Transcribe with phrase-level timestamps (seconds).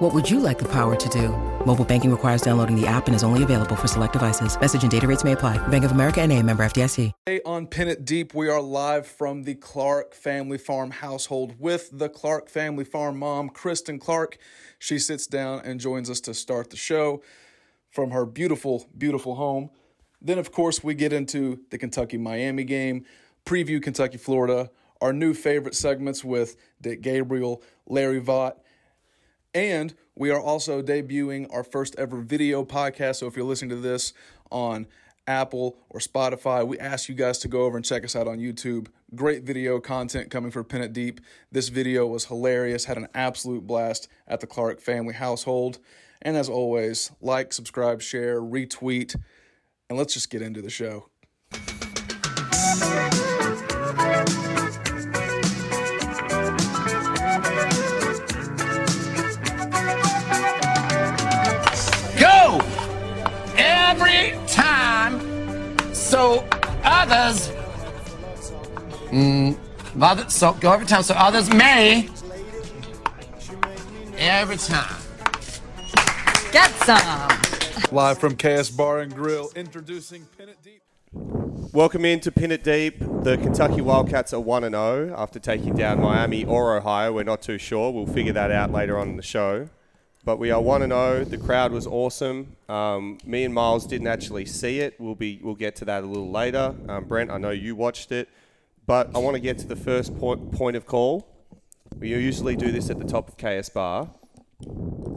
[0.00, 1.28] What would you like the power to do?
[1.66, 4.58] Mobile banking requires downloading the app and is only available for select devices.
[4.58, 5.58] Message and data rates may apply.
[5.68, 7.12] Bank of America and a member FDIC.
[7.26, 11.90] Today on Pin It Deep, we are live from the Clark Family Farm household with
[11.92, 14.38] the Clark Family Farm mom, Kristen Clark.
[14.78, 17.20] She sits down and joins us to start the show
[17.90, 19.68] from her beautiful, beautiful home.
[20.22, 23.04] Then, of course, we get into the Kentucky Miami game,
[23.44, 24.70] preview Kentucky Florida,
[25.02, 28.59] our new favorite segments with Dick Gabriel, Larry Vaught,
[29.54, 33.16] and we are also debuting our first ever video podcast.
[33.16, 34.12] So if you're listening to this
[34.50, 34.86] on
[35.26, 38.38] Apple or Spotify, we ask you guys to go over and check us out on
[38.38, 38.88] YouTube.
[39.14, 41.20] Great video content coming for It Deep.
[41.50, 45.78] This video was hilarious, had an absolute blast at the Clark family household.
[46.22, 49.16] And as always, like, subscribe, share, retweet,
[49.88, 51.08] and let's just get into the show.
[66.10, 66.46] So
[66.82, 67.48] others
[69.10, 69.56] mm,
[70.00, 72.08] other, so go every time so others may
[74.20, 75.00] every time.
[76.52, 77.30] Get some.
[77.90, 80.82] Live from KS Bar and Grill, introducing Pin It Deep.
[81.72, 82.98] Welcome into Pin It Deep.
[82.98, 87.14] The Kentucky Wildcats are 1 0 after taking down Miami or Ohio.
[87.14, 87.92] We're not too sure.
[87.92, 89.70] We'll figure that out later on in the show.
[90.30, 91.24] But we are 1 0.
[91.24, 92.54] The crowd was awesome.
[92.68, 94.94] Um, me and Miles didn't actually see it.
[95.00, 96.72] We'll, be, we'll get to that a little later.
[96.88, 98.28] Um, Brent, I know you watched it.
[98.86, 101.26] But I want to get to the first point, point of call.
[101.98, 104.08] We usually do this at the top of KS Bar.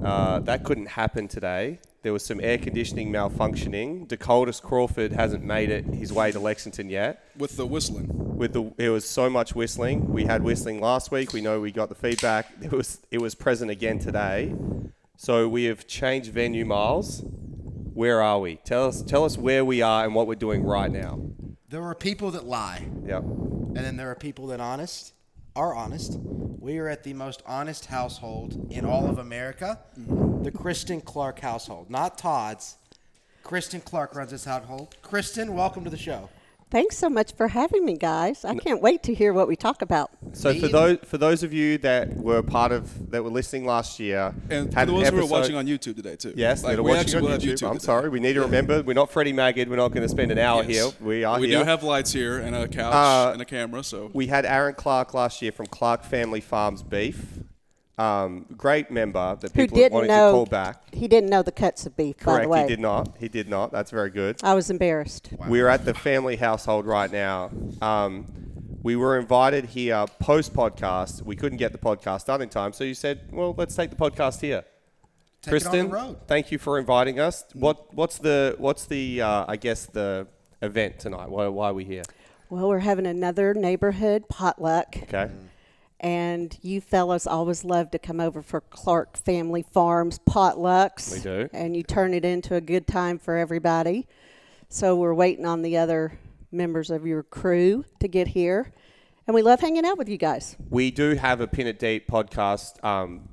[0.03, 1.77] Uh, that couldn't happen today.
[2.01, 4.07] There was some air conditioning malfunctioning.
[4.07, 7.23] Dakotas Crawford hasn't made it his way to Lexington yet.
[7.37, 8.09] With the whistling.
[8.35, 10.11] With the, it was so much whistling.
[10.11, 11.33] We had whistling last week.
[11.33, 12.51] We know we got the feedback.
[12.63, 14.55] It was it was present again today.
[15.17, 17.21] So we have changed venue, Miles.
[17.23, 18.55] Where are we?
[18.57, 21.19] Tell us tell us where we are and what we're doing right now.
[21.69, 23.21] There are people that lie, Yep.
[23.23, 25.13] and then there are people that honest
[25.55, 26.17] are honest.
[26.59, 29.79] We are at the most honest household in all of America,
[30.41, 32.77] the Kristen Clark household, not Todd's.
[33.43, 34.95] Kristen Clark runs this household.
[35.03, 36.29] Kristen, welcome to the show.
[36.73, 38.43] Thanks so much for having me, guys.
[38.43, 40.09] I can't wait to hear what we talk about.
[40.31, 43.99] So for those for those of you that were part of that were listening last
[43.99, 46.33] year, And for had an those who are watching on YouTube today, too.
[46.35, 47.67] Yes, Like, that are watching on will have YouTube.
[47.69, 47.85] I'm today.
[47.85, 48.09] sorry.
[48.09, 49.69] We need to remember we're not Freddie Maggard.
[49.69, 50.71] We're not going to spend an hour Yes.
[50.71, 50.91] here.
[51.07, 51.59] We are We here.
[51.59, 54.73] do have lights here and a couch Uh, and a camera, so we had Aaron
[54.73, 57.23] Clark last year from Clark Family Farms Beef.
[57.97, 60.27] Um, great member that Who people didn't wanted know?
[60.29, 60.93] to call back.
[60.95, 62.61] He didn't know the cuts of beef, by Correct, the way.
[62.63, 63.15] he did not.
[63.19, 63.71] He did not.
[63.71, 64.37] That's very good.
[64.43, 65.29] I was embarrassed.
[65.47, 67.51] We're at the family household right now.
[67.83, 68.25] Um,
[68.81, 71.21] we were invited here post podcast.
[71.21, 73.95] We couldn't get the podcast done in time, so you said, "Well, let's take the
[73.95, 74.63] podcast here."
[75.43, 76.17] Take Kristen, it on the road.
[76.27, 77.45] thank you for inviting us.
[77.53, 80.25] What what's the what's the uh, I guess the
[80.61, 81.29] event tonight?
[81.29, 82.03] Why why are we here?
[82.49, 85.29] Well, we're having another neighborhood potluck, Okay.
[86.03, 91.13] And you fellas always love to come over for Clark Family Farms potlucks.
[91.13, 91.49] We do.
[91.53, 94.05] And you turn it into a good time for everybody.
[94.67, 96.19] So we're waiting on the other
[96.51, 98.73] members of your crew to get here.
[99.25, 100.57] And we love hanging out with you guys.
[100.69, 103.29] We do have a Pin It Deep podcast um,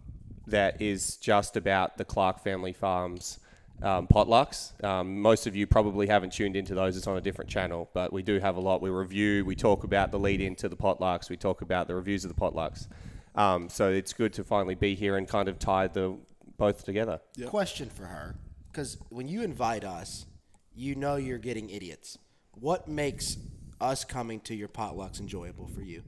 [0.47, 3.40] that is just about the Clark Family Farms
[3.83, 4.83] um, potlucks.
[4.85, 6.97] Um, most of you probably haven't tuned into those.
[6.97, 8.83] It's on a different channel, but we do have a lot.
[8.83, 12.25] We review, we talk about the lead into the potlucks, we talk about the reviews
[12.25, 12.89] of the potlucks.
[13.35, 16.17] Um, so it's good to finally be here and kind of tie the
[16.59, 17.21] both together.
[17.47, 18.35] Question for her,
[18.71, 20.27] because when you invite us,
[20.75, 22.19] you know you're getting idiots.
[22.53, 23.39] What makes
[23.81, 26.03] us coming to your potlucks enjoyable for you?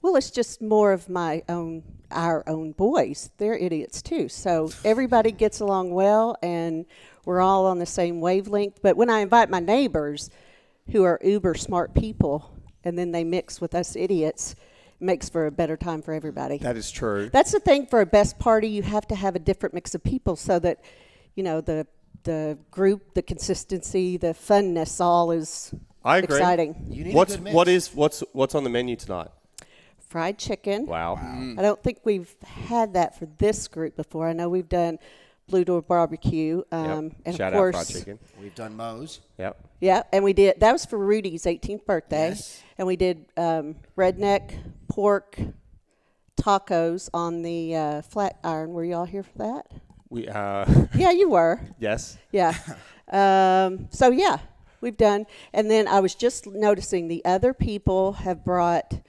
[0.00, 3.30] Well, it's just more of my own, our own boys.
[3.38, 4.28] They're idiots too.
[4.28, 6.86] So everybody gets along well, and
[7.24, 8.80] we're all on the same wavelength.
[8.82, 10.30] But when I invite my neighbors,
[10.90, 12.50] who are uber smart people,
[12.84, 16.58] and then they mix with us idiots, it makes for a better time for everybody.
[16.58, 17.28] That is true.
[17.30, 18.68] That's the thing for a best party.
[18.68, 20.80] You have to have a different mix of people so that,
[21.34, 21.86] you know, the
[22.24, 25.72] the group, the consistency, the funness, all is
[26.04, 26.36] I agree.
[26.36, 26.86] exciting.
[26.90, 27.54] You need What's a good mix.
[27.54, 29.28] what is what's what's on the menu tonight?
[30.08, 30.86] Fried chicken.
[30.86, 31.16] Wow.
[31.16, 34.26] I don't think we've had that for this group before.
[34.28, 34.98] I know we've done
[35.48, 37.12] Blue Door Barbecue, um, Yep.
[37.26, 38.18] and Shout of course, out fried chicken.
[38.40, 39.20] We've done Moe's.
[39.38, 39.56] Yep.
[39.80, 42.62] yeah, and we did that was for Rudy's 18th birthday, Yes.
[42.78, 44.54] and we did um, redneck
[44.88, 45.38] pork
[46.40, 48.72] tacos on the uh, flat iron.
[48.72, 49.66] Were y'all here for that?
[50.10, 50.64] We uh,
[50.94, 51.60] Yeah, you were.
[51.78, 52.16] yes.
[52.32, 52.54] Yeah.
[53.10, 54.38] Um, so yeah,
[54.80, 55.26] we've done.
[55.52, 59.00] And then I was just noticing the other people have brought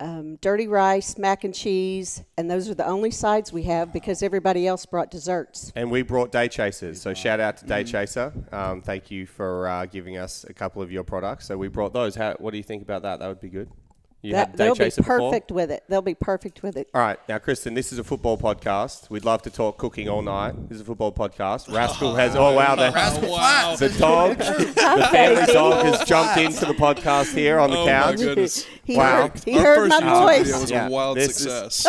[0.00, 4.22] um, dirty rice, mac and cheese, and those are the only sides we have because
[4.22, 5.72] everybody else brought desserts.
[5.74, 7.00] And we brought Day Chasers.
[7.00, 8.32] So shout out to Day Chaser.
[8.52, 11.46] Um, thank you for uh, giving us a couple of your products.
[11.46, 12.14] So we brought those.
[12.14, 13.20] How, what do you think about that?
[13.20, 13.70] That would be good.
[14.20, 15.18] You That, had Day they'll be Chaser before?
[15.30, 15.84] perfect with it.
[15.88, 16.88] They'll be perfect with it.
[16.92, 19.08] All right, now, Kristen, this is a football podcast.
[19.10, 20.54] We'd love to talk cooking all night.
[20.68, 21.72] This is a football podcast.
[21.72, 22.90] Rascal has, oh, wow, the,
[23.28, 23.76] wow.
[23.76, 27.90] the dog, the family dog has jumped into the podcast here on the Oh my
[27.92, 28.16] couch.
[28.16, 28.66] goodness.
[28.82, 29.28] He Wow.
[29.28, 30.38] heard, he Our heard first my YouTube voice.
[30.46, 31.86] video was Yeah, a wild this is- success.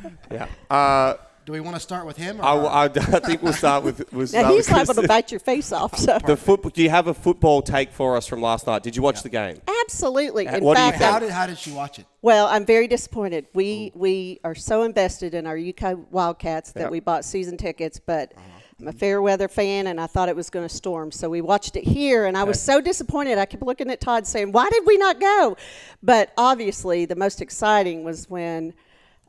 [0.30, 0.46] Yeah.
[0.70, 2.40] Uh, Do we want to start with him?
[2.40, 2.66] Or I, her?
[2.66, 4.12] I, I think we'll start with.
[4.12, 5.06] We'll start Now he's liable to Kristen.
[5.08, 5.96] bite your face off.
[5.98, 6.70] So The football.
[6.70, 8.82] Do you have a football take for us from last night?
[8.82, 9.58] Did you watch the game?
[9.82, 10.46] absolutely.
[10.46, 12.06] In what do you fact, how did how did she watch it?
[12.22, 13.46] Well, I'm very disappointed.
[13.54, 16.90] We we are so invested in our UK Wildcats that Yep.
[16.90, 18.32] we bought season tickets, but
[18.80, 21.10] I'm a fair weather fan and I thought it was going to storm.
[21.10, 23.38] So we watched it here and I was so disappointed.
[23.38, 25.56] I kept looking at Todd saying, "Why did we not go?"
[26.02, 28.74] But obviously, the most exciting was when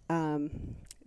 [0.10, 0.52] um,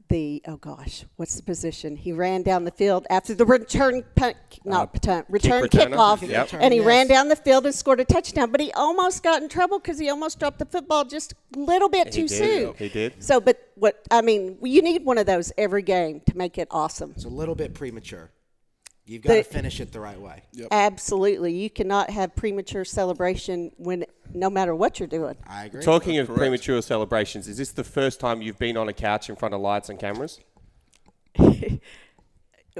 [0.09, 1.97] the oh gosh, what's the position?
[1.97, 5.91] He ran down the field after the return punt, uh, not punt, return returner.
[5.95, 6.55] kickoff, Yep.
[6.55, 6.87] and he Yes.
[6.87, 8.51] ran down the field and scored a touchdown.
[8.51, 11.89] But he almost got in trouble because he almost dropped the football just a little
[11.89, 12.39] bit He too did.
[12.39, 12.75] soon.
[12.79, 13.23] He did.
[13.23, 16.69] So, but what I mean, you need one of those every game to make it
[16.71, 17.13] awesome.
[17.17, 18.31] It's a little bit premature.
[19.07, 20.43] You've got to finish it the right way.
[20.71, 24.05] Absolutely, you cannot have premature celebration when
[24.35, 25.37] no matter what you're doing.
[25.47, 25.83] I agree.
[25.83, 26.39] Talking of Correct.
[26.39, 29.61] premature celebrations, is this the first time you've been on a couch in front of
[29.61, 30.41] lights and cameras?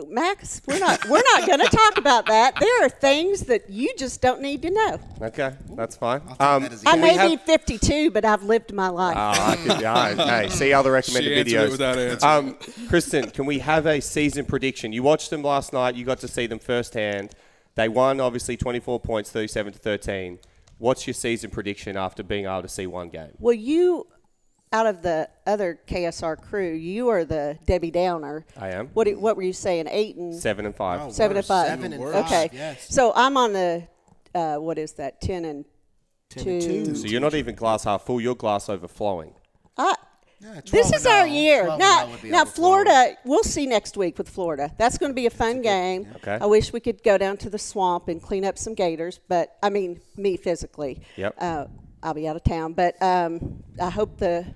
[0.05, 2.55] Max, we're not we're not going to talk about that.
[2.61, 5.01] There are things that you just don't need to know.
[5.23, 6.21] Okay, that's fine.
[6.21, 8.73] take Um, that as a I can we may have- be 52, but I've lived
[8.75, 9.17] my life.
[9.19, 11.71] Ah, I could, yeah, hey, see other recommended She videos.
[11.71, 12.49] without answering.
[12.51, 12.59] Um,
[12.89, 14.93] Kristen, can we have a season prediction?
[14.93, 15.95] You watched them last night.
[15.95, 17.31] You got to see them firsthand.
[17.75, 20.39] They won, obviously, 24 points, 37 to 13.
[20.79, 23.33] What's your season prediction after being able to see one game?
[23.39, 24.07] Well, you,
[24.73, 28.45] out of the other KSR crew, you are the Debbie Downer.
[28.57, 28.89] I am.
[28.89, 29.87] What What were you saying?
[29.91, 31.01] Eight and Seven and five.
[31.03, 31.45] Oh, seven Worse.
[31.45, 31.67] and five.
[31.69, 32.15] Seven and Worse.
[32.15, 32.51] five, Okay.
[32.57, 32.87] Yes.
[32.95, 33.87] So I'm on the
[34.35, 35.21] uh, what is that?
[35.21, 35.65] Ten and
[36.31, 36.61] two.
[36.61, 36.95] two.
[36.95, 38.21] So you're not even glass half full.
[38.21, 39.35] You're glass overflowing.
[39.79, 39.95] I,
[40.41, 41.33] Yeah, 12 this and is our 0.
[41.35, 41.65] year.
[41.65, 42.85] 12 and Now, 0 would be now overflowing.
[42.85, 43.17] Florida.
[43.25, 44.71] We'll see next week with Florida.
[44.77, 46.09] That's going to be a fun game.
[46.17, 46.37] Okay.
[46.41, 49.57] I wish we could go down to the swamp and clean up some gators, but
[49.63, 51.01] I mean me physically.
[51.17, 51.35] Yep.
[51.39, 51.67] Uh,
[52.07, 54.47] I'll be out of town, but um, I hope the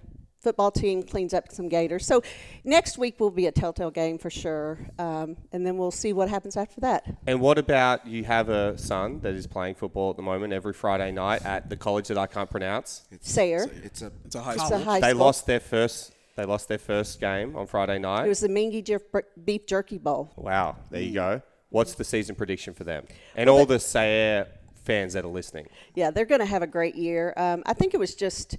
[0.41, 2.06] football team cleans up some gators.
[2.06, 2.23] So
[2.62, 6.29] next week will be a telltale game for sure, um, and then we'll see what
[6.29, 7.05] happens after that.
[7.26, 10.73] And what about you have a son that is playing football at the moment every
[10.73, 13.02] Friday night at the college that I can't pronounce?
[13.20, 13.69] Sayre.
[13.82, 14.79] It's a It's a high It's a school.
[14.85, 15.20] high They school.
[15.25, 16.12] lost their first.
[16.37, 18.26] They lost their first game on Friday night.
[18.26, 19.03] It was the Mingy Jer-
[19.44, 20.32] Beef Jerky Bowl.
[20.37, 21.43] Wow, there you go.
[21.69, 23.06] What's the season prediction for them?
[23.35, 24.46] And all the Sayre
[24.91, 25.67] fans that are listening.
[25.95, 27.33] Yeah, they're going to have a great year.
[27.37, 28.59] Um, I think it was just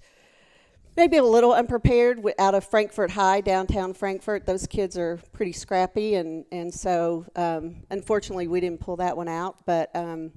[0.97, 4.45] maybe a little unprepared out of Frankfort High, downtown Frankfort.
[4.45, 9.27] Those kids are pretty scrappy, and and so um, unfortunately we didn't pull that one
[9.27, 9.65] out.
[9.65, 10.31] But um,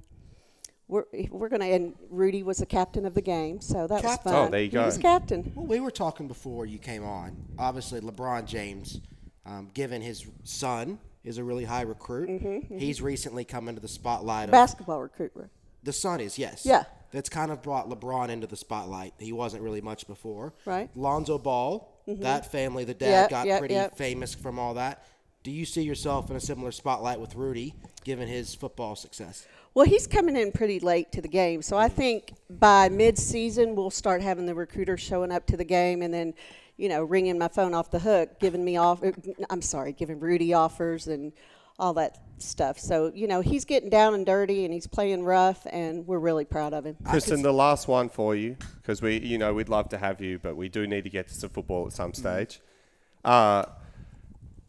[0.87, 1.67] we're we're going to.
[1.67, 4.31] And Rudy was the captain of the game, so that Captain.
[4.31, 4.47] was fun.
[4.47, 4.85] Oh, there you He go.
[4.85, 5.51] was captain.
[5.55, 7.35] Well, we were talking before you came on.
[7.57, 9.01] Obviously, LeBron James,
[9.45, 12.29] um, given his son, is a really high recruit.
[12.29, 14.45] Mm-hmm, He's recently come into the spotlight.
[14.49, 15.49] Of, Basketball recruiter.
[15.85, 16.65] The son is, yes.
[16.65, 16.83] Yeah.
[17.11, 19.13] That's kind of brought LeBron into the spotlight.
[19.17, 20.53] He wasn't really much before.
[20.65, 20.89] Right.
[20.95, 22.21] Lonzo Ball, mm-hmm.
[22.23, 23.95] that family, the dad Yep, got yep, pretty yep.
[23.95, 25.05] famous from all that.
[25.43, 29.45] Do you see yourself in a similar spotlight with Rudy, given his football success?
[29.75, 33.91] Well, he's coming in pretty late to the game, so I think by mid-season we'll
[33.91, 36.33] start having the recruiters showing up to the game, and then,
[36.77, 39.03] you know, ringing my phone off the hook, giving me off.
[39.49, 41.31] I'm sorry, giving Rudy offers and
[41.77, 42.79] all that stuff.
[42.79, 46.45] So you know, he's getting down and dirty, and he's playing rough, and we're really
[46.45, 46.95] proud of him.
[47.05, 50.39] Kristen, the last one for you, because we, you know, we'd love to have you,
[50.39, 52.59] but we do need to get to some football at some stage.
[53.23, 53.65] Uh,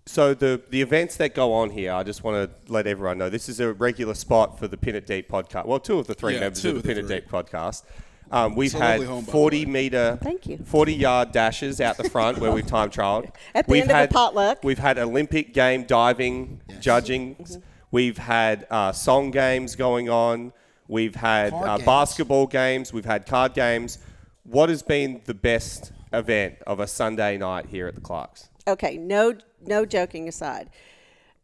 [0.06, 3.28] so the the events that go on here, I just want to let everyone know
[3.28, 5.66] this is a regular spot for the Pin It Deep podcast.
[5.66, 7.16] Well, two of the three Yeah, members two of the of the Pin It three.
[7.20, 7.82] Deep podcast.
[8.30, 10.58] Um, we've had home, 40 meter, Thank you.
[10.58, 13.30] 40 yard dashes out the front where we've time trialed.
[13.54, 14.64] At the we've end of a had, potluck.
[14.64, 17.36] We've had Olympic game diving judging.
[17.36, 17.60] Mm-hmm.
[17.90, 20.52] We've had uh, song games going on.
[20.88, 21.86] We've had uh, games.
[21.86, 22.92] basketball games.
[22.92, 23.98] We've had card games.
[24.42, 28.48] What has been the best event of a Sunday night here at the Clarks?
[28.68, 30.70] Okay, no, no joking aside.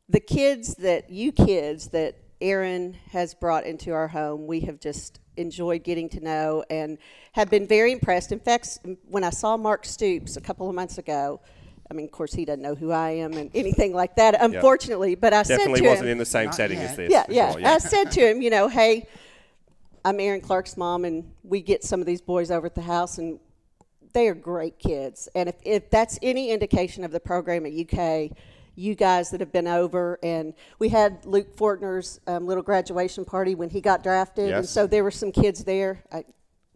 [0.08, 5.20] the kids that you kids that Aaron has brought into our home, we have just
[5.36, 6.98] enjoyed getting to know and
[7.32, 8.32] have been very impressed.
[8.32, 11.40] In fact, when I saw Mark Stoops a couple of months ago,
[11.90, 15.14] I mean, of course, he doesn't know who I am and anything like that, unfortunately.
[15.14, 16.90] But I said Definitely to wasn't him, in the same Not setting yet.
[16.90, 17.10] as this.
[17.10, 17.52] yeah, for yeah.
[17.52, 19.06] sure, I said to him, you know, hey,
[20.04, 23.18] I'm Aaron Clark's mom, and we get some of these boys over at the house,
[23.18, 23.38] and
[24.14, 25.28] they are great kids.
[25.34, 28.30] And if, if that's any indication of the program at UK,
[28.74, 33.54] you guys that have been over, and we had Luke Fortner's um, little graduation party
[33.54, 34.70] when he got drafted, and Yes.
[34.70, 36.24] so there were some kids there, I,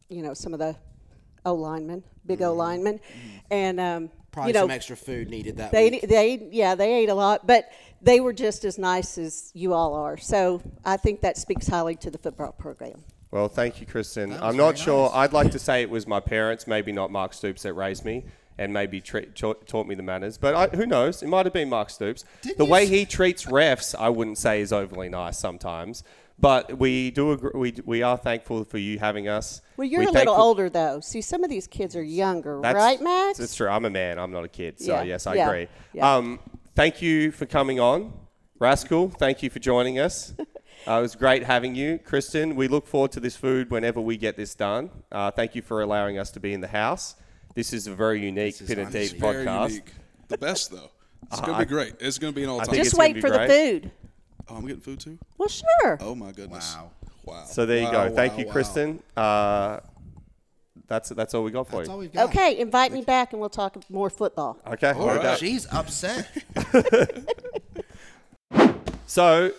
[0.08, 0.76] you know, some of the
[1.44, 3.00] O linemen, big O linemen,
[3.50, 6.02] and um, Probably you know, some extra food needed that they week.
[6.08, 7.70] they yeah they ate a lot, but
[8.02, 10.18] they were just as nice as you all are.
[10.18, 13.02] So I think that speaks highly to the football program.
[13.30, 14.32] Well, thank you, Kristen.
[14.32, 15.10] I'm not very sure.
[15.14, 18.24] I'd like to say it was my parents, maybe not Mark Stoops, that raised me
[18.58, 20.38] and maybe tra- ta- taught me the manners.
[20.38, 21.22] But I, who knows?
[21.22, 22.24] It might have been Mark Stoops.
[22.42, 26.02] Didn't the way s- he treats refs, I wouldn't say is overly nice sometimes.
[26.38, 29.62] But we do agree, we, we are thankful for you having us.
[29.78, 31.00] Well, you're We're a little thankful- older though.
[31.00, 33.38] See, some of these kids are younger, That's, right, Max?
[33.38, 33.68] That's true.
[33.68, 34.18] I'm a man.
[34.18, 34.78] I'm not a kid.
[34.78, 35.68] So Yeah, yes, I yeah, agree.
[35.94, 36.14] yeah.
[36.16, 36.38] Um,
[36.74, 38.12] thank you for coming on,
[38.58, 39.08] Rascal.
[39.10, 40.34] Thank you for joining us.
[40.86, 42.54] uh, it was great having you, Kristen.
[42.54, 44.90] We look forward to this food whenever we get this done.
[45.10, 47.14] Uh, thank you for allowing us to be in the house.
[47.56, 49.68] This is a very unique is Pit and honestly Deep Very podcast.
[49.70, 49.92] unique.
[50.28, 50.90] The best though.
[51.32, 51.94] It's gonna be great.
[51.98, 52.66] It's gonna be an all time.
[52.66, 53.90] think Just wait be for the food.
[54.48, 55.18] Oh, I'm getting food too.
[55.38, 55.98] Well, sure.
[56.02, 56.76] Oh my goodness.
[56.76, 56.90] Wow.
[57.24, 57.44] Wow.
[57.46, 58.14] So there you Wow, go.
[58.14, 58.52] Thank wow, you, wow.
[58.52, 59.02] Kristen.
[59.16, 59.80] Uh,
[60.86, 61.92] that's that's all we got for That's you.
[61.94, 62.28] all we've got.
[62.28, 64.60] Okay, invite me back and we'll talk more football.
[64.66, 64.90] Okay.
[64.92, 65.22] All heard right.
[65.22, 65.38] that.
[65.38, 66.28] She's upset.
[69.06, 69.52] So,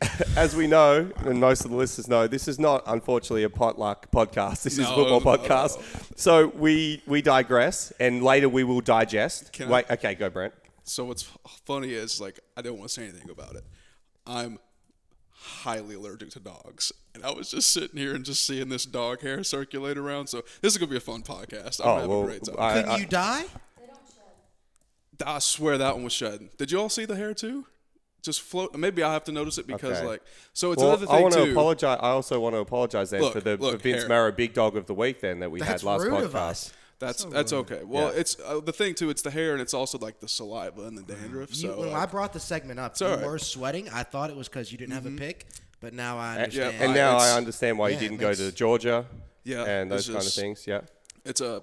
[0.36, 4.10] as we know, and most of the listeners know, this is not, unfortunately, a potluck
[4.12, 4.62] podcast.
[4.62, 5.80] This is a No, football podcast.
[6.18, 9.52] So we we digress, and later we will digest.
[9.52, 10.54] Can I- Wait, okay, go, Brent.
[10.84, 11.22] So what's
[11.66, 13.64] funny is like I don't want to say anything about it.
[14.26, 14.58] I'm
[15.30, 19.20] highly allergic to dogs, and I was just sitting here and just seeing this dog
[19.22, 20.28] hair circulate around.
[20.28, 21.80] So this is gonna be a fun podcast.
[21.80, 22.56] I'm gonna Oh have well, a great time.
[22.58, 23.44] I, Couldn't I- you die?
[25.26, 26.48] I swear that one was shedding.
[26.58, 27.66] Did you all see the hair too?
[28.22, 28.74] Just float.
[28.76, 30.06] Maybe I have to notice it because Okay.
[30.06, 30.22] like.
[30.52, 31.50] So it's well, another I thing want to too.
[31.52, 31.98] apologize.
[32.02, 34.08] I also want to apologize then Look, for the look, for Vince hair.
[34.08, 36.24] Mara Big Dog of the Week then that we That's had last rude podcast.
[36.24, 36.72] of us.
[36.98, 37.82] That's that's okay.
[37.84, 38.20] Well, Yeah.
[38.20, 39.08] it's uh, the thing too.
[39.08, 41.50] It's the hair and it's also like the saliva and the dandruff.
[41.50, 43.24] You, so when like, I brought the segment up, It's you all right.
[43.24, 43.88] were sweating.
[43.90, 45.46] I thought it was because you didn't have a pick,
[45.80, 46.74] but now I And, understand.
[46.76, 49.06] yeah, and now it's- I understand why yeah, you it didn't go makes- to Georgia.
[49.44, 50.66] Yeah, and those it's kind of things.
[50.66, 50.80] Yeah,
[51.24, 51.62] it's a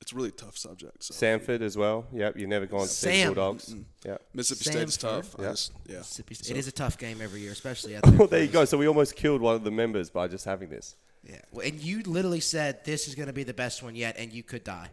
[0.00, 1.02] it's a really tough subject.
[1.04, 1.14] So.
[1.14, 2.06] Sanford as well.
[2.12, 3.34] Yep, you've never gone to see Sam.
[3.34, 3.74] Bulldogs.
[4.04, 4.16] Yeah.
[4.34, 5.24] Mississippi State's Sanford.
[5.32, 5.40] tough.
[5.40, 5.48] I Yeah.
[5.50, 5.96] just- yeah.
[5.98, 8.06] Mississippi State- It is a tough game every year, especially at.
[8.18, 8.64] Well, there you go.
[8.64, 10.96] So we almost killed one of the members by just having this.
[11.24, 14.16] Yeah, well, and you literally said this is going to be the best one yet,
[14.18, 14.88] and you could die.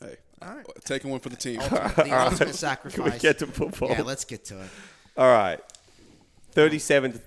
[0.00, 0.66] Hey, All right.
[0.84, 1.58] taking one for the team.
[1.60, 2.94] the ultimate sacrifice.
[3.02, 3.90] Can we get to football?
[3.90, 4.70] Yeah, let's get to it.
[5.16, 5.60] All right.
[6.52, 7.18] 37 to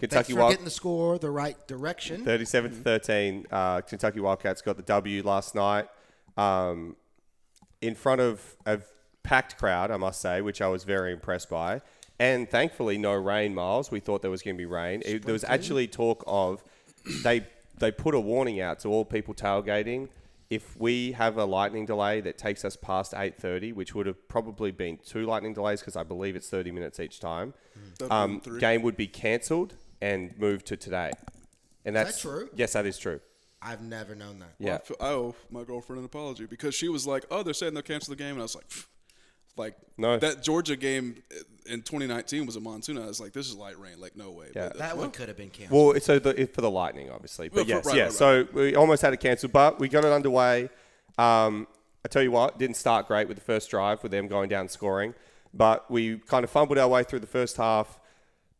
[0.00, 0.08] 13.
[0.08, 2.24] Thanks Kentucky for Wild getting the score the right direction.
[2.24, 3.46] 37 to 13.
[3.50, 5.88] Uh, Kentucky Wildcats got the W last night.
[6.36, 6.96] Um,
[7.80, 8.80] in front of a
[9.22, 11.80] packed crowd, I must say, which I was very impressed by.
[12.18, 13.90] And thankfully, no rain, Miles.
[13.90, 15.02] We thought there was going to be rain.
[15.04, 16.62] It- there was actually talk of
[17.22, 17.46] they
[17.78, 20.08] they put a warning out to all people tailgating.
[20.48, 24.70] If we have a lightning delay that takes us past 8:30, which would have probably
[24.70, 27.52] been two lightning delays because I believe it's 30 minutes each time,
[28.10, 31.12] um, game would be cancelled and moved to today.
[31.84, 32.48] And that that's true?
[32.54, 33.20] Yes, that is true.
[33.62, 34.54] I've never known that.
[34.58, 34.78] Yeah.
[35.00, 37.82] I, I owe my girlfriend an apology because she was like, "Oh, they're saying they'll
[37.82, 38.86] cancel the game," and I was like, "Pfft."
[39.56, 40.18] "Like, No.
[40.18, 41.22] that Georgia game
[41.64, 44.00] in 2019 was a monsoon." I was like, "This is light rain.
[44.00, 44.68] Like, no way." Yeah.
[44.68, 45.80] But, That one could have been canceled.
[45.86, 47.48] Well, it's so the, it- for the Lightning, obviously.
[47.48, 48.04] But Well, yes, for- right, yeah.
[48.04, 50.68] right, So we almost had it cancelled, but we got it underway.
[51.18, 51.66] Um,
[52.04, 54.68] I tell you what, didn't start great with the first drive with them going down
[54.68, 55.14] scoring,
[55.54, 57.98] but we kind of fumbled our way through the first half.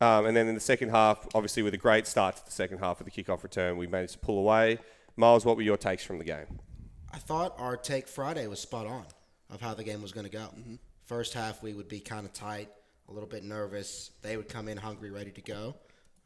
[0.01, 2.79] Um, and then in the second half, obviously with a great start to the second
[2.79, 4.79] half of the kickoff return, we managed to pull away.
[5.17, 6.61] Miles, what were your takes from the game?
[7.13, 9.07] I thought our take Friday was spot on
[9.49, 10.49] of how the game was going to go.
[10.59, 10.75] Mm-hmm.
[11.05, 12.69] First half, we would be kind of tight,
[13.09, 14.11] a little bit nervous.
[14.21, 15.77] They would come in hungry, ready to go.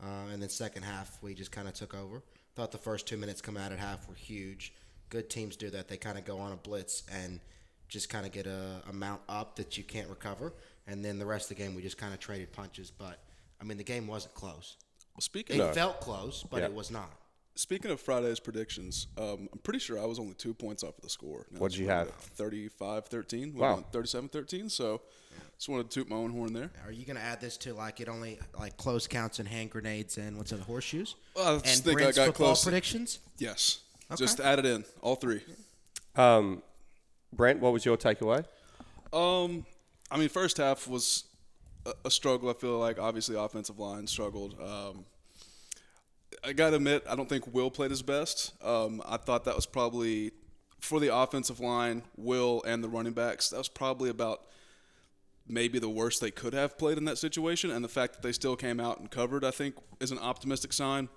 [0.02, 2.22] Uh, and then second half, we just kind of took over.
[2.56, 4.72] Thought the first two minutes come out at half were huge.
[5.10, 5.86] Good teams do that.
[5.86, 7.40] They kind of go on a blitz and
[7.88, 10.54] just kind of get a, a mount up that you can't recover.
[10.86, 12.90] And then the rest of the game, we just kind of traded punches.
[12.90, 13.20] But,
[13.60, 14.76] I mean, the game wasn't close.
[15.14, 16.66] well, speaking It of felt close, but Yeah.
[16.66, 17.10] it was not.
[17.56, 21.02] speaking of Friday's predictions, um, I'm pretty sure I was only two points off of
[21.02, 21.46] the score.
[21.50, 22.08] Now What'd you have?
[22.38, 23.52] 35-13.
[23.54, 23.74] Wow.
[23.74, 24.70] won 37-13.
[24.70, 25.02] So,
[25.58, 26.70] just wanted to toot my own horn there.
[26.86, 29.70] Are you going to add this to like it only like close counts and hand
[29.70, 31.16] grenades and what's it, horseshoes?
[31.36, 32.64] Well, I just and think I got football close.
[32.64, 33.18] predictions.
[33.38, 34.16] Yes, Okay.
[34.24, 35.42] just add it in all three.
[36.16, 36.62] Um,
[37.32, 38.44] Brent, what was your takeaway?
[39.12, 39.66] Um,
[40.10, 41.24] I mean, first half was
[42.04, 42.50] a, struggle.
[42.50, 44.54] I feel like obviously offensive line struggled.
[44.60, 45.04] Um,
[46.44, 48.52] I got to admit, I don't think Will played his best.
[48.64, 50.32] Um, I thought that was probably
[50.80, 53.50] for the offensive line, Will and the running backs.
[53.50, 54.46] That was probably about
[55.46, 57.70] maybe the worst they could have played in that situation.
[57.70, 60.72] And the fact that they still came out and covered, I think, is an optimistic
[60.72, 61.08] sign.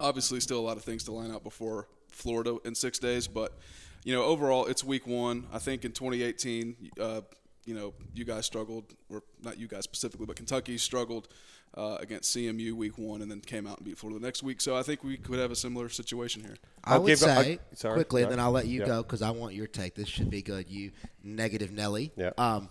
[0.00, 3.58] Obviously, still a lot of things to line out before Florida in six days, but
[4.04, 5.46] you know, overall, it's week one.
[5.52, 7.20] I think in 2018, uh,
[7.64, 11.28] you know, you guys struggled, or not you guys specifically, but Kentucky struggled
[11.76, 14.60] uh, against CMU week one, and then came out and beat Florida the next week.
[14.60, 16.56] So I think we could have a similar situation here.
[16.84, 18.26] I I'll would say I- sorry, quickly, no.
[18.28, 18.86] and then I'll let you Yeah.
[18.86, 19.94] go because I want your take.
[19.94, 20.68] This should be good.
[20.68, 20.90] You
[21.22, 22.12] negative Nelly.
[22.16, 22.30] Yeah.
[22.36, 22.68] Um,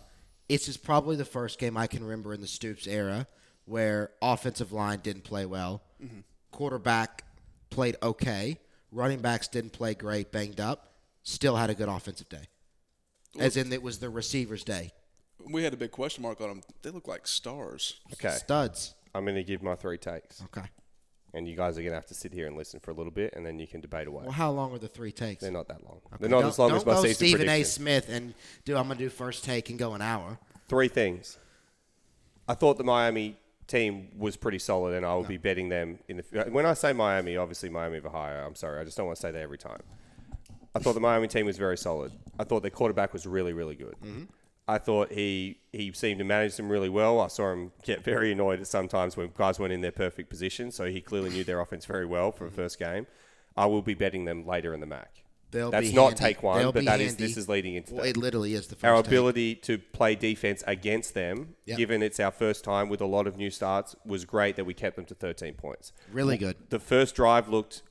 [0.50, 3.27] this is probably the first game I can remember in the Stoops era
[3.65, 6.19] where offensive line didn't play well, Mm-hmm.
[6.51, 7.24] quarterback
[7.69, 8.57] played okay,
[8.91, 10.93] running backs didn't play great, banged up,
[11.24, 12.48] still had a good offensive day.
[13.39, 14.91] As in, it was the receivers' day.
[15.50, 16.61] We had a big question mark on them.
[16.81, 18.00] They look like stars.
[18.13, 18.29] Okay.
[18.35, 18.93] Studs.
[19.15, 20.41] I'm going to give my three takes.
[20.43, 20.67] Okay.
[21.33, 23.11] And you guys are going to have to sit here and listen for a little
[23.11, 24.23] bit, and then you can debate away.
[24.23, 25.41] Well, how long are the three takes?
[25.41, 26.01] They're not that long.
[26.07, 27.45] Okay, They're not don't- as long don't as my go season Stephen A.
[27.45, 27.65] prediction.
[27.71, 28.33] Smith and
[28.65, 28.75] do.
[28.75, 30.38] I'm gonna do first take and go an hour.
[30.67, 31.38] Three things.
[32.50, 36.17] I thought the Miami team was pretty solid, and I will be betting them in
[36.17, 36.47] the.
[36.47, 38.45] Uh, when I say Miami, obviously Miami of Ohio.
[38.45, 39.81] I'm sorry, I just don't want to say that every time.
[40.74, 42.12] I thought the Miami team was very solid.
[42.40, 43.96] I thought their quarterback was really, really good.
[44.04, 44.24] Mm-hmm.
[44.68, 47.20] I thought he he seemed to manage them really well.
[47.20, 50.72] I saw him get very annoyed at sometimes when guys weren't in their perfect position.
[50.72, 52.56] So he clearly knew their offense very well for a mm-hmm.
[52.56, 53.08] first game.
[53.58, 55.24] I will be betting them later in the MAC.
[55.51, 56.20] They'll That's not handy.
[56.20, 57.28] take one, They'll but that is handy.
[57.28, 58.86] this is leading into Well, that it literally is the first.
[58.86, 61.78] our ability to play defense against them, Yep.
[61.78, 64.74] given it's our first time with a lot of new starts, was great that we
[64.74, 65.92] kept them to 13 points.
[66.13, 66.56] really good.
[66.70, 67.82] The first drive looked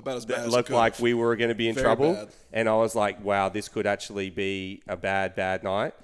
[0.00, 2.14] About as bad as it looked like we were going to be in Very trouble,
[2.14, 2.28] bad.
[2.52, 5.94] and I was like, "Wow, this could actually be a bad, bad night."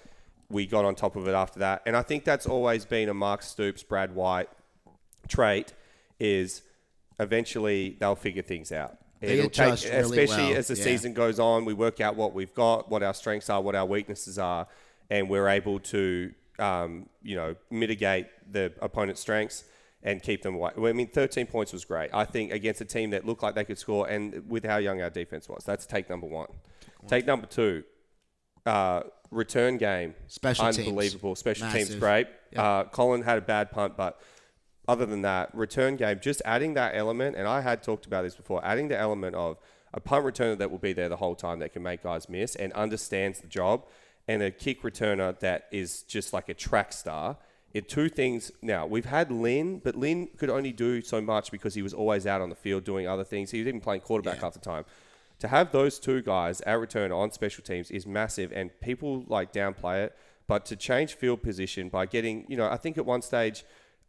[0.49, 3.15] We got on top of it after that, and I think that's always been a
[3.15, 4.49] Mark Stoops, Brad White
[5.29, 5.73] trait:
[6.21, 6.63] is
[7.19, 8.99] eventually they'll figure things out.
[9.21, 10.85] They It'll adjust take, really especially well, as the yeah.
[10.85, 13.87] season goes on, we work out what we've got, what our strengths are, what our
[13.87, 14.67] weaknesses are,
[15.09, 19.65] and we're able to, um, you know, mitigate the opponent's strengths
[20.07, 20.71] and keep them away.
[20.77, 22.11] Well, I mean, 13 points was great.
[22.15, 25.03] I think against a team that looked like they could score, and with how young
[25.03, 26.47] our defense was, that's take number one.
[27.09, 27.83] Take number two,
[28.65, 30.79] uh, return game, Special teams.
[30.79, 31.35] unbelievable.
[31.35, 32.29] Special teams, great.
[32.53, 32.65] Yep.
[32.65, 34.21] Uh, Colin had a bad punt, but
[34.89, 38.37] other than that, return game, just adding that element, and I had talked about this
[38.37, 39.59] before, adding the element of
[39.93, 42.55] a punt returner that will be there the whole time that can make guys miss
[42.55, 43.85] and understands the job,
[44.29, 47.39] and a kick returner that is just like a track star.
[47.75, 48.51] It two things.
[48.63, 52.27] Now we've had Lynn, but Lynn could only do so much because he was always
[52.27, 53.51] out on the field doing other things.
[53.51, 54.85] He was even playing quarterback half the time.
[55.41, 59.53] To have those two guys, at return on special teams, is massive, and people like
[59.53, 60.17] downplay it.
[60.47, 63.65] But to change field position by getting, you know, I think at one stage,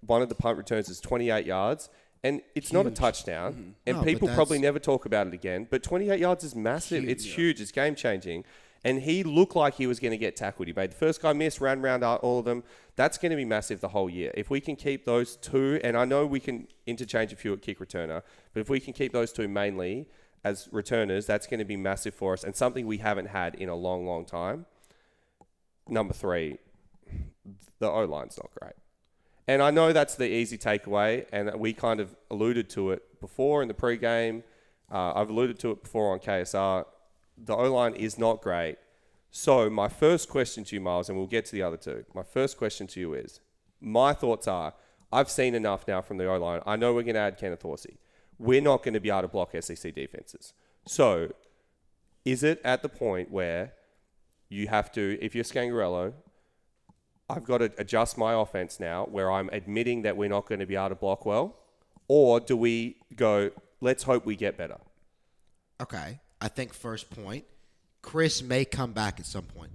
[0.05, 1.89] one of the punt returns is 28 yards,
[2.23, 5.67] and it's not a touchdown, and No, people probably never talk about it again.
[5.69, 7.09] But 28 yards is massive.
[7.09, 7.59] it's huge.
[7.59, 8.45] It's game changing.
[8.87, 10.69] And he looked like he was going to get tackled.
[10.69, 12.63] He made the first guy miss, ran around all- of them.
[12.95, 14.31] That's going to be massive the whole year.
[14.33, 17.61] If we can keep those two, and I know we can interchange a few at
[17.61, 18.21] kick returner,
[18.53, 20.07] but if we can keep those two mainly
[20.45, 23.67] as returners, that's going to be massive for us and something we haven't had in
[23.67, 24.65] a long, long time.
[25.89, 26.57] Number three,
[27.79, 28.75] the O line's not great.
[29.49, 33.61] And I know that's the easy takeaway, and we kind of alluded to it before
[33.61, 34.43] in the pregame.
[34.89, 36.85] Uh, I've alluded to it before on KSR.
[37.37, 38.77] The O line is not great.
[39.29, 42.05] So, my first question to you, Miles, and we'll get to the other two.
[42.13, 43.39] My first question to you is
[43.79, 44.73] my thoughts are
[45.11, 46.61] I've seen enough now from the O line.
[46.65, 47.97] I know we're going to add Kenneth Horsey.
[48.37, 50.53] We're not going to be able to block SEC defenses.
[50.85, 51.31] So,
[52.25, 53.73] is it at the point where
[54.49, 56.13] you have to, if you're Scangarello,
[57.29, 60.65] I've got to adjust my offense now where I'm admitting that we're not going to
[60.65, 61.57] be able to block well?
[62.07, 64.77] Or do we go, let's hope we get better?
[65.81, 66.19] Okay.
[66.41, 67.45] I think first point,
[68.01, 69.71] Chris may come back at some point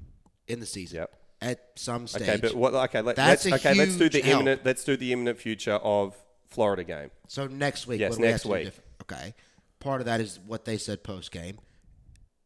[0.47, 0.99] in the season.
[0.99, 1.15] Yep.
[1.41, 2.23] At some stage.
[2.23, 2.73] Okay, but what?
[2.75, 3.75] Okay, let, a okay.
[3.75, 4.43] Let's do the help.
[4.43, 4.65] imminent.
[4.65, 6.15] Let's do the imminent future of
[6.47, 7.11] Florida game.
[7.27, 8.01] So next week.
[8.01, 8.71] Yes, we next do week.
[9.03, 9.35] Okay.
[9.81, 11.59] Part of that is what they said post game.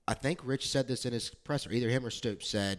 [0.09, 1.70] I think Rich said this in his presser.
[1.70, 2.79] Either him or Stoops said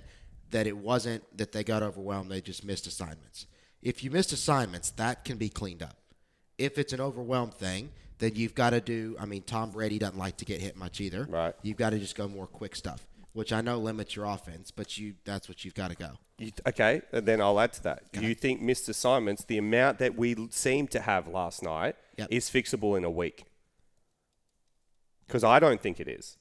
[0.50, 3.46] that it wasn't that they got overwhelmed; they just missed assignments.
[3.84, 5.98] If you missed assignments, that can be cleaned up.
[6.58, 9.16] If it's an overwhelmed thing, then you've got to do.
[9.20, 11.26] I mean, Tom Brady doesn't like to get hit much either.
[11.30, 11.54] Right.
[11.62, 14.98] You've got to just go more quick stuff, which I know limits your offense, but
[14.98, 16.12] you—that's what you've got to go.
[16.40, 18.12] You, okay, and then I'll add to that.
[18.14, 22.28] Do you think missed assignments, the amount that we seemed to have last night, Yep.
[22.32, 23.46] is fixable in a week?
[25.28, 26.38] Because I don't think it is.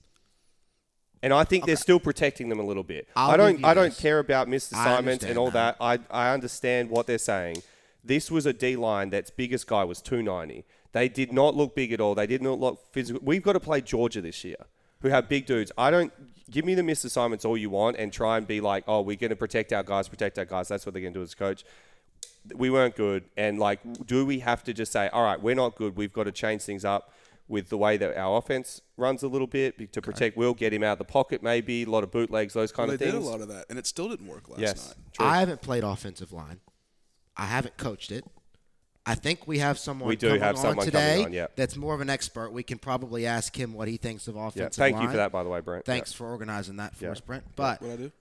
[1.23, 3.09] And I think they're still protecting them a little bit.
[3.17, 3.53] I'll I don't.
[3.53, 4.01] give you I don't this.
[4.01, 5.79] care about missed assignments and all that.
[5.79, 6.05] that.
[6.12, 7.62] I I understand what they're saying.
[8.05, 10.65] This was a D line that's biggest guy was 290.
[10.97, 12.15] They did not look big at all.
[12.15, 13.21] They did not look physical.
[13.23, 14.57] We've got to play Georgia this year,
[15.03, 15.71] who have big dudes.
[15.77, 16.11] I don't
[16.51, 19.17] give me the missed assignments all you want and try and be like, oh, we're
[19.17, 20.69] going to protect our guys, protect our guys.
[20.69, 21.67] That's what they're going to do as a coach.
[22.55, 25.75] We weren't good, and like, do we have to just say, all right, we're not
[25.75, 25.97] good.
[25.99, 27.13] We've got to change things up
[27.47, 30.83] with the way that our offense runs a little bit to protect Will, get him
[30.83, 33.23] out of the pocket, maybe a lot of bootlegs, those kind Well, of they things.
[33.23, 34.97] did a lot of that, and it still didn't work last yes, night.
[35.13, 35.27] true.
[35.27, 36.61] I haven't played offensive line.
[37.37, 38.25] I haven't coached it.
[39.09, 41.47] I think we have someone We do coming have on someone coming today on, yeah.
[41.55, 42.51] that's more of an expert.
[42.53, 45.31] We can probably ask him what he thinks of offensive yeah, thank you for that,
[45.31, 45.85] by the way, Brent.
[45.85, 47.12] Thanks for organizing that for Yeah.
[47.12, 47.45] us, Brent.
[47.55, 48.12] But What I do?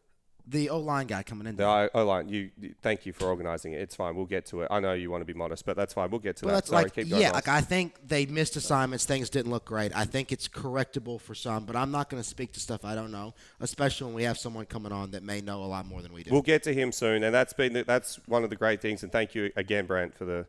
[0.47, 1.55] the O line guy coming in.
[1.55, 3.81] The O line, you, you- thank you for organising it.
[3.81, 4.15] It's fine.
[4.15, 4.67] We'll get to it.
[4.69, 6.11] I know you want to be modest, but that's fine.
[6.11, 6.57] We'll get to Well, that.
[6.57, 7.19] that's Sorry, like keep going.
[7.19, 7.47] yeah, Miles.
[7.47, 9.05] like I think they missed assignments.
[9.05, 9.91] Things didn't look great.
[9.95, 12.93] I think it's correctable for some, but I'm not going to speak to stuff I
[12.93, 16.03] don't know, especially when we have someone coming on that may know a lot more
[16.03, 16.29] than we do.
[16.31, 19.01] We'll get to him soon, and that's been the, that's one of the great things.
[19.01, 20.45] And thank you again, Brent, for the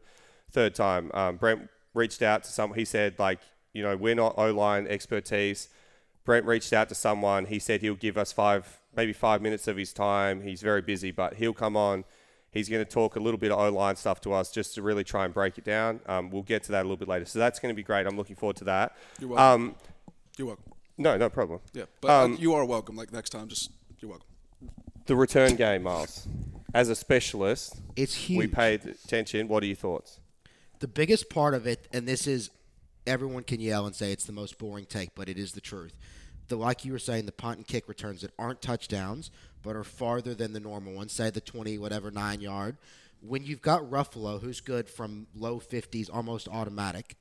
[0.51, 1.11] third time.
[1.15, 2.75] Um, Brent reached out to some.
[2.75, 3.41] He said like,
[3.73, 5.69] you know, we're not O line expertise.
[6.25, 7.47] Brent reached out to someone.
[7.47, 10.43] He said he'll give us five, maybe five minutes of his time.
[10.43, 12.05] He's very busy, but he'll come on.
[12.51, 14.83] He's going to talk a little bit of O line stuff to us just to
[14.83, 16.01] really try and break it down.
[16.07, 17.27] Um, we'll get to that a little bit later.
[17.27, 18.07] So that's going to be great.
[18.07, 18.97] I'm looking forward to that.
[19.21, 19.63] You're welcome.
[19.63, 19.75] Um,
[20.39, 20.73] You're welcome.
[20.97, 21.61] no, no problem.
[21.75, 22.97] Yeah, but uh, Um, you are welcome.
[22.97, 24.27] Like next time, just you're welcome.
[25.05, 26.27] the return game, Miles.
[26.75, 28.39] As a specialist, It's huge.
[28.39, 28.55] we huge.
[28.55, 29.49] paid attention.
[29.49, 30.19] What are your thoughts?
[30.79, 32.51] The biggest part of it, and this is
[33.07, 35.95] everyone can yell and say it's the most boring take, but it is the truth.
[36.49, 39.31] The like you were saying, the punt and kick returns that aren't touchdowns
[39.63, 42.77] but are farther than the normal ones, say the twenty whatever nine yard.
[43.21, 47.17] When you've got Ruffolo, who's good from low fifties, almost automatic.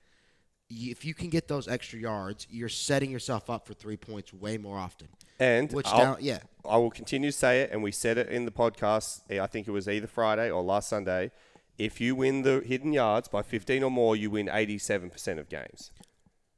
[0.69, 4.57] If you can get those extra yards, you're setting yourself up for three points way
[4.57, 5.07] more often.
[5.39, 8.45] And Which down, yeah, I will continue to say it, and we said it in
[8.45, 9.21] the podcast.
[9.39, 11.31] I think it was either Friday or last Sunday.
[11.77, 15.91] If you win the hidden yards by 15 or more, you win 87% of games.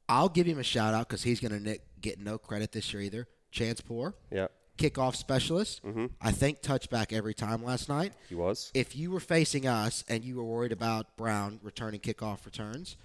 [0.10, 3.02] I'll give him a shout out because he's going to get no credit this year
[3.02, 3.28] either.
[3.52, 5.84] Chance Poore, Yeah, kickoff specialist.
[5.84, 6.08] Mm-hmm.
[6.22, 8.14] I think touchback every time last night.
[8.30, 8.72] he was.
[8.74, 12.98] If you were facing us and you were worried about Brown returning kickoff returns,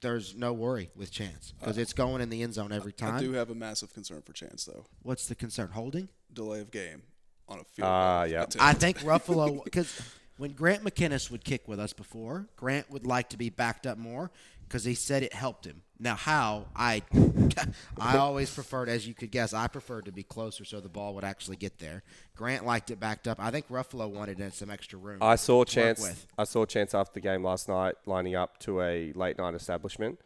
[0.00, 3.14] there's no worry with Chance because it's going in the end zone every time.
[3.14, 4.84] I do have a massive concern for Chance though.
[5.02, 5.68] What's the concern?
[5.68, 6.08] Holding?
[6.32, 7.02] Delay of game
[7.48, 7.86] on a field.
[7.88, 8.44] Ah, goal yeah.
[8.60, 10.02] I think Ruffolo because
[10.36, 13.98] when Grant McKinniss would kick with us before, Grant would like to be backed up
[13.98, 14.30] more
[14.66, 15.82] because he said it helped him.
[16.00, 17.02] Now, how I
[17.98, 21.14] I always preferred, as you could guess, I preferred to be closer so the ball
[21.14, 22.02] would actually get there.
[22.34, 23.38] Grant liked it backed up.
[23.38, 25.18] I think Ruffolo wanted in some extra room.
[25.22, 26.00] I saw Chance.
[26.00, 26.26] with.
[26.36, 30.18] I saw Chance after the game last night lining up to a late night establishment,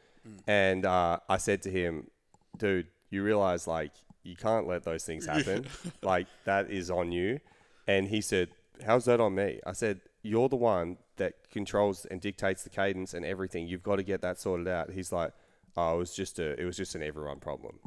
[0.47, 2.09] and uh, I said to him,
[2.57, 3.93] "Dude, you realize like
[4.23, 5.67] you can't let those things happen.
[6.03, 7.41] like that is on you."
[7.87, 8.51] And he said,
[8.85, 13.15] "How's that on me?" I said, "You're the one that controls and dictates the cadence
[13.15, 13.67] and everything.
[13.69, 15.33] You've got to get that sorted out." He's like,
[15.77, 17.79] "Oh, it was just a, it was just an everyone problem."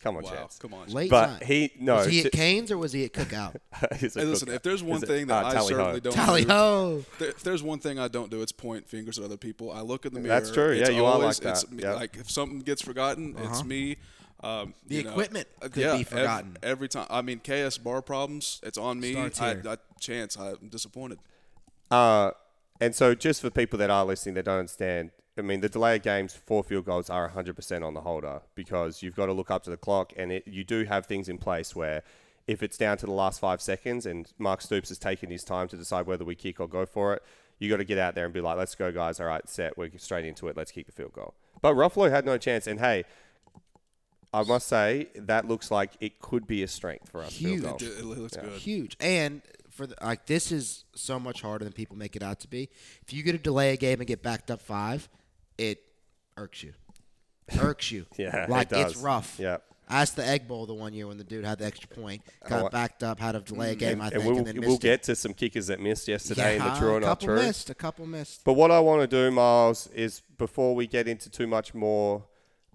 [0.00, 0.58] Come on, wow, Chance.
[0.58, 0.88] come on.
[0.88, 1.42] Late But night.
[1.44, 1.94] he no.
[1.96, 3.54] was he at Canes or was he at Cookout?
[4.00, 5.78] he's a Hey, listen, if there's one He's a- thing that uh, I tally ho.
[5.78, 7.04] certainly don't Tally do, ho!
[7.20, 9.70] there- if there's one thing I don't do, it's point fingers at other people.
[9.70, 10.40] I look in the mirror.
[10.40, 10.72] That's true.
[10.72, 11.72] Yeah, you are always, like it's that.
[11.72, 11.96] me- Yep.
[11.96, 13.96] Like if something gets forgotten, it's me.
[14.40, 16.56] Um, The you know, equipment uh, could yeah, be forgotten.
[16.62, 17.06] every time.
[17.10, 18.60] I mean, KS bar problems.
[18.62, 19.12] It's on me.
[19.12, 19.62] Starts I, here.
[19.66, 20.36] I, chance.
[20.36, 21.18] I'm disappointed.
[21.90, 22.32] Uh,
[22.80, 25.96] and so, just for people that are listening that don't understand, I mean, the delay
[25.96, 29.50] of games for field goals are 100% on the holder because you've got to look
[29.50, 32.02] up to the clock, and it, you do have things in place where
[32.46, 35.68] if it's down to the last five seconds and Mark Stoops has taken his time
[35.68, 37.22] to decide whether we kick or go for it,
[37.58, 39.18] you got to get out there and be like, let's go, guys.
[39.18, 39.76] All right, set.
[39.76, 40.56] We're straight into it.
[40.56, 41.34] Let's kick the field goal.
[41.60, 42.66] But Ruffolo had no chance.
[42.66, 43.04] And hey,
[44.36, 47.32] I must say, that looks like it could be a strength for us.
[47.32, 47.60] Huge.
[47.60, 47.76] It, goal.
[47.80, 48.50] it looks good.
[48.52, 48.96] Huge.
[49.00, 52.48] And for the, like this is so much harder than people make it out to
[52.48, 52.68] be.
[53.02, 55.08] If you get to delay a game and get backed up five,
[55.56, 55.82] it
[56.36, 56.74] irks you.
[57.60, 58.06] Irks you.
[58.18, 59.36] Yeah, it like it's rough.
[59.38, 59.58] Yeah.
[59.88, 62.20] I asked the Egg Bowl the one year when the dude had the extra point,
[62.48, 64.46] got wa- backed up, had to delay a mm, game, I And think, we'll, and
[64.48, 64.80] then we'll it.
[64.80, 67.70] get to some kickers that missed yesterday in the Yeah, true or a couple missed,
[67.70, 68.42] a couple missed.
[68.44, 72.24] But what I want to do, Miles, is before we get into too much more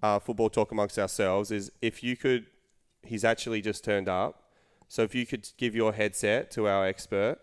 [0.02, 2.46] uh, football talk amongst ourselves, is if you could,
[3.02, 4.42] he's actually just turned up.
[4.88, 7.38] So if you could give your headset to our expert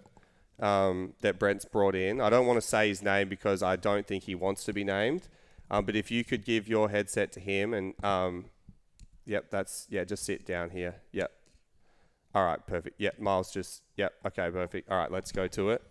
[0.60, 4.06] um, that Brent's brought in, I don't want to say his name because I don't
[4.06, 5.28] think he wants to be named.
[5.72, 8.46] Um, but if you could give your headset to him and, um,
[9.26, 10.96] yep, that's, yeah, just sit down here.
[11.12, 11.32] Yep.
[12.36, 13.00] All right, perfect.
[13.00, 14.90] Yep, Miles just, yep, okay, perfect.
[14.90, 15.82] All right, let's go to it.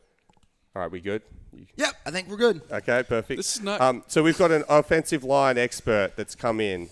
[0.76, 1.22] All right, we good?
[1.52, 2.60] You- Yep, I think we're good.
[2.70, 3.36] Okay, perfect.
[3.38, 6.90] This is not- Um, so we've got an offensive line expert that's come in is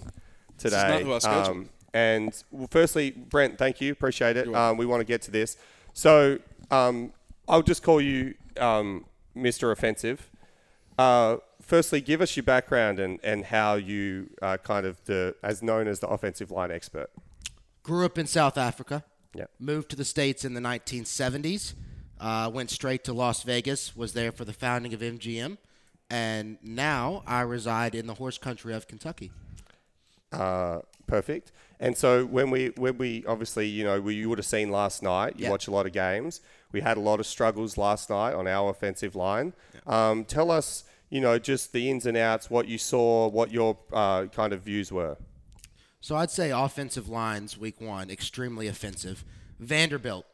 [0.59, 0.89] today.
[0.89, 1.47] not who I scheduled.
[1.49, 4.53] Um, And well, firstly, Brent, thank you, appreciate it.
[4.55, 5.57] Um, we want to get to this,
[5.95, 6.39] so
[6.71, 7.13] um,
[7.49, 9.73] I'll just call you um, Mr.
[9.73, 10.29] Offensive.
[10.99, 15.63] Uh, firstly, give us your background and, and how you are kind of the as
[15.63, 17.09] known as the offensive line expert.
[17.83, 19.05] Grew up in South Africa.
[19.35, 19.51] Yep.
[19.59, 21.75] Moved to the States in the 1970s.
[22.21, 23.97] Uh, went straight to Las Vegas.
[23.97, 25.59] Was there for the founding of MGM.
[26.09, 29.33] And now I reside in the horse country of Kentucky.
[30.33, 31.53] Uh, perfect.
[31.79, 35.03] And so when we when we obviously you know we, you would have seen last
[35.03, 35.35] night.
[35.37, 35.51] You Yeah.
[35.51, 36.41] watch a lot of games.
[36.73, 39.53] We had a lot of struggles last night on our offensive line.
[39.87, 43.79] Um, tell us, you know, just the ins and outs, what you saw, what your
[43.93, 45.17] uh, kind of views were.
[46.01, 49.25] So I'd say offensive lines week one extremely offensive.
[49.59, 50.27] Vanderbilt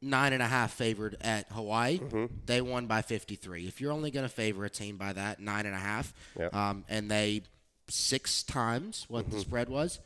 [0.00, 2.00] nine and a half favored at Hawaii.
[2.46, 3.66] They won by 53.
[3.66, 6.54] If you're only going to favor a team by that nine and a half, Yep.
[6.54, 7.42] um, and they
[7.88, 9.98] six times what the spread was.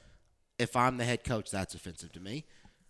[0.59, 2.45] If I'm the head coach, that's offensive to me.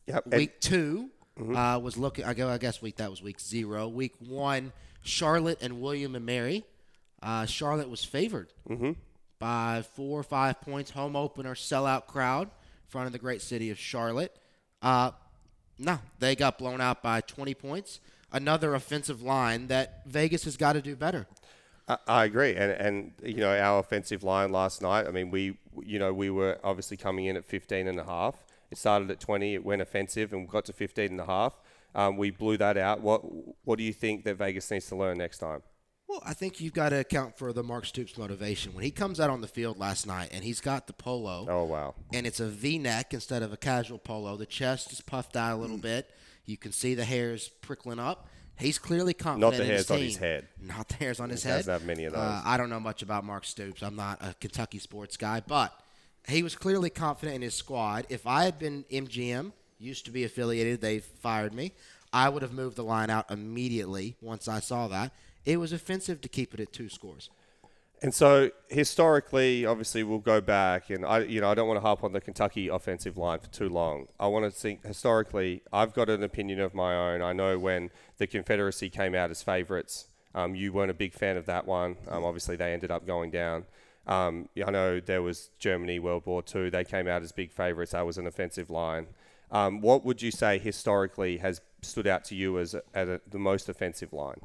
[0.07, 0.25] Yep.
[0.27, 1.11] and- Week 2
[1.57, 2.25] uh, was looking.
[2.25, 2.49] I go.
[2.51, 3.88] I guess week that was week zero.
[3.88, 6.65] Week one, Charlotte and William and Mary.
[7.23, 8.53] Uh, Charlotte was favored
[9.38, 10.91] by four or five points.
[10.91, 14.37] Home opener, sellout crowd in front of the great city of Charlotte.
[14.83, 15.12] Uh,
[15.83, 18.01] no, they got blown out by 20 points.
[18.33, 21.27] Another offensive line that Vegas has got to do better.
[21.87, 25.07] I, I agree, and and you know our offensive line last night.
[25.07, 28.37] I mean, we you know we were obviously coming in at 15 and a half.
[28.71, 29.55] It started at 20.
[29.55, 31.61] It went offensive and got to 15 and a half.
[31.95, 33.03] Um, we blew that out.
[33.03, 33.21] What
[33.64, 35.62] what do you think that Vegas needs to learn next time?
[36.12, 38.75] Well, I think you've got to account for the Mark Stoops motivation.
[38.75, 41.64] When he comes out on the field last night and he's got the polo, Oh
[41.64, 41.94] wow.
[42.12, 44.37] and it's a V-neck instead of a casual polo.
[44.37, 46.11] The chest is puffed out a little bit.
[46.44, 48.29] You can see the hairs prickling up.
[48.59, 49.53] He's clearly confident.
[49.53, 50.48] Not the in his hairs on his head.
[50.61, 51.57] Not the hairs on his He head.
[51.61, 52.20] doesn't have many of those.
[52.20, 53.83] Uh, I don't know much about Mark Stoops.
[53.83, 55.72] I'm not a Kentucky sports guy, but
[56.29, 58.05] he was clearly confident in his squad.
[58.11, 61.72] If I had been MGM, used to be affiliated, they fired me.
[62.12, 65.12] I would have moved the line out immediately once I saw that.
[65.44, 67.31] It was offensive to keep it at two scores.
[68.02, 71.83] And so historically, obviously, we'll go back, and I, you know, I don't want to
[71.83, 74.09] harp on the Kentucky offensive line for too long.
[74.18, 75.62] I want to think historically.
[75.72, 77.22] I've got an opinion of my own.
[77.22, 81.37] I know when the Confederacy came out as favourites, um, you weren't a big fan
[81.37, 81.96] of that one.
[82.09, 83.66] Um, obviously, they ended up going down.
[84.09, 86.70] Um, I know there was Germany World War II.
[86.70, 87.92] They came out as big favourites.
[87.92, 89.07] That was an offensive line.
[89.52, 93.20] Um, what would you say historically has stood out to you as, a, as a,
[93.31, 94.40] the most offensive line?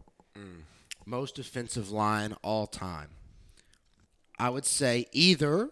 [1.07, 3.07] Most offensive line all time.
[4.37, 5.69] I would say either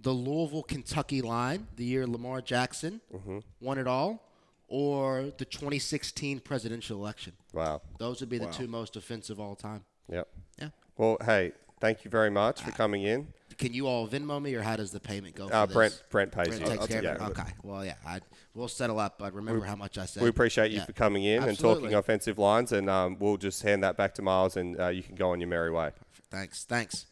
[0.00, 3.38] the Louisville, Kentucky line, the year Lamar Jackson mm-hmm.
[3.60, 4.22] won it all,
[4.68, 7.32] or the 2016 presidential election.
[7.52, 7.82] Wow.
[7.98, 9.84] Those would be the two most offensive all time.
[10.10, 10.28] Yep.
[10.60, 10.68] Yeah.
[10.96, 13.26] Well, hey, thank you very much for uh, coming in.
[13.58, 15.48] Can you all Venmo me, or how does the payment go?
[15.48, 15.74] For Uh, this?
[15.74, 16.68] Brent, Brent pays Brent you.
[16.70, 17.14] takes care of Yeah.
[17.14, 17.20] it.
[17.30, 17.50] Okay.
[17.62, 17.94] Well, yeah.
[18.06, 18.20] I,
[18.54, 20.22] we'll settle up, but remember how much I said.
[20.22, 20.84] We appreciate you Yeah.
[20.84, 24.22] for coming in and talking offensive lines, and um, we'll just hand that back to
[24.22, 25.92] Miles, and uh, you can go on your merry way.
[26.30, 26.64] Thanks.
[26.64, 27.06] Thanks.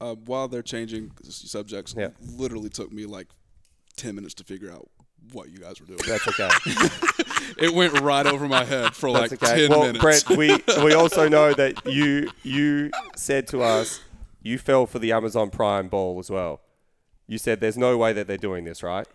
[0.00, 2.08] Uh, while they're changing subjects, Yeah.
[2.20, 3.28] literally took me like
[3.96, 4.88] ten minutes to figure out
[5.32, 6.00] what you guys were doing.
[6.06, 6.50] That's okay.
[7.58, 9.62] it went right over my head for That's like okay.
[9.62, 10.24] ten well, minutes.
[10.24, 14.00] Brent, we we also know that you you said to us
[14.44, 16.60] you fell for the Amazon Prime ball as well.
[17.26, 19.08] You said there's no way that they're doing this, right?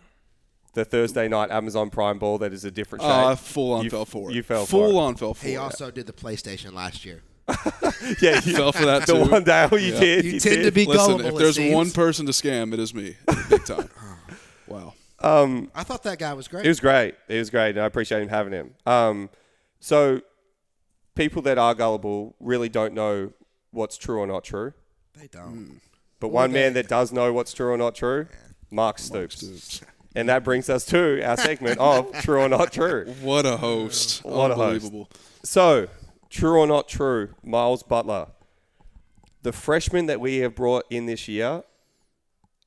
[0.74, 3.10] The Thursday night Amazon Prime ball that is a different shape.
[3.10, 4.34] Uh, I full on You- fell for it.
[4.34, 5.02] You fell full for it.
[5.04, 5.50] on fell for it.
[5.50, 7.22] He also did the PlayStation last year.
[8.22, 10.00] Yeah, you fell for that the one day you Yeah.
[10.00, 10.24] did.
[10.24, 10.62] You You, tend did.
[10.64, 11.26] to be Listen, gullible.
[11.28, 11.74] if it there's seems.
[11.74, 13.16] one person to scam, it is me,
[13.50, 13.88] big time.
[14.66, 14.94] wow.
[15.22, 16.64] I thought that guy was great.
[16.64, 17.14] It was great.
[17.28, 18.74] It was great, and I appreciate him having him.
[18.86, 19.30] Um,
[19.80, 20.22] so,
[21.14, 23.32] people that are gullible really don't know
[23.70, 24.72] what's true or not true.
[25.20, 25.66] They don't.
[25.66, 25.72] Hmm.
[26.18, 28.26] But one man that does know what's true or not true,
[28.70, 29.82] Mark Stoops.
[30.14, 33.14] And that brings us to our segment of True or Not True.
[33.22, 34.24] What a host!
[34.24, 34.84] What a host.
[34.84, 35.08] Unbelievable.
[35.44, 35.88] So,
[36.28, 38.26] true or not true, Miles Butler.
[39.42, 41.62] The freshmen that we have brought in this year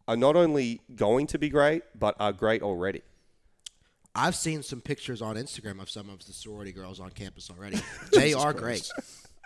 [0.08, 3.02] are not only going to be great, but are great already.
[4.16, 7.80] I've seen some pictures on Instagram of some of the sorority girls on campus already.
[8.12, 8.89] They are great.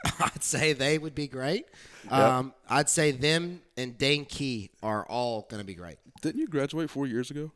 [0.19, 1.65] I'd say they would be great.
[2.09, 5.97] Um, I'd say them and Dane Key are all going to be great.
[6.21, 7.51] Didn't you graduate four years ago?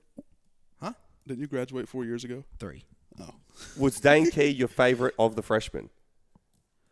[0.81, 0.93] Huh?
[1.27, 2.43] Didn't you graduate four years ago?
[2.59, 2.83] Three
[3.19, 3.33] Oh.
[3.77, 5.89] Was Dane Key your favorite of the freshmen?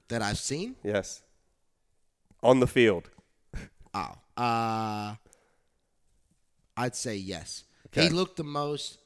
[0.10, 0.76] that I've seen.
[0.84, 1.22] Yes.
[2.44, 3.10] On the field.
[3.94, 5.16] Oh, uh,
[6.78, 7.64] I'd say yes.
[7.92, 9.00] He looked the most.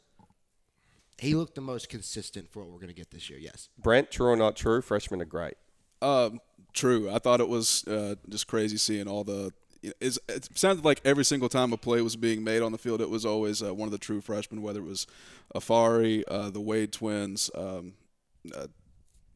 [1.18, 3.40] He looked the most consistent for what we're going to get this year.
[3.40, 3.70] Yes.
[3.78, 5.56] Brent, true or not true, freshmen are great.
[6.04, 6.40] Um,
[6.74, 7.10] true.
[7.10, 9.54] I thought it was uh, just crazy seeing all the
[10.00, 13.10] it sounded like every single time a play was being made on the field, it
[13.10, 15.08] was always uh, one of the true freshmen, whether it was
[15.54, 17.52] Afari, uh, the Wade twins.
[17.56, 17.94] Um,
[18.56, 18.68] uh,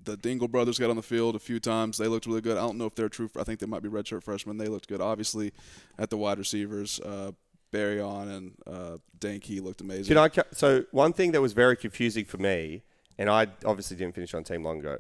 [0.04, 1.98] the Dingle brothers got on the field a few times.
[1.98, 2.58] They looked really good.
[2.58, 3.30] I don't know if they're true.
[3.38, 4.58] I think they might be redshirt freshmen.
[4.58, 5.02] They looked good.
[5.02, 5.52] Obviously,
[6.00, 7.32] at the wide receivers, uh,
[7.74, 10.16] Barion and uh, Dane Key looked amazing.
[10.16, 10.30] Can I?
[10.54, 12.84] So one thing that was very confusing for me,
[13.18, 15.00] and I obviously didn't finish on team long ago.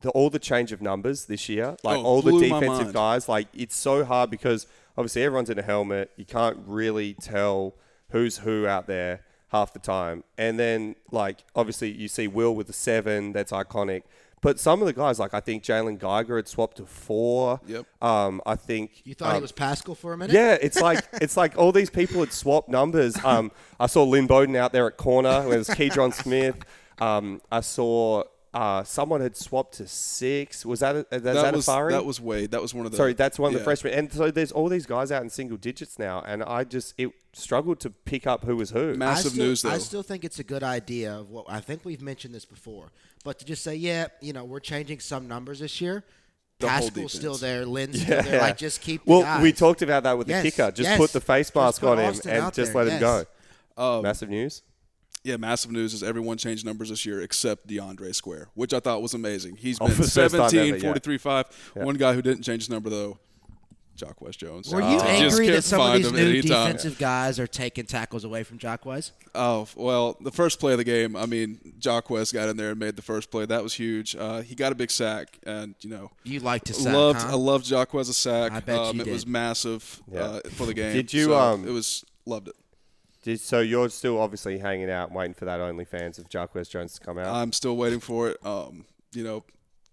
[0.00, 3.46] The, all the change of numbers this year, like Oh, all the defensive guys, like
[3.54, 4.66] it's so hard because
[4.98, 6.10] obviously everyone's in a helmet.
[6.16, 7.74] You can't really tell
[8.10, 9.20] who's who out there
[9.52, 10.24] half the time.
[10.36, 14.02] And then like obviously you see Will with the seven, that's iconic.
[14.40, 17.60] But some of the guys, like I think Jalen Geiger had swapped to four.
[17.64, 17.86] Yep.
[18.02, 20.34] Um, I think You thought he um, was Paschal for a minute?
[20.34, 23.14] yeah, it's like it's like all these people had swapped numbers.
[23.24, 25.48] Um, I saw Lynn Bowden out there at corner.
[25.48, 26.56] There was Keydron Smith.
[27.00, 30.66] Um, I saw uh, someone had swapped to six.
[30.66, 31.90] Was that a, is that, that a was Fari?
[31.92, 32.50] that was Wade.
[32.50, 32.98] That was one of the.
[32.98, 33.94] Sorry, that's one of the freshmen.
[33.94, 37.10] And so there's all these guys out in single digits now, and I just it
[37.32, 38.94] struggled to pick up who was who.
[38.94, 39.70] Massive still, news, though.
[39.70, 42.90] I still think it's a good idea of what I think we've mentioned this before,
[43.24, 46.04] but to just say, yeah, you know, we're changing some numbers this year.
[46.58, 48.40] The Paschal's still there, Lynn's still there.
[48.40, 49.04] Like, just keep.
[49.04, 49.42] the Well, guys.
[49.42, 50.70] we talked about that with Yes, the kicker.
[50.70, 50.98] Just yes.
[50.98, 53.24] put the face mask on him Austin and just there, let him go.
[53.76, 54.62] Um, Massive news.
[55.24, 59.02] Yeah, massive news is everyone changed numbers this year except DeAndre Square, which I thought
[59.02, 59.56] was amazing.
[59.56, 60.82] He's been for the first time 17, ever, yeah.
[60.82, 61.70] 43, 5.
[61.74, 63.18] One guy who didn't change his number, though,
[63.94, 64.68] Jacquez Jones.
[64.72, 66.66] Were you Uh, angry couldn't that some of these new anytime.
[66.66, 69.12] defensive guys are taking tackles away from Jacquez?
[69.34, 71.14] Oh well, the first play of the game.
[71.14, 73.46] I mean, Jock West got in there and made the first play.
[73.46, 74.16] That was huge.
[74.16, 77.32] Uh, he got a big sack, and you know, You liked to sack, loved huh?
[77.32, 78.50] I loved Jacquez's sack.
[78.52, 80.20] I bet um, you it was massive Yeah.
[80.22, 80.94] uh, for the game.
[80.94, 82.56] Did you, So um, it was loved it.
[83.22, 87.00] Did, so you're still obviously hanging out, waiting for that OnlyFans of Jacquez Jones to
[87.00, 87.28] come out.
[87.28, 88.44] I'm still waiting for it.
[88.44, 89.44] Um, you know,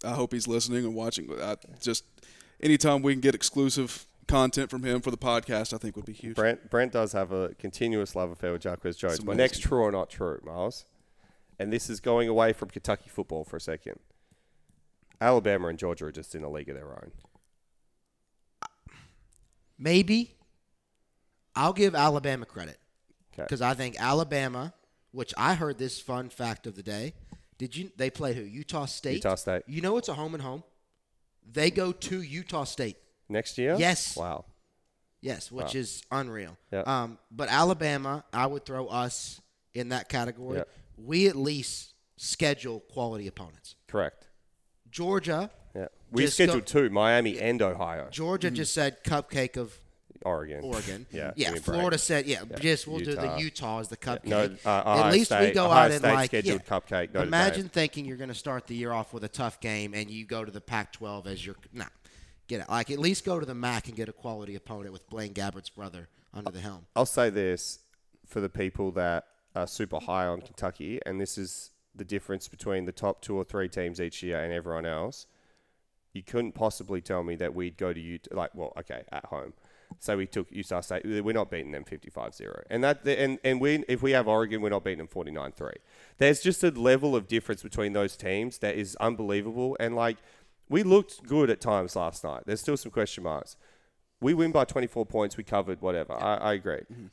[0.04, 1.30] I hope he's listening and watching.
[1.40, 2.06] I just
[2.60, 6.14] anytime we can get exclusive content from him for the podcast, I think would be
[6.14, 6.36] huge.
[6.36, 9.16] Brent Brent does have a continuous love affair with Jacquez Jones.
[9.16, 10.86] It's My next true or not true, Miles.
[11.60, 14.00] And this is going away from Kentucky football for a second.
[15.22, 17.12] Alabama and Georgia are just in a league of their own.
[19.78, 20.36] Maybe.
[21.56, 22.79] I'll give Alabama credit Okay.
[23.44, 24.74] Because I think Alabama,
[25.12, 27.14] which I heard this fun fact of the day.
[27.58, 27.92] Did you?
[27.98, 28.42] They play who?
[28.44, 29.16] Utah State.
[29.16, 29.64] Utah State.
[29.68, 30.64] You know it's a home and home.
[31.52, 32.98] They go to Utah State.
[33.28, 33.76] Next year?
[33.78, 34.16] Yes.
[34.16, 34.46] Wow.
[35.22, 35.80] Yes, which Wow.
[35.82, 36.58] is unreal.
[36.72, 36.82] Yeah.
[36.86, 39.42] Um, but Alabama, I would throw us
[39.74, 40.60] in that category.
[40.60, 40.64] Yeah.
[40.98, 43.76] We at least schedule quality opponents.
[43.88, 44.28] Correct.
[44.90, 45.88] Georgia, Yeah.
[46.12, 48.10] We scheduled go- two, Miami and Ohio.
[48.10, 49.80] Georgia just said cupcake of
[50.24, 50.62] Oregon.
[50.64, 51.06] Oregon.
[51.12, 51.32] yeah.
[51.36, 51.54] yeah.
[51.54, 51.78] give break.
[51.78, 52.44] Florida said yeah.
[52.50, 52.58] Yeah.
[52.58, 54.26] Just we'll do the Utah as the cupcake.
[54.26, 56.80] No, uh, Ohio At least we go Ohio out and State like scheduled yeah.
[56.80, 57.70] cupcake, Notre Imagine Dame.
[57.70, 60.44] thinking you're going to start the year off with a tough game and you go
[60.44, 61.86] to the Pac-12 as your nah.
[62.48, 62.70] Get it.
[62.70, 65.70] Like at least go to the MAC and get a quality opponent with Blaine Gabbert's
[65.70, 66.86] brother under the helm.
[66.96, 67.80] I'll say this
[68.26, 72.86] for the people that are super high on Kentucky, and this is the difference between
[72.86, 75.28] the top two or three teams each year and everyone else.
[76.14, 79.54] You couldn't possibly tell me that we'd go to Utah, like, well, okay, at home.
[79.98, 81.04] So we took Utah State.
[81.06, 82.62] We're not beating them 55-0.
[82.70, 85.74] And that and and we if we have Oregon, we're not beating them 49-3.
[86.20, 89.76] There's just a level of difference between those teams that is unbelievable.
[89.80, 90.18] And like
[90.70, 92.44] we looked good at times last night.
[92.46, 93.58] There's still some question marks.
[94.22, 95.38] We win by 24 points.
[95.38, 96.14] We covered whatever.
[96.14, 96.84] I, I agree.
[96.92, 97.08] Mm-hmm.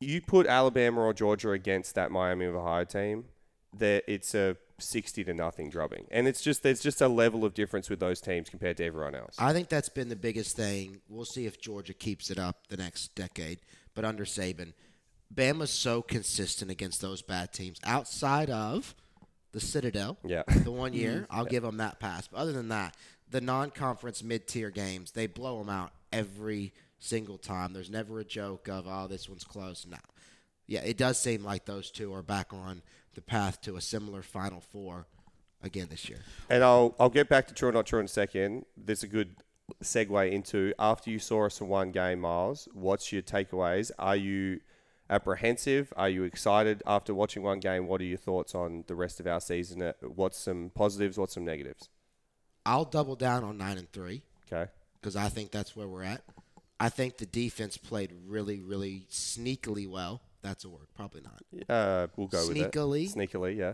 [0.00, 3.24] You put Alabama or Georgia against that Miami of Ohio team,
[3.78, 6.06] that it's a 60 to nothing drubbing.
[6.10, 9.14] And it's just there's just a level of difference with those teams compared to everyone
[9.14, 9.36] else.
[9.38, 11.00] I think that's been the biggest thing.
[11.08, 13.60] We'll see if Georgia keeps it up the next decade.
[13.94, 14.72] But under Saban,
[15.32, 18.94] Bama's so consistent against those bad teams outside of
[19.52, 20.18] the Citadel.
[20.24, 20.42] Yeah.
[20.64, 21.36] The one year, mm-hmm.
[21.36, 22.28] I'll give them that pass.
[22.28, 22.96] But other than that,
[23.30, 27.72] the non-conference mid-tier games, they blow them out every single time.
[27.72, 29.86] There's never a joke of, oh, this one's close.
[29.88, 29.98] No.
[30.66, 32.82] Yeah, it does seem like those two are back on
[33.14, 35.06] the path to a similar Final Four
[35.62, 36.18] again this year.
[36.50, 38.64] And I'll I'll get back to true or not true in a second.
[38.76, 39.36] There's a good
[39.82, 42.68] segue into after you saw us in one game, Miles.
[42.74, 43.90] What's your takeaways?
[43.98, 44.60] Are you
[45.08, 45.92] apprehensive?
[45.96, 47.86] Are you excited after watching one game?
[47.86, 49.82] What are your thoughts on the rest of our season?
[49.82, 51.18] Uh, What's some positives?
[51.18, 51.88] What's some negatives?
[52.66, 54.22] I'll double down on nine and three.
[54.52, 54.70] Okay.
[55.00, 56.22] because I think that's where we're at.
[56.80, 60.20] I think the defense played really, really sneakily well.
[60.44, 61.42] That's a word, probably not.
[61.68, 63.16] Uh, we'll go Sneakily?
[63.16, 63.30] with it.
[63.32, 63.72] Sneakily, yeah.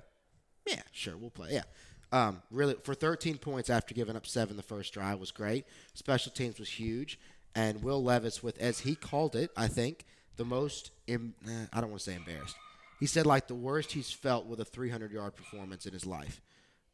[0.66, 1.50] Yeah, sure, we'll play.
[1.52, 1.64] Yeah,
[2.12, 5.66] um, really for 13 points after giving up seven the first drive was great.
[5.94, 7.18] Special teams was huge,
[7.54, 10.04] and Will Levis with as he called it, I think
[10.36, 10.92] the most.
[11.08, 12.56] Im- eh, I don't want to say embarrassed.
[13.00, 16.40] He said like the worst he's felt with a 300 yard performance in his life.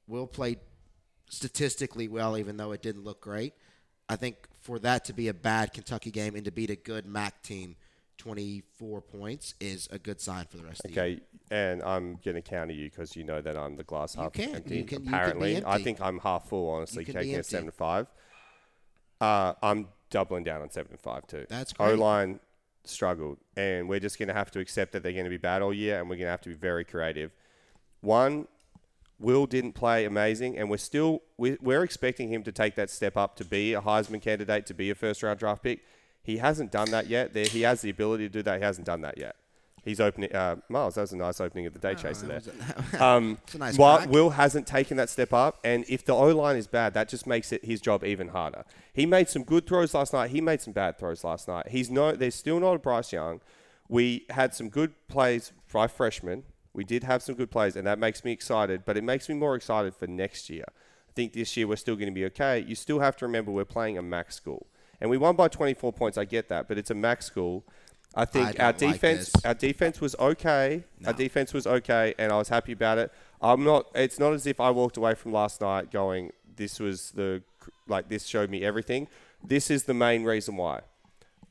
[0.09, 0.59] Will played
[1.29, 3.53] statistically well, even though it didn't look great.
[4.09, 7.07] I think for that to be a bad Kentucky game and to beat a good
[7.07, 7.77] MAC team,
[8.19, 11.05] 24 points is a good sign for the rest of the year.
[11.05, 14.33] Okay, and I'm going to counter you because you know that I'm the glass half
[14.33, 14.55] can.
[14.57, 14.79] empty.
[14.79, 16.69] You can- you can be apparently, I think I'm half full.
[16.71, 18.07] Honestly, taking a seven to five.
[19.21, 21.47] Uh, I'm doubling down on seven to five too.
[21.49, 21.93] That's great.
[21.93, 22.41] O line
[22.85, 25.62] struggled, and we're just going to have to accept that they're going to be bad
[25.62, 27.33] all year, and we're going to have to be very creative.
[28.01, 28.47] One,
[29.19, 33.17] Will didn't play amazing, and we're still we- we're expecting him to take that step
[33.17, 35.83] up to be a Heisman candidate, to be a first round draft pick.
[36.27, 37.33] He hasn't done that yet.
[37.33, 38.59] There, he has the ability to do that.
[38.59, 39.37] He hasn't done that yet.
[39.85, 40.35] He's opening.
[40.35, 42.43] Uh, Miles, that was a nice opening of the day chaser there.
[43.01, 44.09] Um, It's a nice while.
[44.09, 47.24] Will hasn't taken that step up, and if the O line is bad, that just
[47.24, 48.64] makes it his job even harder.
[48.93, 50.31] He made some good throws last night.
[50.31, 51.68] He made some bad throws last night.
[51.68, 52.12] He's no.
[52.12, 53.41] There's still not a Bryce Young.
[53.89, 56.43] We had some good plays by freshmen.
[56.72, 58.85] We did have some good plays, and that makes me excited.
[58.85, 60.64] But it makes me more excited for next year.
[60.68, 62.59] I think this year we're still going to be okay.
[62.66, 64.66] You still have to remember we're playing a MAC school,
[65.01, 66.18] and we won by 24 points.
[66.18, 67.64] I get that, but it's a MAC school.
[68.14, 70.84] I think I our don't like defense, our defense was okay.
[71.05, 73.12] Our defense was okay, and I was happy about it.
[73.42, 73.86] I'm not.
[73.94, 77.42] It's not as if I walked away from last night going, "This was the
[77.86, 79.09] like this showed me everything."
[79.44, 80.80] This is the main reason why.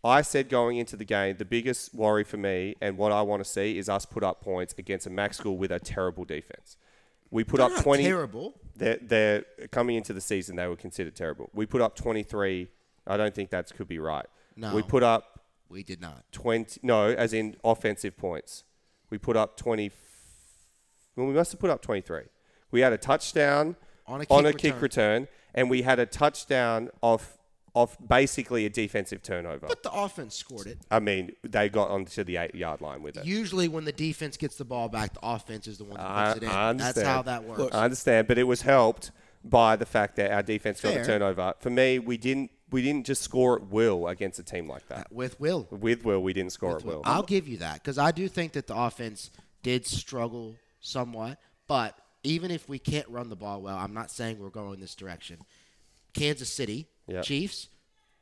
[0.03, 3.43] I said going into the game, the biggest worry for me and what I want
[3.43, 6.77] to see is us put up points against a MAC school with a terrible defense.
[7.31, 8.03] We put They're up not 20.
[8.03, 8.53] terrible.
[8.75, 11.49] They're, they're coming into the season, they were considered terrible.
[11.53, 12.67] We put up 23.
[13.07, 14.25] I don't think that could be right.
[14.55, 14.73] No.
[14.75, 16.23] We put up We did not.
[16.31, 16.79] 20.
[16.83, 18.63] No, as in offensive points.
[19.09, 19.91] We put up 20.
[21.15, 22.23] Well, we must have put up 23.
[22.71, 23.75] We had a touchdown
[24.07, 27.37] On a on a kick kick return, and we had a touchdown off
[27.75, 29.67] off basically a defensive turnover.
[29.67, 30.79] But the offense scored it.
[30.89, 33.25] I mean, they got onto the eight yard line with it.
[33.25, 36.33] Usually, when the defense gets the ball back, the offense is the one that I,
[36.33, 36.49] puts it in.
[36.49, 37.75] I That's how that works.
[37.75, 39.11] I understand, but it was helped
[39.43, 41.01] by the fact that our defense got Fair.
[41.01, 41.53] the turnover.
[41.59, 45.09] For me, we didn't we didn't just score at will against a team like that.
[45.09, 45.65] With Will.
[45.71, 47.01] With will, we didn't score at will.
[47.05, 49.31] I'll give you that because I do think that the offense
[49.63, 51.37] did struggle somewhat.
[51.69, 54.93] But even if we can't run the ball well, I'm not saying we're going this
[54.93, 55.37] direction.
[56.13, 57.21] Kansas City, Yeah.
[57.21, 57.69] Chiefs,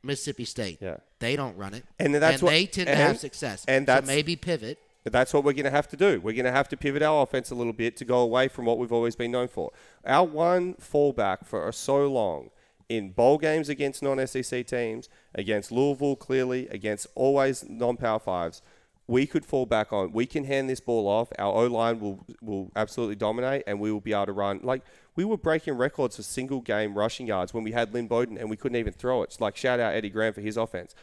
[0.04, 0.98] Mississippi State, Yeah.
[1.18, 3.64] they don't run it, And that's what- they tend to have success.
[3.66, 4.78] and so that's- maybe pivot.
[5.02, 6.20] That's what we're going to have to do.
[6.20, 8.66] We're going to have to pivot our offense a little bit to go away from
[8.66, 9.72] what we've always been known for.
[10.06, 12.50] Our one fallback for so long
[12.88, 18.62] in bowl games against non-SEC teams, against Louisville clearly, against always non-power fives,
[19.06, 20.12] we could fall back on.
[20.12, 21.28] We can hand this ball off.
[21.38, 24.60] Our O line will will absolutely dominate, and we will be able to run.
[24.62, 24.82] Like
[25.14, 28.48] we were breaking records for single game rushing yards when we had Lynn Bowden, and
[28.48, 29.36] we couldn't even throw it.
[29.40, 30.94] Like shout out Eddie Graham for his offense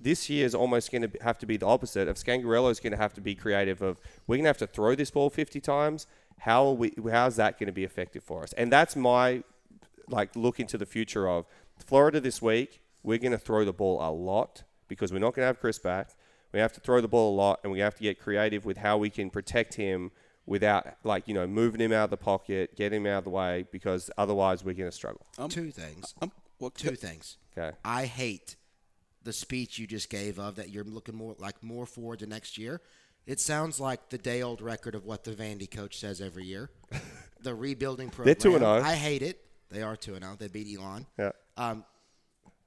[0.00, 2.08] this year is almost going to have to be the opposite.
[2.08, 3.82] Of Scangarello is going to have to be creative.
[3.82, 6.06] Of we're going to have to throw this ball 50 times.
[6.40, 6.92] How are we?
[7.10, 8.52] How's that going to be effective for us?
[8.52, 9.42] And that's my
[10.10, 11.46] like look into the future of
[11.78, 12.80] Florida this week.
[13.02, 15.78] We're going to throw the ball a lot because we're not going to have Chris
[15.78, 16.10] back.
[16.52, 18.78] We have to throw the ball a lot, and we have to get creative with
[18.78, 20.10] how we can protect him
[20.46, 23.30] without like you know moving him out of the pocket, get him out of the
[23.30, 25.26] way, because otherwise we're going to struggle.
[25.48, 26.14] Two things.
[26.22, 27.36] Um, well, Two things.
[27.56, 27.76] Okay.
[27.84, 28.56] I hate
[29.22, 32.56] the speech you just gave of that you're looking more like more forward to next
[32.56, 32.80] year.
[33.26, 36.70] It sounds like the day old record of what the Vandy coach says every year.
[37.42, 38.36] the rebuilding program.
[38.40, 38.82] They're 2-0.
[38.82, 39.44] I hate it.
[39.70, 40.36] They are 2 0.
[40.38, 41.06] They beat Elon.
[41.18, 41.30] Yeah.
[41.56, 41.84] Um,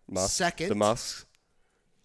[0.10, 1.26] Musk, Second- the Musks.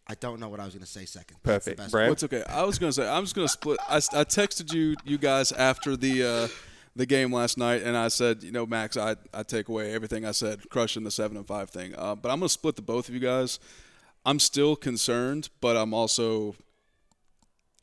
[0.08, 1.38] I don't know what I was going to say second.
[1.42, 1.76] That's the Perfect.
[1.78, 2.04] best Brad?
[2.06, 2.44] Well, it's okay.
[2.48, 3.80] I was gonna say I'm just gonna split.
[3.88, 6.48] I, I texted you you guys after the uh,
[6.94, 10.24] the game last night, and I said, you know, Max, I I take away everything
[10.24, 11.92] I said, crushing the seven and five thing.
[11.98, 13.58] Uh, but I'm gonna split the both of you guys.
[14.24, 16.54] I'm still concerned, but I'm also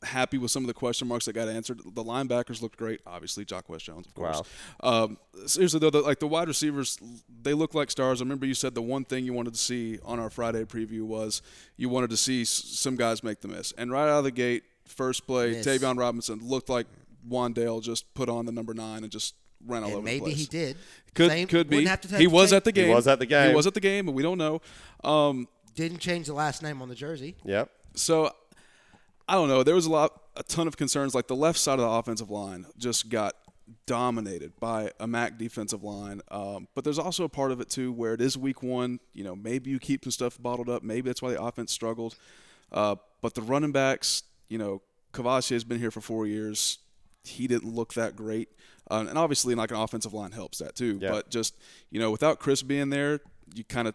[0.04, 1.80] happy with some of the question marks that got answered.
[1.84, 3.00] The linebackers looked great.
[3.06, 4.42] Obviously, Jacquez Jones, of course.
[4.80, 6.98] Um, seriously though, the, like the wide receivers,
[7.42, 8.20] they look like stars.
[8.20, 11.02] I remember you said the one thing you wanted to see on our Friday preview
[11.02, 11.42] was
[11.76, 13.72] you wanted to see s- some guys make the miss.
[13.78, 15.66] And right out of the gate, first play, Miss.
[15.66, 16.86] Tayvion Robinson looked like
[17.28, 19.34] Wandale just put on the number nine and just
[19.66, 20.34] ran all And over maybe the place.
[20.36, 20.76] Maybe he did.
[21.14, 21.84] Could Same- could be.
[21.86, 22.84] have to take he was at the game.
[22.84, 22.96] He game.
[22.96, 23.48] was at the game.
[23.50, 24.60] He was at the game, but we don't know.
[25.02, 27.36] Um, Didn't change the last name on the jersey.
[27.44, 27.70] Yep.
[27.94, 28.30] so
[29.28, 29.62] I don't know.
[29.62, 31.14] There was a lot, a ton of concerns.
[31.14, 33.34] Like the left side of the offensive line just got
[33.86, 36.20] dominated by a MAC defensive line.
[36.30, 39.00] Um, but there's also a part of it too where it is week one.
[39.12, 40.82] You know, maybe you keep some stuff bottled up.
[40.82, 42.16] Maybe that's why the offense struggled.
[42.70, 46.78] Uh, but the running backs, you know, Kavosiey has been here for four years.
[47.22, 48.50] He didn't look that great.
[48.90, 50.98] Um, and obviously, like an offensive line helps that too.
[51.00, 51.12] Yeah.
[51.12, 51.56] But just
[51.90, 53.20] you know, without Chris being there,
[53.54, 53.94] you kind of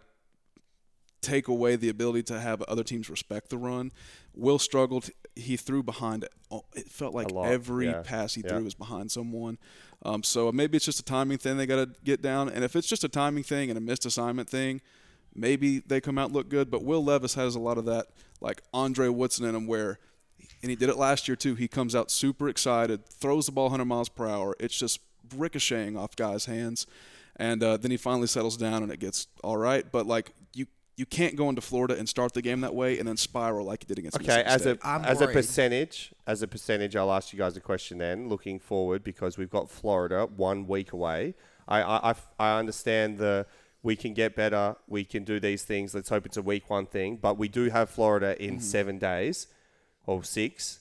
[1.21, 3.91] take away the ability to have other teams respect the run.
[4.35, 5.09] Will struggled.
[5.35, 6.25] He threw behind.
[6.73, 8.49] It felt like every yeah, pass he yeah.
[8.49, 9.57] threw was behind someone.
[10.03, 12.49] Um, so maybe it's just a timing thing they got to get down.
[12.49, 14.81] And if it's just a timing thing and a missed assignment thing,
[15.35, 16.71] maybe they come out look good.
[16.71, 18.07] But Will Levis has a lot of that,
[18.39, 19.99] like Andre Woodson in him, where,
[20.61, 21.55] and he did it last year too.
[21.55, 24.55] He comes out super excited, throws the ball 100 miles per hour.
[24.59, 25.01] It's just
[25.35, 26.87] ricocheting off guys' hands,
[27.35, 29.89] and uh, then he finally settles down and it gets all right.
[29.91, 30.33] But like
[30.99, 31.03] you.
[31.03, 33.83] You can't go into Florida and start the game that way and then spiral like
[33.83, 34.79] you did against Okay, as a State.
[34.83, 38.59] I'm as a percentage, as a percentage, I'll ask you guys a question then, looking
[38.59, 41.35] forward because we've got Florida one week away.
[41.67, 43.45] I I, I, I understand the
[43.81, 45.95] we can get better, we can do these things.
[45.95, 48.59] Let's hope it's a week one thing, but we do have Florida in Mm-hmm.
[48.63, 49.47] seven days
[50.05, 50.79] or six.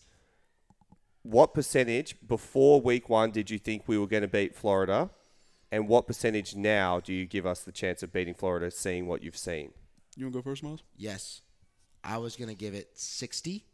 [1.22, 5.10] What percentage before week one did you think we were going to beat Florida,
[5.70, 9.22] and what percentage now do you give us the chance of beating Florida, seeing what
[9.22, 9.72] you've seen?
[10.18, 10.82] You want to go first, Miles?
[10.96, 11.42] Yes.
[12.04, 13.64] I was going to give it 60,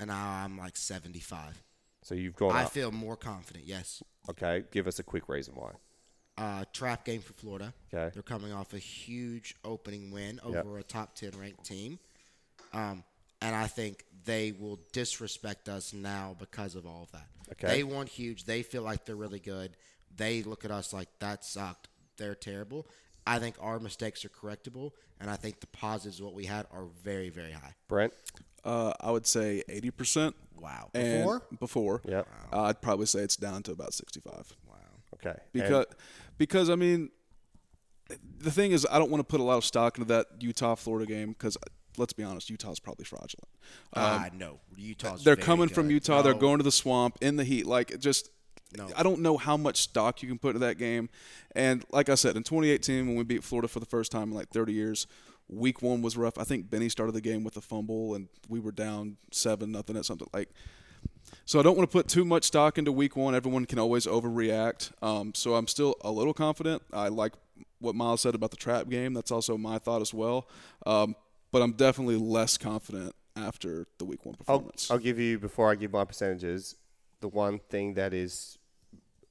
[0.00, 1.62] and now I'm like 75.
[2.02, 2.70] So you've gone I up.
[2.72, 4.02] feel more confident, yes.
[4.30, 5.72] Okay, give us a quick reason why.
[6.38, 7.72] Uh, trap game for Florida.
[7.92, 8.10] Okay.
[8.12, 10.64] They're coming off a huge opening win Yep.
[10.66, 11.98] over a top 10 ranked team.
[12.72, 13.02] Um,
[13.40, 17.26] and I think they will disrespect us now because of all of that.
[17.52, 17.66] Okay.
[17.68, 18.44] They want huge.
[18.44, 19.76] They feel like they're really good.
[20.14, 21.88] They look at us like that sucked.
[22.18, 22.86] They're terrible.
[23.26, 26.66] I think our mistakes are correctable, and I think the positives of what we had
[26.70, 27.74] are very, very high.
[27.88, 28.12] Brent?
[28.64, 30.34] Uh, I would say 80%.
[30.60, 30.90] Wow.
[30.94, 31.42] And Before?
[31.58, 32.02] Before.
[32.04, 32.28] Yep.
[32.52, 34.52] Uh, I'd probably say it's down to about 65.
[34.66, 34.74] Wow.
[35.14, 35.38] Okay.
[35.52, 35.86] Because,
[36.38, 37.10] because I mean,
[38.38, 40.74] the thing is, I don't want to put a lot of stock into that Utah
[40.74, 41.56] Florida game because
[41.98, 43.48] let's be honest, Utah's probably fraudulent.
[43.94, 44.60] Ah, no.
[44.76, 45.94] Utah's They're very coming from good.
[45.94, 46.22] Utah.
[46.22, 47.66] They're going to the swamp in the heat.
[47.66, 48.30] Like just,
[48.76, 48.88] No.
[48.96, 51.08] I don't know how much stock you can put into that game.
[51.54, 54.34] And like I said, in 2018 when we beat Florida for the first time in
[54.34, 55.06] like 30 years,
[55.48, 56.38] week one was rough.
[56.38, 59.96] I think Benny started the game with a fumble, and we were down seven nothing
[59.96, 60.50] at something like.
[61.44, 63.34] So I don't want to put too much stock into week one.
[63.34, 64.92] Everyone can always overreact.
[65.02, 66.82] Um, so I'm still a little confident.
[66.92, 67.32] I like
[67.78, 69.14] what Miles said about the trap game.
[69.14, 70.48] That's also my thought as well.
[70.84, 71.14] Um,
[71.52, 74.90] but I'm definitely less confident after the week one I'll, performance.
[74.90, 76.76] I'll give you, before I give my percentages,
[77.26, 78.56] the one thing that is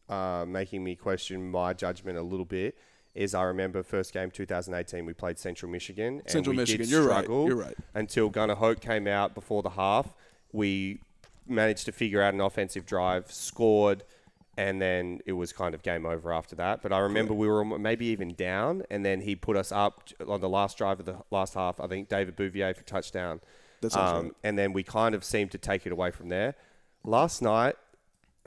[0.09, 2.77] uh, making me question my judgment a little bit
[3.13, 6.19] is I remember first game 2018 we played Central Michigan.
[6.19, 7.75] And Central we Michigan, Did you're right, you're right.
[7.93, 10.13] Until Gunnar Hoak came out before the half,
[10.51, 10.99] we
[11.47, 14.03] managed to figure out an offensive drive, scored,
[14.57, 16.81] and then it was kind of game over after that.
[16.81, 20.41] But I remember we were maybe even down, and then he put us up on
[20.41, 21.79] the last drive of the last half.
[21.79, 23.39] I think David Bouvier for touchdown.
[23.79, 24.33] That sounds Um, right.
[24.43, 26.55] and then we kind of seemed to take it away from there.
[27.05, 27.75] Last night,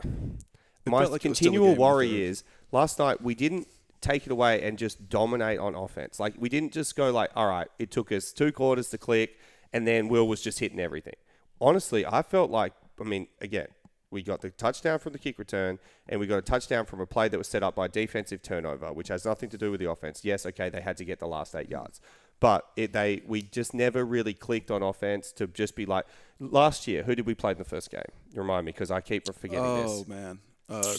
[0.05, 3.35] my like it was still a continual game in the worry is last night we
[3.35, 3.69] didn't
[4.01, 6.21] take it away and just dominate on offense.
[6.21, 9.39] Like we didn't just go like, all right, it took us two quarters to click,
[9.73, 11.17] and then Will was just hitting everything.
[11.61, 13.67] Honestly, I felt like, I mean, again,
[14.11, 15.79] we got the touchdown from the kick return,
[16.09, 18.93] and we got a touchdown from a play that was set up by defensive turnover,
[18.93, 20.25] which has nothing to do with the offense.
[20.25, 22.01] Yes, okay, they had to get the last eight yards,
[22.41, 26.07] but it, they we just never really clicked on offense to just be like
[26.41, 27.03] last year.
[27.03, 28.03] Who did we play in the first game?
[28.35, 29.91] Remind me because I keep forgetting Oh this.
[29.91, 30.95] Oh man, uh,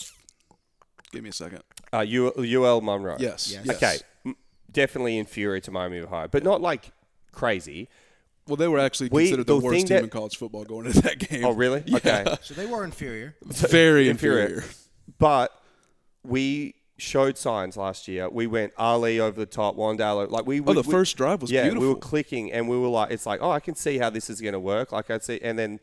[1.11, 1.63] give me a second.
[1.93, 2.33] Uh, U-
[2.63, 3.17] UL Monroe.
[3.19, 3.51] Yes.
[3.51, 3.65] Yes.
[3.65, 3.75] yes.
[3.77, 4.35] Okay, m-
[4.71, 6.91] definitely inferior to Miami of Ohio, but not like
[7.31, 7.89] crazy.
[8.47, 10.87] Well, they were actually We- considered the, the worst team that- in college football going
[10.87, 11.45] into that game.
[11.45, 11.83] Oh, really?
[11.87, 11.97] Yeah.
[11.97, 12.35] Okay.
[12.41, 13.35] So they were inferior.
[13.45, 14.45] Very Inferior.
[14.45, 14.63] inferior.
[15.19, 15.51] But
[16.23, 18.29] we showed signs last year.
[18.29, 20.29] We went Ali over the top, Wandale.
[20.29, 22.87] Like we, Oh, we the first drive was yeah, we were clicking, and we were
[22.87, 24.91] like, it's like, oh, I can see how this is going to work.
[24.91, 25.79] Like I see, and then,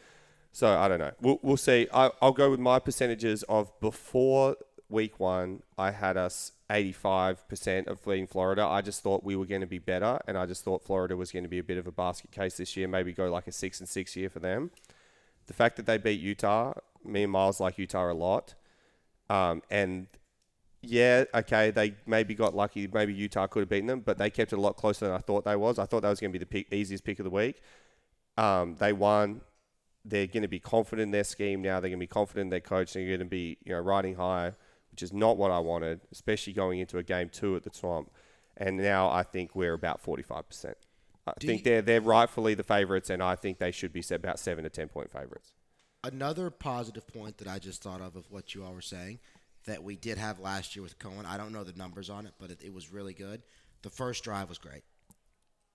[0.53, 1.13] so I don't know.
[1.21, 1.89] We'll, we'll see.
[1.93, 4.57] I, I'll go with my percentages of before
[4.89, 5.63] week one.
[5.77, 8.65] I had us 85% of beating Florida.
[8.65, 11.33] I just thought we were going to be better, and I just thought Florida was
[11.33, 12.89] going to be a bit of a basket case this year.
[12.89, 14.71] Maybe go like a six and six year for them.
[15.47, 18.55] The fact that they beat Utah, me and Miles like Utah a lot.
[19.29, 20.07] Um, and
[20.83, 22.87] yeah, okay, they maybe got lucky.
[22.93, 25.19] Maybe Utah could have beaten them, but they kept it a lot closer than I
[25.19, 25.79] thought they was.
[25.79, 27.61] I thought that was going to be the pick, easiest pick of the week.
[28.37, 29.41] Um, they won.
[30.05, 31.81] They're going to be confident in their scheme now.
[31.81, 32.93] They're going to be confident in their coach.
[32.93, 34.53] They're going to be, you know, riding high,
[34.93, 38.11] which is not what I wanted, especially going into a game two at the Swamp.
[38.57, 40.77] And now I think we're about forty-five percent.
[41.27, 44.01] I Do think you- they're they're rightfully the favourites, and I think they should be
[44.03, 45.53] set about seven to ten point favourites.
[46.05, 49.19] Another positive point that I just thought of of what you all were saying
[49.67, 51.25] that we did have last year with Coen.
[51.27, 53.43] I don't know the numbers on it, but it, it was really good.
[53.83, 54.83] The first drive was great.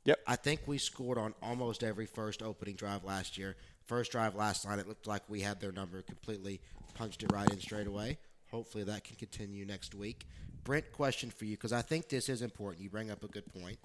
[0.05, 0.19] Yep.
[0.25, 3.55] I think we scored on almost every first opening drive last year.
[3.85, 6.59] First drive last night, it looked like we had their number completely,
[6.95, 8.17] punched it right in straight away.
[8.49, 10.25] Hopefully that can continue next week.
[10.63, 12.83] Brent, question for you because I think this is important.
[12.83, 13.77] You bring up a good point.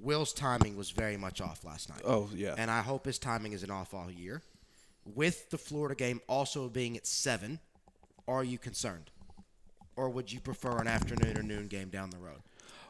[0.00, 2.02] Will's timing was very much off last night.
[2.04, 2.54] Oh, yeah.
[2.56, 4.42] And I hope his timing isn't off all year.
[5.04, 7.58] With the Florida game also being at seven,
[8.28, 9.10] are you concerned,
[9.98, 12.40] or would you prefer an afternoon or noon game down the road?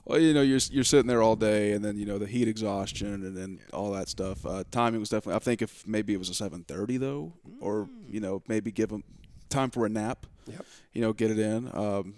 [0.04, 2.48] Well, you know, you're you're sitting there all day, and then you know the heat
[2.48, 4.46] exhaustion, and then all that stuff.
[4.46, 5.34] Uh, timing was definitely.
[5.36, 7.88] I think if maybe it was a 7:30 though, or Mm.
[8.14, 9.04] you know maybe give them
[9.50, 10.26] time for a nap.
[10.46, 10.64] Yep.
[10.94, 11.70] You know, get it in.
[11.74, 12.14] Um,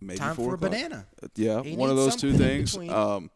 [0.00, 0.60] maybe Time for a o'clock.
[0.70, 1.06] banana.
[1.22, 2.74] Uh, Yeah, He one of those two things.
[2.76, 3.30] Um,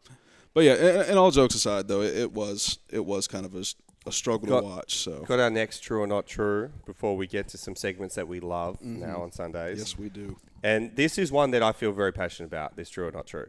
[0.55, 3.53] but yeah, and, and all jokes aside, though, it, it was it was kind of
[3.55, 3.63] a,
[4.05, 4.97] a struggle Got- to watch.
[4.97, 8.27] So Got our next true or not true before we get to some segments that
[8.27, 8.99] we love Mm-hmm.
[9.01, 9.79] now on Sundays.
[9.79, 10.37] yes, we do.
[10.61, 12.75] And this is one that I feel very passionate about.
[12.75, 13.47] This true or not true.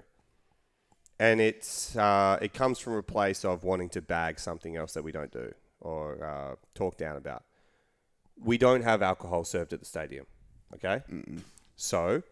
[1.19, 5.05] And it's uh, it comes from a place of wanting to bag something else that
[5.05, 7.45] we don't do or uh, talk down about.
[8.43, 10.27] We don't have alcohol served at the stadium.
[10.75, 11.03] Okay.
[11.77, 12.23] So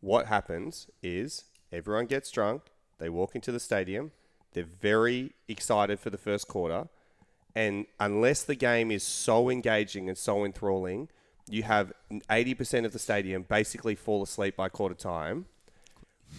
[0.00, 2.62] what happens is everyone gets drunk.
[2.98, 4.12] They walk into the stadium.
[4.52, 6.88] They're very excited for the first quarter.
[7.58, 11.08] And unless the game is so engaging and so enthralling,
[11.50, 11.92] you have
[12.30, 15.46] 80% of the stadium basically fall asleep by quarter time.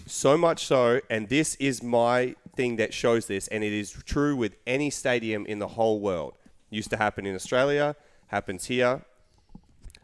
[0.06, 4.38] So much so, and this is my thing that shows this, and it is true
[4.38, 6.36] with any stadium in the whole world.
[6.70, 7.98] Used to happen in Australia,
[8.28, 9.02] happens here.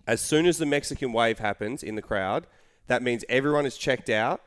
[0.06, 2.46] As soon as the Mexican wave happens in the crowd,
[2.88, 4.42] that means everyone is checked out,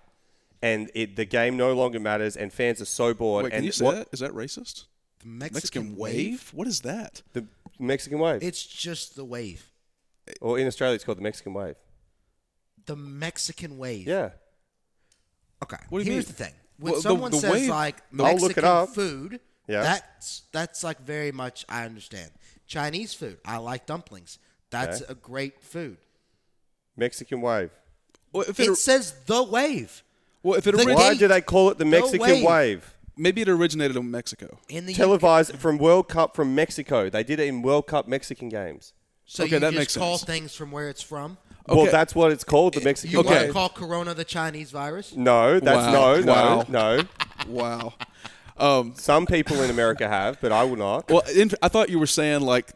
[0.61, 3.45] and it, the game no longer matters, and fans are so bored.
[3.45, 4.09] Wait, can and you say what- that?
[4.13, 4.85] Is that racist?
[5.21, 6.51] The Mexican wave?
[6.55, 7.23] What is that?
[7.33, 7.47] The
[7.79, 9.71] Mexican wave, It's just the wave.
[10.41, 11.77] or in Australia, it's called the Mexican wave.
[12.87, 14.07] The Mexican wave.
[14.07, 14.31] Yeah.
[15.63, 15.77] Okay.
[15.89, 16.35] What do you Here's mean?
[16.37, 16.55] the thing.
[16.79, 18.89] When Well, the- someone the says wave- like I'll look it Mexican up.
[18.95, 19.83] food, Yeah.
[19.83, 22.31] that's that's like very much I understand.
[22.67, 24.39] Chinese food, I like dumplings.
[24.71, 25.13] That's Okay.
[25.13, 25.99] a great food.
[26.97, 27.71] Mexican wave.
[28.33, 30.03] Well, if It it, says the wave
[30.43, 32.45] well, if it the- origi- Why do they call it the Mexican wave.
[32.45, 32.95] wave?
[33.19, 34.59] Maybe it originated in Mexico.
[34.69, 37.11] in the Televised from World Cup from Mexico.
[37.11, 38.93] They did it in World Cup Mexican games.
[39.27, 40.27] So Okay, you that just makes call sense.
[40.27, 41.37] things from where it's from.
[41.67, 45.15] Well, that's what it's called, the Mexican You want to call Corona the Chinese virus?
[45.15, 46.15] No, that's Wow.
[46.15, 46.67] no, no, Wow.
[46.69, 47.03] no.
[47.47, 47.95] Wow.
[48.57, 51.11] Um, Some people in America have, but I will not.
[51.11, 52.73] well, in, I thought you were saying like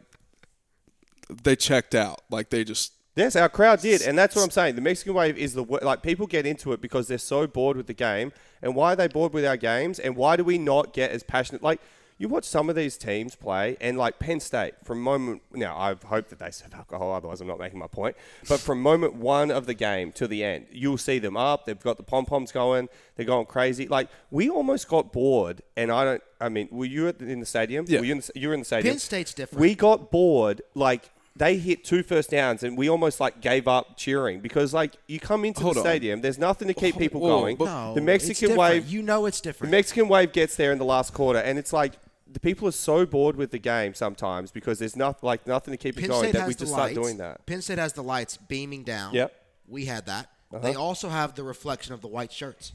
[1.43, 2.93] they checked out, like they just.
[3.15, 4.75] Yes, our crowd did, and that's what I'm saying.
[4.75, 7.87] The Mexican wave is the like people get into it because they're so bored with
[7.87, 8.31] the game.
[8.61, 9.99] And why are they bored with our games?
[9.99, 11.61] And why do we not get as passionate?
[11.61, 11.79] Like
[12.17, 15.95] you watch some of these teams play, and like Penn State, from moment now, I
[16.07, 17.11] hope that they serve alcohol.
[17.11, 18.15] Otherwise, I'm not making my point.
[18.47, 21.65] But from moment one of the game to the end, you'll see them up.
[21.65, 22.89] They've got the pom poms going.
[23.15, 23.87] They're going crazy.
[23.87, 26.23] Like we almost got bored, and I don't.
[26.39, 27.85] I mean, were you at the, in the stadium?
[27.87, 27.99] Yeah.
[27.99, 28.93] Were you, in the, you were in the stadium.
[28.93, 29.61] Penn State's different.
[29.61, 30.61] We got bored.
[30.73, 34.95] Like they hit two first downs, and we almost like gave up cheering because like
[35.07, 35.85] you come into Hold the on.
[35.85, 37.55] stadium, there's nothing to keep people whoa, going.
[37.57, 38.59] but- No, the it's Mexican different.
[38.59, 39.71] wave, You know it's the different.
[39.71, 41.93] Mexican wave gets there in the last quarter, and it's like
[42.31, 45.77] the people are so bored with the game sometimes because there's not like nothing to
[45.77, 46.91] keep it Penn going State that has we the just lights.
[46.93, 47.45] start doing that.
[47.45, 49.13] Penn State has the lights beaming down.
[49.13, 49.33] Yep.
[49.67, 50.29] We had that.
[50.51, 50.59] Uh-huh.
[50.61, 52.73] They also have the reflection of the white shirts.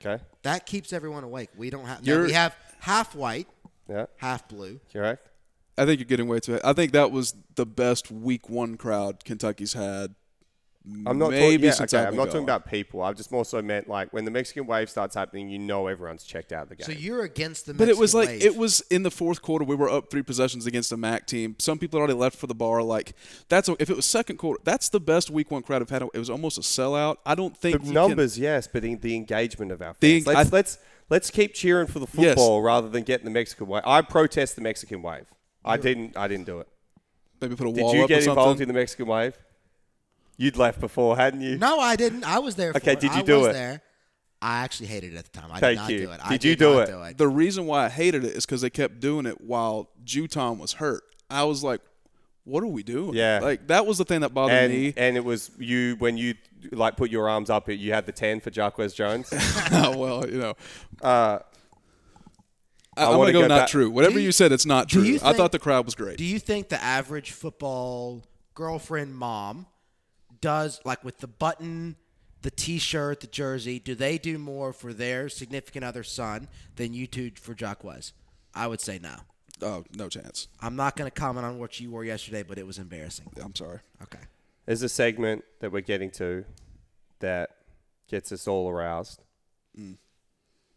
[0.00, 1.50] Okay, That keeps everyone awake.
[1.56, 2.02] We don't have.
[2.06, 3.48] Now You're- we have half white,
[3.88, 4.78] yeah, half blue.
[4.92, 5.28] correct.
[5.78, 6.58] I think you're getting way too.
[6.64, 10.14] I think that was the best Week One crowd Kentucky's had.
[11.06, 11.64] I'm not maybe talking.
[11.64, 13.02] Yeah, since okay, I've I'm been not talking about people.
[13.02, 16.24] I've just more so meant like when the Mexican wave starts happening, you know everyone's
[16.24, 16.86] checked out of the game.
[16.86, 17.74] So you're against the.
[17.74, 18.42] Mexican but it was like wave.
[18.42, 19.66] it was in the fourth quarter.
[19.66, 21.56] We were up three possessions against a MAC team.
[21.58, 22.82] Some people had already left for the bar.
[22.82, 23.12] Like
[23.50, 26.00] that's if it was second quarter, that's the best Week One crowd I've had.
[26.02, 27.16] It was almost a sellout.
[27.26, 30.26] I don't think the you can- numbers, yes, but in the engagement of our fans.
[30.26, 30.78] en- let's, I- let's
[31.10, 32.28] let's keep cheering for the Yes.
[32.30, 33.82] football rather than getting the Mexican wave.
[33.84, 35.26] I protest the Mexican wave.
[35.68, 36.16] I didn't.
[36.16, 36.68] I didn't do it.
[37.40, 38.62] maybe put a Did wall you up get or involved something.
[38.62, 39.36] in the Mexican wave?
[40.36, 41.58] You'd left before, hadn't you?
[41.58, 42.24] No, I didn't.
[42.24, 42.72] I was there.
[42.72, 43.00] For Okay, it.
[43.00, 43.52] did you I do was it?
[43.54, 43.82] There.
[44.40, 45.50] I actually hated it at the time.
[45.52, 45.98] I Thank did not you.
[46.06, 46.20] do it.
[46.22, 46.92] I Did you did do not it?
[46.92, 47.18] do it.
[47.18, 50.74] the reason why I hated it is because they kept doing it while Jutahn was
[50.74, 51.02] hurt.
[51.28, 51.80] I was like,
[52.44, 53.40] "What are we doing?" Yeah.
[53.42, 54.94] like that was the thing that bothered and me.
[54.96, 56.34] and it was you when you
[56.70, 57.68] like put your arms up.
[57.68, 59.28] You had the ten for Jacquez Jones.
[59.72, 60.54] well, you know,
[61.02, 61.40] Uh,
[62.98, 63.90] I, I am wanna gonna go, go not back- true.
[63.90, 65.02] Whatever you, you- said, it's not true.
[65.02, 66.18] you I thought the crowd was great.
[66.18, 68.24] Do you think the average football
[68.54, 69.66] girlfriend mom
[70.40, 71.96] does like with the button,
[72.42, 73.78] the T-shirt, the jersey?
[73.78, 78.12] Do they do more for their significant other son than you two for Jacquez?
[78.54, 79.14] I would say no.
[79.62, 80.48] oh, no chance.
[80.60, 83.30] I'm not going to comment on what you wore yesterday, but it was embarrassing.
[83.42, 83.80] I'm sorry.
[84.02, 84.18] Okay.
[84.66, 86.44] there's a segment that we're getting to
[87.20, 87.50] that
[88.08, 89.20] gets us all aroused.
[89.78, 89.96] Mm.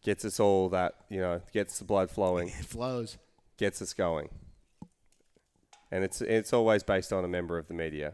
[0.04, 2.48] Gets us all that you know gets the blood flowing.
[2.50, 3.18] It flows.
[3.58, 4.30] gets us going.
[5.92, 8.14] And it's it's always based on a member of the media.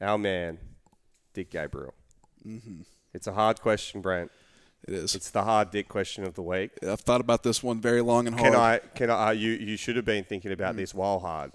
[0.00, 0.58] Our man,
[1.32, 1.94] Dick Gabriel.
[2.46, 2.82] Mm-hmm.
[3.14, 4.30] It's a hard question, Brent.
[4.86, 5.14] It is.
[5.14, 6.70] It's the hard Dick question of the week.
[6.86, 8.52] I've thought about this one very long and hard.
[8.52, 8.78] Can I?
[8.94, 9.28] Can I?
[9.28, 11.52] Uh, you you should have been thinking about this while hard.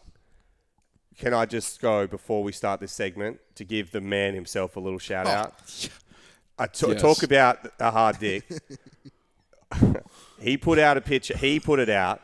[1.17, 4.79] Can I just go before we start this segment to give the man himself a
[4.79, 5.53] little shout out?
[6.59, 7.01] I t- Yes.
[7.01, 8.43] talk about a hard dick.
[10.39, 11.37] he put out a picture.
[11.37, 12.21] He put it out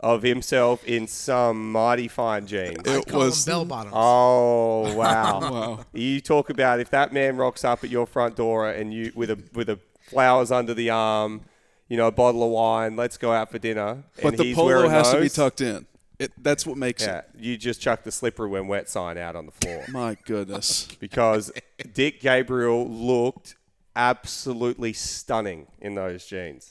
[0.00, 2.76] of himself in some mighty fine jeans.
[2.86, 3.94] I It call was- bell bottoms.
[3.96, 5.40] Oh wow!
[5.50, 5.84] Wow.
[5.92, 9.30] You talk about if that man rocks up at your front door and you with
[9.30, 11.42] a with a flowers under the arm,
[11.88, 12.96] you know, a bottle of wine.
[12.96, 14.02] Let's go out for dinner.
[14.16, 15.86] But and the he's polo wearing has to be tucked in.
[16.18, 17.24] It, that's what makes Yeah, it.
[17.36, 20.86] you just chuck the slippery when wet sign out on the floor My goodness.
[21.00, 21.50] because
[21.92, 23.56] Dick Gabriel looked
[23.96, 26.70] absolutely stunning in those jeans.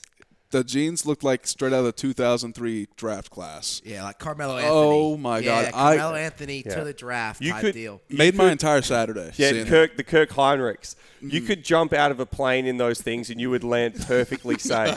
[0.50, 3.82] The jeans looked like straight out of the 2003 draft class.
[3.84, 4.72] Yeah, like Carmelo Anthony.
[4.72, 5.66] Oh, my yeah, God.
[5.74, 6.74] I- Carmelo Anthony Yeah.
[6.76, 8.00] to the draft You type could- deal.
[8.08, 9.32] Made my entire Saturday.
[9.36, 10.94] Yeah, seeing Kirk, the Kirk Hinrichs.
[11.20, 11.46] You Mm.
[11.48, 14.96] could jump out of a plane in those things and you would land perfectly safe.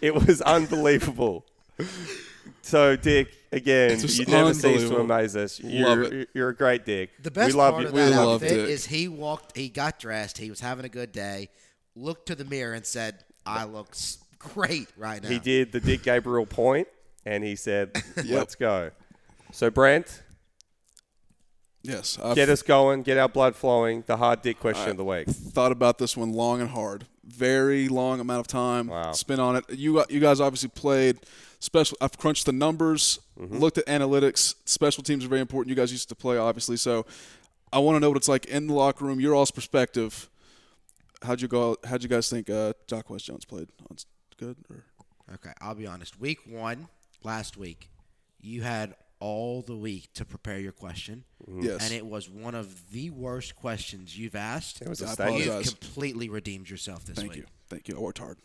[0.00, 1.44] it was unbelievable.
[2.62, 5.00] So, Dick, again, Just you never cease to unbelievable.
[5.02, 5.60] amaze us.
[5.60, 7.10] You're, you're a great Dick.
[7.22, 7.88] The best we love part you.
[7.88, 8.68] of We that love outfit Dick.
[8.68, 11.48] is he walked, he got dressed, he was having a good day,
[11.96, 13.94] looked to the mirror and said, "I look
[14.38, 16.88] great right now." He did the Dick Gabriel point,
[17.24, 17.90] and he said,
[18.24, 18.90] "Let's go."
[19.52, 20.22] So, Brent,
[21.82, 22.18] Yes.
[22.22, 24.04] I've get us going, get our blood flowing.
[24.06, 25.28] The hard Dick question of the week.
[25.28, 27.06] thought about this one long and hard.
[27.24, 29.12] Very long amount of time Wow.
[29.12, 29.64] spent on it.
[29.70, 31.18] You you guys obviously played
[31.58, 31.96] special.
[32.00, 33.58] I've crunched the numbers, Mm-hmm.
[33.58, 34.54] looked at analytics.
[34.64, 35.70] Special teams are very important.
[35.70, 37.04] You guys used to play obviously, so
[37.72, 39.20] I want to know what it's like in the locker room.
[39.20, 40.30] Your all's perspective.
[41.22, 41.76] How'd you go?
[41.84, 43.68] How'd you guys think uh, Jacquez Jones played?
[44.36, 44.56] Good.
[44.70, 44.84] Or?
[45.34, 46.20] Okay, I'll be honest.
[46.20, 46.88] Week one,
[47.22, 47.88] last week,
[48.40, 51.24] you had all the week to prepare your question.
[51.48, 51.84] Yes.
[51.84, 54.82] And it was one of the worst questions you've asked.
[54.82, 55.44] It was a I statement.
[55.44, 57.38] You've completely redeemed yourself this Thank week.
[57.38, 57.46] you.
[57.68, 57.96] Thank you.
[57.96, 58.38] I worked hard.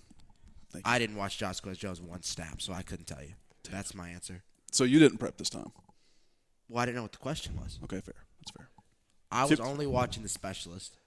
[0.86, 3.34] I didn't watch Josh Jones one snap, so I couldn't tell you.
[3.70, 4.44] That's my answer.
[4.72, 5.72] So you didn't prep this time.
[6.68, 7.80] Well, I didn't know what the question was.
[7.84, 8.16] Okay, fair.
[8.40, 8.70] That's fair.
[9.32, 10.98] I was only watching the specialist.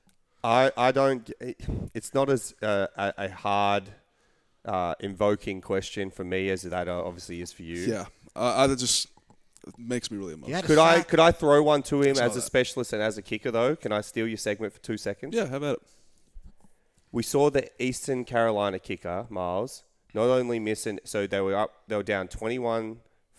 [0.45, 1.31] I, I don't.
[1.95, 3.85] It's not as uh, a, a hard,
[4.65, 7.79] uh, invoking question for me as that obviously is for you.
[7.79, 8.05] Yeah.
[8.35, 9.09] Uh, I just
[9.79, 10.63] makes me really You emotional.
[10.63, 12.43] Could I could I throw one to him Saw as a that.
[12.43, 13.77] specialist and as a kicker though?
[13.77, 15.35] Can I steal your segment for two seconds?
[15.35, 15.47] Yeah.
[15.47, 15.83] How about it?
[17.13, 19.85] We saw the Eastern Carolina kicker Miles
[20.15, 22.29] not only missing, so they were up, they were down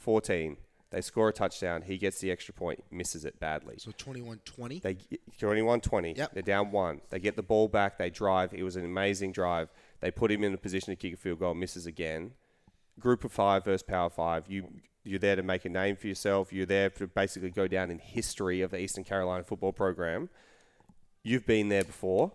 [0.05, 0.57] 21-14.
[0.91, 1.81] They score a touchdown.
[1.81, 3.75] He gets the extra point, misses it badly.
[3.79, 4.81] So 21-20.
[4.81, 4.95] They
[5.39, 6.17] 21-20.
[6.17, 6.33] Yep.
[6.33, 7.01] They're down one.
[7.09, 7.97] They get the ball back.
[7.97, 8.53] They drive.
[8.53, 9.69] It was an amazing drive.
[10.01, 11.55] They put him in a position to kick a field goal.
[11.55, 12.33] Misses again.
[12.99, 14.45] Group of five versus power five.
[14.47, 14.67] You
[15.03, 16.53] you're there to make a name for yourself.
[16.53, 20.29] You're there to basically go down in history of the Eastern Carolina football program.
[21.23, 22.33] You've been there before.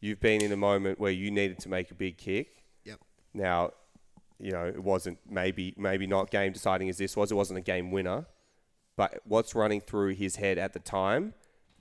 [0.00, 2.64] You've been in a moment where you needed to make a big kick.
[2.84, 3.00] Yep.
[3.34, 3.72] Now,
[4.38, 7.30] you know, it wasn't maybe maybe not game deciding as this was.
[7.30, 8.26] It wasn't a game winner.
[8.96, 11.34] But what's running through his head at the time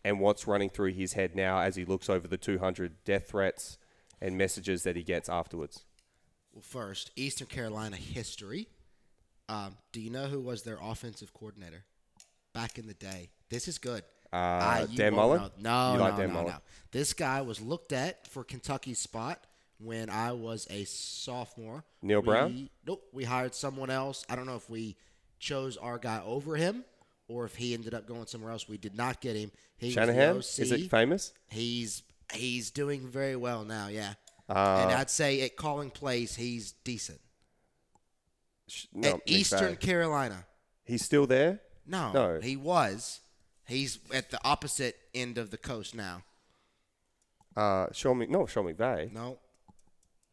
[0.03, 3.77] and what's running through his head now as he looks over the 200 death threats
[4.19, 5.83] and messages that he gets afterwards?
[6.53, 8.67] Well, first, Eastern Carolina history.
[9.49, 11.83] Um, do you know who was their offensive coordinator
[12.53, 13.29] back in the day?
[13.49, 14.03] This is good.
[14.31, 15.51] Ah, Uh, Dan Mullen?
[15.59, 16.53] No, You like no, Dan no, Mullen?
[16.53, 16.59] no.
[16.91, 19.45] This guy was looked at for Kentucky's spot
[19.79, 21.83] when I was a sophomore.
[22.01, 22.69] Neal We- Brown?
[22.85, 23.03] Nope.
[23.11, 24.25] We hired someone else.
[24.29, 24.95] I don't know if we
[25.39, 26.85] chose our guy over him
[27.27, 28.67] or if he ended up going somewhere else.
[28.69, 29.51] We did not get him.
[29.77, 30.37] He Shanahan?
[30.37, 31.33] Is it famous?
[31.49, 32.03] He's
[32.33, 33.87] he's doing very well now.
[33.87, 34.13] Yeah.
[34.49, 37.19] Uh, and I'd say at calling plays, he's decent.
[38.67, 39.79] Sh- no, at Eastern McVay.
[39.79, 40.45] Carolina.
[40.85, 41.61] He's still there?
[41.85, 42.39] No, No.
[42.41, 43.19] he was.
[43.67, 46.23] He's at the opposite end of the coast now.
[47.55, 49.11] Uh, Sean Mc, no, Sean McVay.
[49.11, 49.37] No,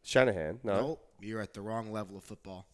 [0.02, 0.80] Shanahan, no.
[0.80, 1.06] nope.
[1.20, 2.66] You're at the wrong level of football.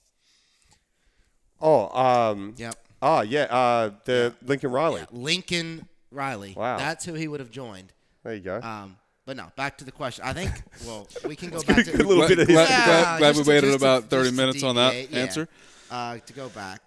[1.61, 2.75] Oh, um, Yep.
[3.03, 5.03] oh yeah, uh, the Lincoln Riley.
[5.11, 6.55] Lincoln Riley.
[6.57, 6.77] Wow.
[6.79, 7.93] That's who he would have joined.
[8.23, 8.61] There you go.
[8.61, 10.25] Um, but no, back to the question.
[10.25, 10.51] I think.
[10.87, 12.85] Well, we can go back to good little bit of glad, history.
[12.85, 15.19] glad, glad we just waited to- about 30 just to minutes on that yeah.
[15.19, 15.49] answer.
[15.91, 16.81] Uh, to go back,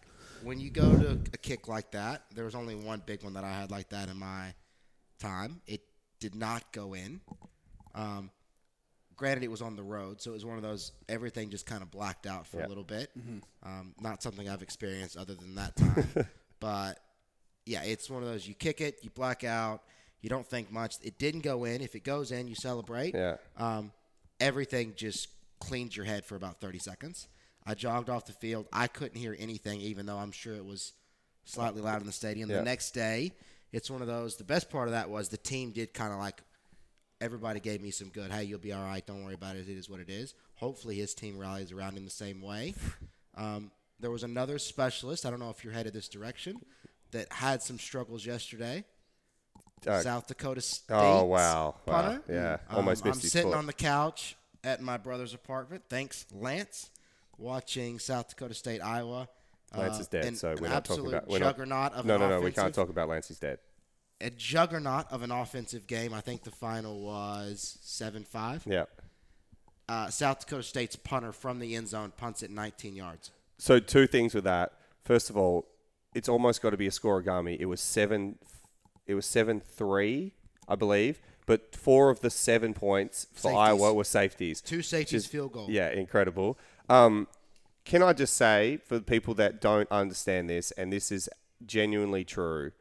[0.44, 3.44] when you go to a kick like that, there was only one big one that
[3.44, 4.54] I had like that in my
[5.20, 5.62] time.
[5.68, 5.82] It
[6.20, 7.22] did not go in.
[7.96, 8.30] Um,
[9.20, 11.84] granted, it was on the road, so it was one of those everything just kind
[11.84, 12.66] of blacked out for Yeah.
[12.66, 13.12] a little bit.
[13.64, 16.08] Um, not something I've experienced other than that time,
[16.60, 17.00] but
[17.66, 19.82] yeah, it's one of those you kick it, you black out,
[20.22, 20.96] you don't think much.
[21.04, 21.82] It didn't go in.
[21.82, 23.14] If it goes in, you celebrate.
[23.14, 23.36] Yeah.
[23.58, 23.92] Um,
[24.40, 25.28] everything just
[25.60, 27.28] cleans your head for about 30 seconds.
[27.66, 28.68] I jogged off the field.
[28.74, 30.94] I couldn't hear anything, even though I'm sure it was
[31.46, 32.50] slightly loud in the stadium.
[32.50, 32.58] Yeah.
[32.58, 33.34] The next day,
[33.72, 34.36] it's one of those.
[34.38, 36.42] The best part of that was the team did kind of like
[37.22, 38.32] everybody gave me some good.
[38.32, 39.06] Hey, you'll be all right.
[39.06, 39.68] Don't worry about it.
[39.70, 40.34] It is what it is.
[40.56, 42.74] Hopefully, his team rallies around him the same way.
[43.38, 45.26] Um, there was another specialist.
[45.26, 46.60] I don't know if you're headed this direction
[47.12, 48.84] that had some struggles yesterday.
[49.88, 50.94] Uh, South Dakota State.
[50.96, 51.76] oh, wow.
[51.86, 52.20] Wow.
[52.30, 52.58] Yeah.
[52.70, 53.58] Um, Almost I'm sitting foot.
[53.58, 54.36] on the couch.
[54.64, 55.84] at my brother's apartment.
[55.90, 56.90] Thanks, Lance.
[57.38, 59.30] Watching South Dakota State, Iowa.
[59.74, 61.28] Lance Uh, is dead, an- so we're not talking about.
[61.30, 62.42] We're not, juggernaut of no, no, no.
[62.42, 63.28] We can't talk about Lance.
[63.30, 63.60] He's dead.
[64.22, 66.14] A juggernaut of an offensive game.
[66.14, 68.64] I think the final was seven five.
[68.66, 68.86] Yeah.
[69.88, 73.32] Uh, South Dakota State's punter from the end zone punts it 19 yards.
[73.58, 74.74] So two things with that.
[75.04, 75.66] First of all,
[76.14, 77.58] it's almost got to be a scorigami.
[77.60, 78.38] It was seven.
[79.08, 80.34] It was seven three,
[80.68, 81.22] I believe.
[81.46, 83.58] But four of the seven points for Safeties.
[83.58, 84.62] Iowa were safeties.
[84.62, 85.66] Two safeties, field goal.
[85.68, 86.60] Yeah, incredible.
[86.88, 87.28] Um,
[87.86, 91.28] can I just say for the people that don't understand this, and this is
[91.66, 92.72] genuinely true.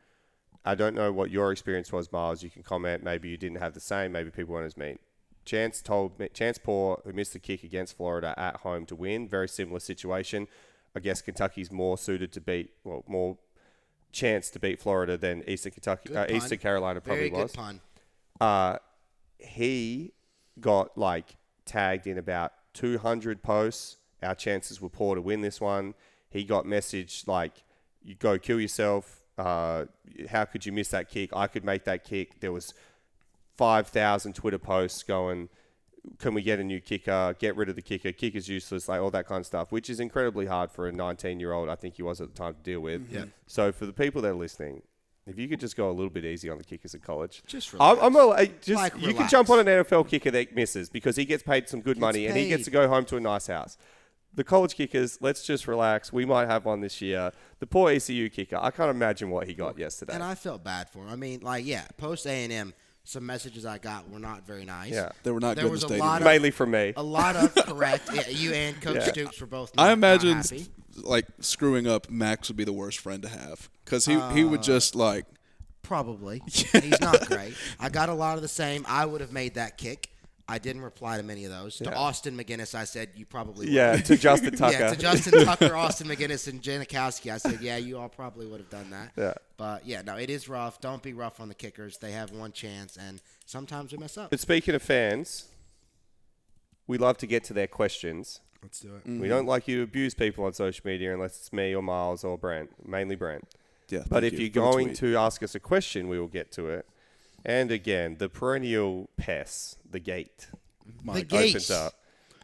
[0.69, 2.43] I don't know what your experience was, Miles.
[2.43, 3.03] You can comment.
[3.03, 4.13] Maybe you didn't have the same.
[4.13, 4.99] Maybe people weren't as mean.
[5.47, 9.27] Chance told me, Chance Poore, who missed the kick against Florida at home to win,
[9.27, 10.47] very similar situation.
[10.95, 13.39] I guess Kentucky's more suited to beat, well, more
[14.13, 16.27] chance to beat Florida than Eastern Kentucky, uh.
[16.29, 17.51] Eastern Carolina probably was.
[18.39, 18.77] Uh,
[19.39, 20.13] he
[20.61, 23.97] got like tagged in about 200 posts.
[24.23, 25.95] Our chances were poor to win this one.
[26.29, 27.65] He got messaged like,
[28.03, 29.18] "You go kill yourself.
[29.39, 29.87] Uh,
[30.31, 31.31] how could you miss that kick?
[31.35, 32.75] I could make that kick." There was
[33.57, 35.49] 5,000 Twitter posts going,
[36.19, 37.35] "Can we get a new kicker?
[37.39, 38.13] Get rid of the kicker.
[38.13, 41.69] Kicker's useless." Like all that kind of stuff, which is incredibly hard for a 19-year-old.
[41.69, 43.11] I think he was at the time to deal with.
[43.11, 43.27] Yeah.
[43.47, 44.83] So for the people that are listening.
[45.27, 47.75] If you could just go a little bit easy on the kickers at college, Just
[47.79, 50.89] I'm, I'm a, I just Like, you can jump on an NFL kicker that misses
[50.89, 53.21] because he gets paid some good money and he gets to go home to a
[53.21, 53.77] nice house.
[54.39, 56.13] The college kickers, let's just relax.
[56.13, 57.33] We might have one this year.
[57.59, 60.15] The poor ECU kicker, I can't imagine what he got yesterday.
[60.15, 61.09] And I felt bad for him.
[61.09, 62.73] I mean, like, yeah, post A and M,
[63.03, 64.93] some messages I got were not very nice.
[64.93, 65.09] Yeah.
[65.25, 66.07] They were not There good in was the a stadium.
[66.07, 66.93] lot of Mainly from me.
[66.97, 68.11] a lot of correct.
[68.15, 69.07] Yeah, you and Coach Yeah.
[69.07, 69.75] Stoops were both.
[69.75, 70.67] Not, I imagine not happy.
[71.03, 74.61] like screwing up Max would be the worst friend to have because he he would
[74.61, 75.27] uh, just like
[75.83, 76.43] Probably.
[76.75, 77.55] And he's not great.
[77.81, 78.85] I got a lot of the same.
[78.89, 80.11] I would have made that kick.
[80.51, 81.77] I didn't reply to many of those.
[81.77, 83.75] To Austin MacGinnis, I said you probably would.
[83.75, 84.79] Yeah, to Justin Tucker.
[84.79, 88.61] Yeah, to Justin Tucker, Austin MacGinnis, and Janikowski, I said, yeah, you all probably would
[88.61, 89.13] have done that.
[89.15, 89.35] Yeah.
[89.59, 90.81] But yeah, no, it is rough.
[90.81, 91.99] Don't be rough on the kickers.
[91.99, 94.31] They have one chance, and sometimes we mess up.
[94.31, 95.49] But speaking of fans,
[96.87, 98.41] we love to get to their questions.
[98.63, 99.07] Let's do it.
[99.07, 99.21] Mm.
[99.21, 102.25] We don't like you to abuse people on social media unless it's me or Miles
[102.25, 103.47] or Brent, mainly Brent.
[103.91, 104.05] yeah.
[104.09, 106.87] But if you you're going to ask us a question, we will get to it.
[107.45, 110.49] And again, the perennial pests, the gate,
[111.03, 111.29] My The God.
[111.39, 111.51] gate.
[111.51, 111.95] opens up.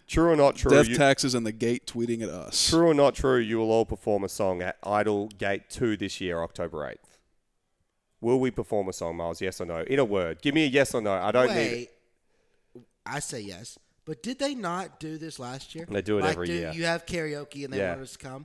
[0.06, 0.70] True or not true?
[0.70, 2.68] death you- taxes and the gate tweeting at us.
[2.70, 3.38] true or not true?
[3.38, 7.18] You will all perform a song at Idol Gate Two this year, October eighth.
[8.20, 9.40] Will we perform a song, Miles?
[9.40, 9.78] Yes or no?
[9.80, 11.12] In a word, give me a yes or no.
[11.12, 11.54] I don't need.
[11.54, 11.90] Wait,
[13.06, 13.78] I say yes.
[14.04, 15.86] But did they not do this last year?
[15.88, 16.72] They do it like, every year.
[16.72, 17.90] You have karaoke, and they Yeah.
[17.90, 18.44] wanted us to come,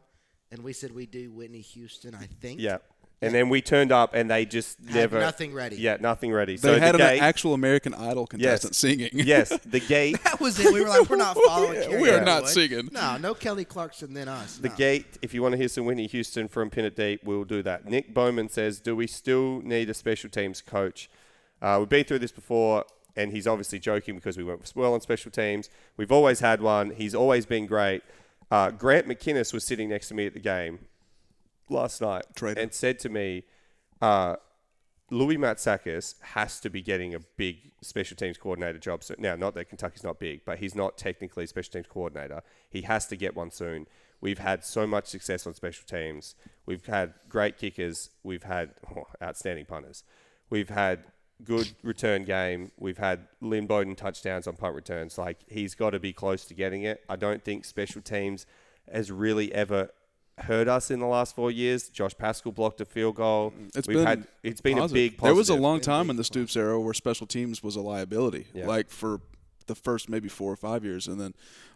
[0.51, 2.15] and we said we do Whitney Houston.
[2.15, 2.59] I think.
[2.61, 2.77] Yeah.
[3.21, 5.75] And then we turned up, and they just Had never nothing ready.
[5.75, 6.55] Yeah, nothing ready.
[6.55, 9.09] They so had the an gate, actual American Idol yes, contestant singing.
[9.13, 10.17] yes, the gate.
[10.29, 10.71] That was it.
[10.71, 11.75] We were like, we're not following.
[11.75, 12.43] Yeah, Carrie we are Underwood.
[12.43, 12.89] not singing.
[12.91, 14.57] No, no Kelly Clarkson than us.
[14.57, 14.75] The no.
[14.75, 17.61] gate, if you want to hear some Whitney Houston from Pin It Deep, we'll do
[17.63, 17.85] that.
[17.85, 21.09] Nick Bowman says, Do we still need a special teams coach?
[21.61, 25.01] Uh, we've been through this before, and he's obviously joking because we went well on
[25.01, 25.69] special teams.
[25.97, 28.03] We've always had one, he's always been great.
[28.51, 30.79] Uh, Grant McKinniss was sitting next to me at the game
[31.69, 32.59] last night Traitor.
[32.59, 33.43] and said to me,
[34.01, 34.35] uh,
[35.11, 39.17] Louis Matsakis has to be getting a big special teams coordinator job soon.
[39.19, 42.43] Now, not that Kentucky's not big, but he's not technically a special teams coordinator.
[42.69, 43.87] He has to get one soon.
[44.21, 46.35] We've had so much success on special teams.
[46.65, 48.11] We've had great kickers.
[48.23, 50.03] We've had oh, outstanding punters.
[50.49, 51.03] We've had
[51.43, 52.71] good return game.
[52.77, 55.17] We've had Lynn Bowden touchdowns on punt returns.
[55.17, 57.03] Like he's got to be close to getting it.
[57.09, 58.45] I don't think special teams
[58.91, 59.89] has really ever
[60.41, 61.89] hurt us in the last four years.
[61.89, 63.53] Josh Paschal blocked a field goal.
[63.75, 64.91] It's We've been had it's been positive.
[64.91, 65.17] a big.
[65.17, 65.25] Positive.
[65.27, 68.47] There was a long time in the Stoops era where special teams was a liability,
[68.53, 68.67] Yeah.
[68.67, 69.21] like for
[69.67, 71.35] the first maybe four or five years, and then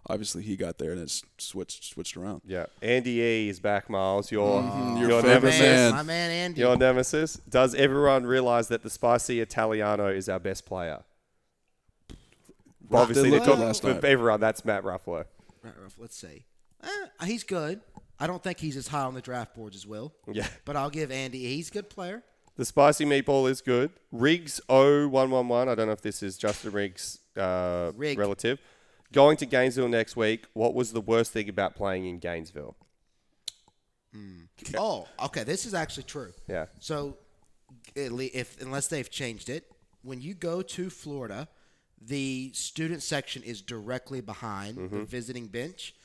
[0.10, 2.42] obviously he got there and it's switched switched around.
[2.46, 4.32] Yeah, Andy E is back, Miles.
[4.32, 4.62] Your
[4.98, 5.60] your your favorite nemesis.
[5.62, 5.92] man.
[5.92, 6.62] My man Andy.
[6.62, 7.36] Your nemesis.
[7.48, 11.04] Does everyone realize that the spicy Italiano is our best player?
[12.92, 14.04] Obviously, They they looked talk good last for night.
[14.04, 14.40] everyone.
[14.40, 15.26] That's Matt Ruffolo.
[15.64, 16.46] Right, Ruff, let's see.
[16.84, 17.80] Eh, he's good.
[18.24, 20.14] I don't think he's as high on the draft boards as Will.
[20.32, 20.48] Yeah.
[20.64, 21.40] But I'll give Andy.
[21.40, 22.24] He's a good player.
[22.56, 23.92] The spicy meatball is good.
[24.14, 25.68] Riggs 0111.
[25.68, 28.18] I don't know if this is Justin Rigg's uh, Rig.
[28.18, 28.60] relative.
[29.12, 30.46] Going to Gainesville next week.
[30.54, 32.78] What was the worst thing about playing in Gainesville?
[34.78, 35.44] Oh, okay.
[35.44, 36.32] This is actually true.
[36.48, 36.68] Yeah.
[36.80, 37.18] So,
[37.96, 39.70] if unless they've changed it,
[40.04, 41.48] when you go to Florida,
[42.00, 45.00] the student section is directly behind Mm-hmm.
[45.00, 45.96] the visiting bench,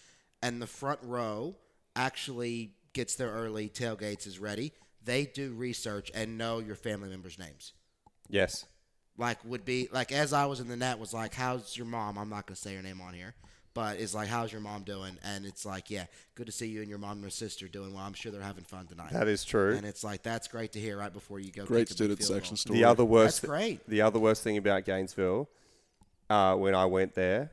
[0.42, 1.56] and the front row
[1.98, 3.68] actually gets there early.
[3.68, 4.72] Tailgates is ready.
[5.04, 7.72] They do research and know your family members' names.
[8.28, 8.66] Yes.
[9.16, 12.16] like would be like as I was in the net was like, "How's your mom?"
[12.18, 13.34] I'm not gonna say her name on here,
[13.74, 16.80] but it's like, "How's your mom doing?" And it's like, "Yeah, good to see you
[16.82, 18.04] and your mom and your sister doing well.
[18.04, 19.74] I'm sure they're having fun tonight." That is true.
[19.74, 21.64] And it's like that's great to hear right before you go.
[21.64, 22.56] Great kick student section goal.
[22.58, 22.78] story.
[22.78, 23.88] The other worst, That's great.
[23.88, 25.48] The other worst thing about Gainesville,
[26.30, 27.50] uh, when I went there,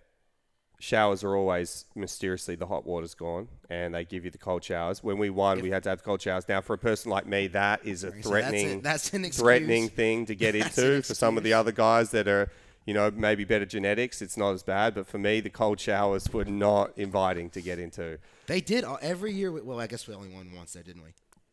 [0.80, 5.04] showers are always mysteriously the hot water's gone, and they give you the cold showers.
[5.04, 6.48] When we won, we had to have cold showers.
[6.48, 8.82] Now, for a person like me, that is a So that's threatening.
[8.82, 9.42] That's an excuse.
[9.44, 11.02] threatening thing to get into.
[11.02, 12.52] For some of the other guys that are,
[12.86, 14.94] you know, maybe better genetics, it's not as bad.
[14.96, 18.20] But for me, the cold showers were not inviting to get into.
[18.48, 19.52] They did every year.
[19.52, 21.10] Well, I guess we only won once there, didn't we?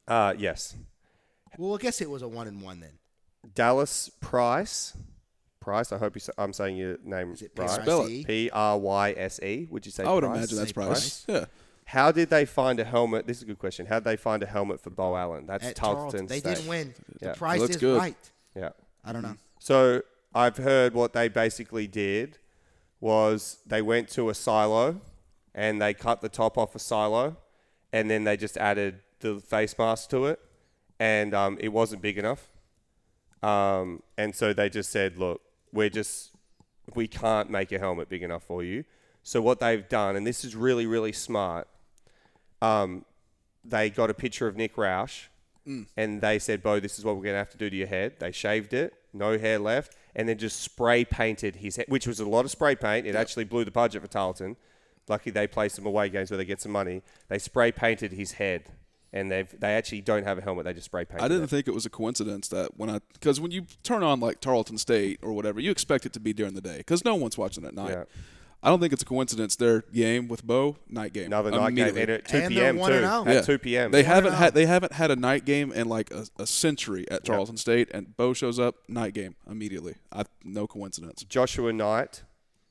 [0.08, 0.74] Uh, yes,
[1.56, 2.98] Well, I guess it was a one and one then.
[3.54, 4.96] Dallas Price.
[5.62, 5.92] Price.
[5.92, 7.70] I hope you, s- I'm saying your name Is it right.
[7.70, 8.08] Spell it.
[8.08, 8.24] P-R-I-C-E?
[8.24, 9.66] P R Y S E.
[9.70, 10.04] Would you say?
[10.04, 10.36] I would Price?
[10.36, 11.24] imagine that's Say Price.
[11.28, 11.44] Yeah.
[11.84, 13.26] How did they find a helmet?
[13.26, 13.86] This is a good question.
[13.86, 15.46] How did they find a helmet for Bo Allen?
[15.46, 16.26] That's At Tarleton Tarleton.
[16.26, 16.54] They State.
[16.56, 16.94] didn't win.
[17.20, 17.32] Yeah.
[17.32, 17.98] The price Looks is good.
[17.98, 18.16] right.
[18.56, 18.70] Yeah.
[19.04, 19.36] I don't know.
[19.58, 20.02] So
[20.34, 22.38] I've heard what they basically did
[23.00, 25.00] was they went to a silo
[25.54, 27.36] and they cut the top off a silo
[27.92, 30.38] and then they just added the face mask to it
[31.00, 32.48] and um, it wasn't big enough.
[33.42, 35.40] Um, and so they just said, look,
[35.72, 36.30] we're just,
[36.94, 38.84] we can't make a helmet big enough for you.
[39.22, 41.68] So what they've done, and this is really, really smart,
[42.60, 43.04] um,
[43.64, 45.26] they got a picture of Nick Roush
[45.96, 47.86] and they said, Bo, this is what we're going to have to do to your
[47.86, 48.14] head.
[48.18, 52.18] They shaved it, no hair left, and then just spray painted his head, which was
[52.18, 53.06] a lot of spray paint.
[53.06, 54.56] It actually blew the budget for Tarleton.
[55.08, 57.02] Lucky they play some away games where they get some money.
[57.28, 58.70] They spray painted his head,
[59.12, 60.64] and they've they actually don't have a helmet.
[60.64, 61.22] They just spray paint.
[61.22, 61.50] I didn't it.
[61.50, 64.78] think it was a coincidence that when I because when you turn on like Tarleton
[64.78, 67.64] State or whatever, you expect it to be during the day because no one's watching
[67.64, 67.90] at night.
[67.90, 68.04] Yeah.
[68.64, 69.56] I don't think it's a coincidence.
[69.56, 71.26] Their game with Bo night game.
[71.26, 72.76] another night game at two And p.m.
[72.76, 72.82] too.
[72.84, 73.24] oh.
[73.26, 73.40] At Yeah.
[73.42, 73.90] two p.m.
[73.90, 74.54] They One haven't had oh.
[74.54, 78.16] they haven't had a night game in like a, a century at Tarleton State, and
[78.16, 79.96] Bo shows up night game immediately.
[80.12, 81.24] I no coincidence.
[81.24, 82.22] Joshua Knight.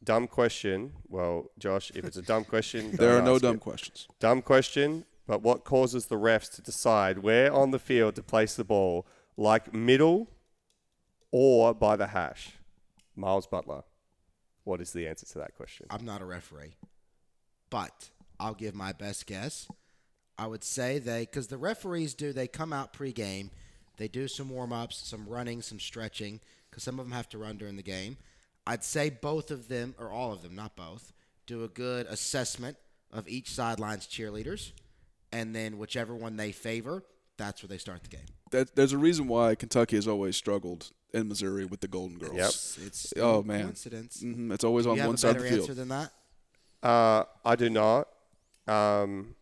[0.04, 0.94] Dumb question.
[1.10, 3.62] Well, Josh, if it's a dumb question, There are no dumb it.
[3.62, 4.08] questions.
[4.20, 8.56] Dumb question, but what causes the refs to decide where on the field to place
[8.56, 9.06] the ball,
[9.38, 10.30] like middle
[11.32, 12.54] or by the hash?
[13.16, 13.84] Miles Butler.
[14.64, 15.88] What is the answer to that question?
[15.90, 16.76] I'm not a referee,
[17.70, 18.10] but
[18.40, 19.68] I'll give my best guess.
[20.38, 23.50] I would say they, because the referees do, they come out pregame,
[23.98, 27.38] they do some warm ups, some running, some stretching, because some of them have to
[27.38, 28.18] run during the game.
[28.66, 31.14] I'd say both of them, or all of them, not both,
[31.46, 32.78] do a good assessment
[33.12, 34.72] of each sideline's cheerleaders,
[35.32, 37.04] and then whichever one they favor,
[37.38, 38.26] that's where they start the game.
[38.52, 42.36] That, there's a reason why Kentucky has always struggled in Missouri with the Golden Girls.
[42.36, 42.48] Yep.
[42.48, 44.22] It's, it's Oh man, coincidence.
[44.22, 45.62] hmm it's always Do on one side of the field.
[45.62, 46.12] answer than that?
[46.84, 48.08] Uh, I do not.
[48.68, 49.36] Um,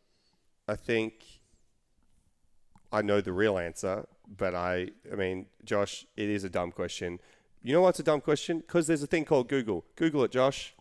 [0.68, 1.24] I think
[2.92, 7.20] I know the real answer, but I, I mean, Josh, it is a dumb question.
[7.62, 8.60] You know what's a dumb question?
[8.60, 9.86] Because there's a thing called Google.
[9.96, 10.74] Google it, Josh.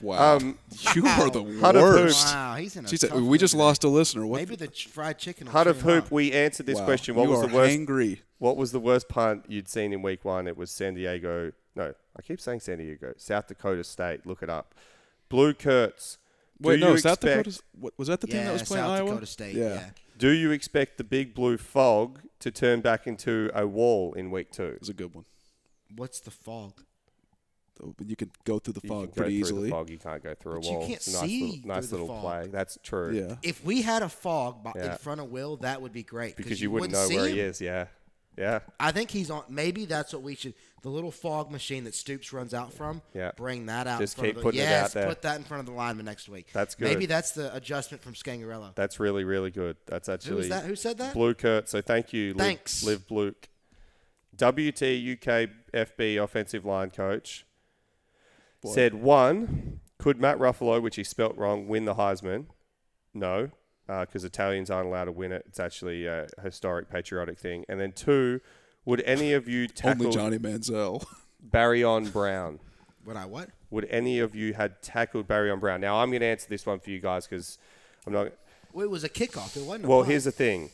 [0.00, 0.58] Wow, Um,
[0.94, 2.26] you are the Hunt of worst.
[2.34, 4.38] Wow, he's in a She said, tough "We just mood lost a listener." What?
[4.38, 5.46] Maybe the ch- fried chicken.
[5.46, 6.10] will Hut cheer of him Hoop, up.
[6.10, 6.84] we answered this Wow.
[6.86, 7.14] question.
[7.14, 7.72] What you was are the worst?
[7.72, 8.22] angry?
[8.38, 10.46] What was the worst punt you'd seen in week one?
[10.48, 11.52] It was San Diego.
[11.76, 13.12] No, I keep saying San Diego.
[13.18, 14.26] South Dakota State.
[14.26, 14.74] Look it up.
[15.28, 16.18] Blue Kurtz.
[16.60, 17.62] Do Wait, no, you South expect- Dakota.
[17.78, 18.98] What, was that the team yeah, that was playing South Iowa?
[19.08, 19.54] South Dakota State.
[19.54, 19.68] Yeah.
[19.74, 19.90] Yeah.
[20.18, 24.50] Do you expect the big blue fog to turn back into a wall in week
[24.50, 24.64] two?
[24.64, 25.24] it was a good one.
[25.94, 26.82] What's the fog?
[27.80, 29.62] Though, But you could go through the You fog can pretty through easily.
[29.64, 31.98] The fog, you can't go through But a you can't nice see little, nice through
[31.98, 32.42] the little fog.
[32.42, 32.46] play.
[32.52, 33.12] That's true.
[33.12, 33.36] Yeah.
[33.42, 34.92] If we had a fog by, Yeah.
[34.92, 37.34] in front of Will, that would be great Because you, wouldn't know see where him.
[37.34, 37.60] he is.
[37.60, 37.86] Yeah.
[38.38, 38.60] Yeah.
[38.78, 39.42] I think he's on.
[39.50, 40.54] Maybe that's what we should.
[40.82, 43.02] The little fog machine that Stoops runs out from.
[43.12, 43.32] Yeah.
[43.36, 43.98] Bring that out.
[44.00, 45.08] Just in front keep of the, putting it out there.
[45.08, 46.46] put that in front of the lineman next week.
[46.52, 46.88] That's good.
[46.88, 48.74] Maybe that's the adjustment from Scangarello.
[48.76, 49.76] That's really, really good.
[49.86, 50.64] That's actually Who that?
[50.64, 51.12] Who said that?
[51.12, 51.68] Blue Kurt.
[51.68, 52.82] So thank you, Liv, Thanks.
[52.82, 53.48] Liv Bluke.
[54.36, 57.44] WT UK FB offensive line coach
[58.64, 62.46] said one, could Matt Ruffolo, which he spelt wrong, win the Heisman?
[63.12, 63.50] No,
[63.88, 65.44] uh, because Italians aren't allowed to win it.
[65.46, 67.64] It's actually a historic patriotic thing.
[67.68, 68.40] And then two,
[68.84, 71.04] would any of you tackle Only Johnny Manziel.
[71.50, 72.60] Barion Brown?
[73.06, 73.48] Would I what?
[73.70, 75.80] Would any of you had tackled Barion Brown?
[75.80, 77.58] Now I'm going to answer this one for you guys because
[78.06, 78.32] I'm not.
[78.72, 79.56] Well, it was a kickoff.
[79.56, 79.86] It wasn't.
[79.88, 80.70] Well, here's the thing.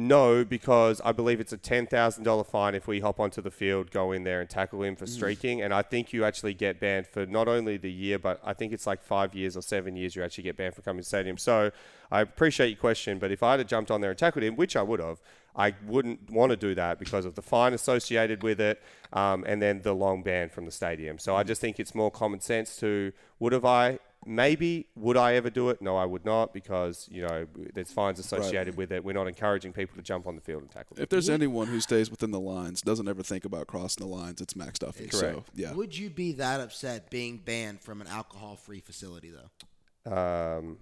[0.00, 3.50] No, because I believe it's a ten thousand dollar fine if we hop onto the
[3.50, 5.08] field, go in there and tackle him for Mm.
[5.08, 8.52] streaking, and I think you actually get banned for not only the year, but I
[8.54, 10.14] think it's like five years or seven years.
[10.14, 11.36] You actually get banned from coming to the stadium.
[11.36, 11.72] So
[12.12, 14.76] I appreciate your question, but if I had jumped on there and tackled him, which
[14.76, 15.18] I would have,
[15.56, 18.80] I wouldn't want to do that because of the fine associated with it,
[19.12, 21.18] um, and then the long ban from the stadium.
[21.18, 25.34] So I just think it's more common sense to would have I maybe would I
[25.34, 25.80] ever do it?
[25.80, 29.04] No, I would not because you know there's fines associated with it.
[29.04, 30.96] We're not encouraging people to jump on the field and tackle.
[30.98, 34.40] If there's anyone who stays within the lines, doesn't ever think about crossing the lines,
[34.40, 35.08] it's Max Duffy.
[35.10, 35.48] So Correct.
[35.54, 40.10] yeah, Would you be that upset being banned from an alcohol-free facility, though?
[40.10, 40.78] Um,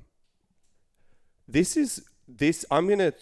[1.48, 2.64] this is this.
[2.70, 3.12] I'm gonna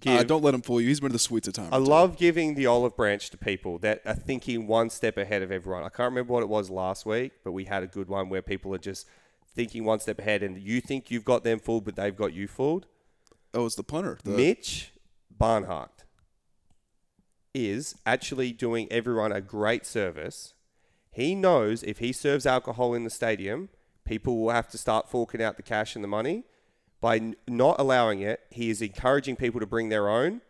[0.00, 0.18] give.
[0.20, 0.88] uh, don't let him fool you.
[0.88, 1.68] He's been to the suites a time.
[1.72, 1.86] I or two.
[1.90, 5.82] love giving the olive branch to people that are thinking one step ahead of everyone.
[5.82, 8.42] I can't remember what it was last week, but we had a good one where
[8.42, 9.06] people are just
[9.60, 12.48] thinking one step ahead, and you think you've got them fooled, but they've got you
[12.48, 12.86] fooled.
[13.52, 14.16] Oh, it's the punter.
[14.24, 14.90] The, Mitch
[15.30, 16.04] Barnhart
[17.52, 20.54] is actually doing everyone a great service.
[21.10, 23.68] He knows if he serves alcohol in the stadium,
[24.06, 26.44] people will have to start forking out the cash and the money.
[27.02, 30.40] By n- not allowing it, he is encouraging people to bring their own,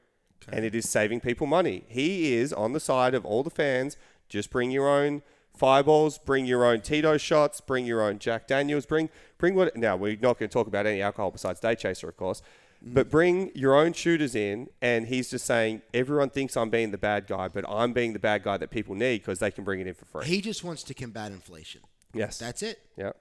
[0.49, 1.83] and it is saving people money.
[1.89, 3.97] He is on the side of all the fans.
[4.29, 5.23] Just bring your own
[5.57, 9.77] fireballs, bring your own Tito shots, bring your own Jack Daniels, bring bring what.
[9.77, 12.43] Now we're not going to talk about any alcohol besides Day Chaser, of course.
[12.85, 12.95] Mm.
[12.95, 16.99] But bring your own shooters in, and he's just saying everyone thinks I'm being the
[16.99, 19.81] bad guy, but I'm being the bad guy that people need because they can bring
[19.81, 20.25] it in for free.
[20.27, 21.83] He just wants to combat inflation.
[22.15, 22.81] yes, That's it.
[22.97, 23.13] yeah.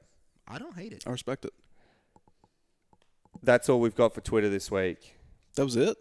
[0.47, 1.03] I don't hate it.
[1.05, 1.53] I respect it.
[3.43, 5.15] That's all we've got for Twitter this week.
[5.55, 5.95] That was it.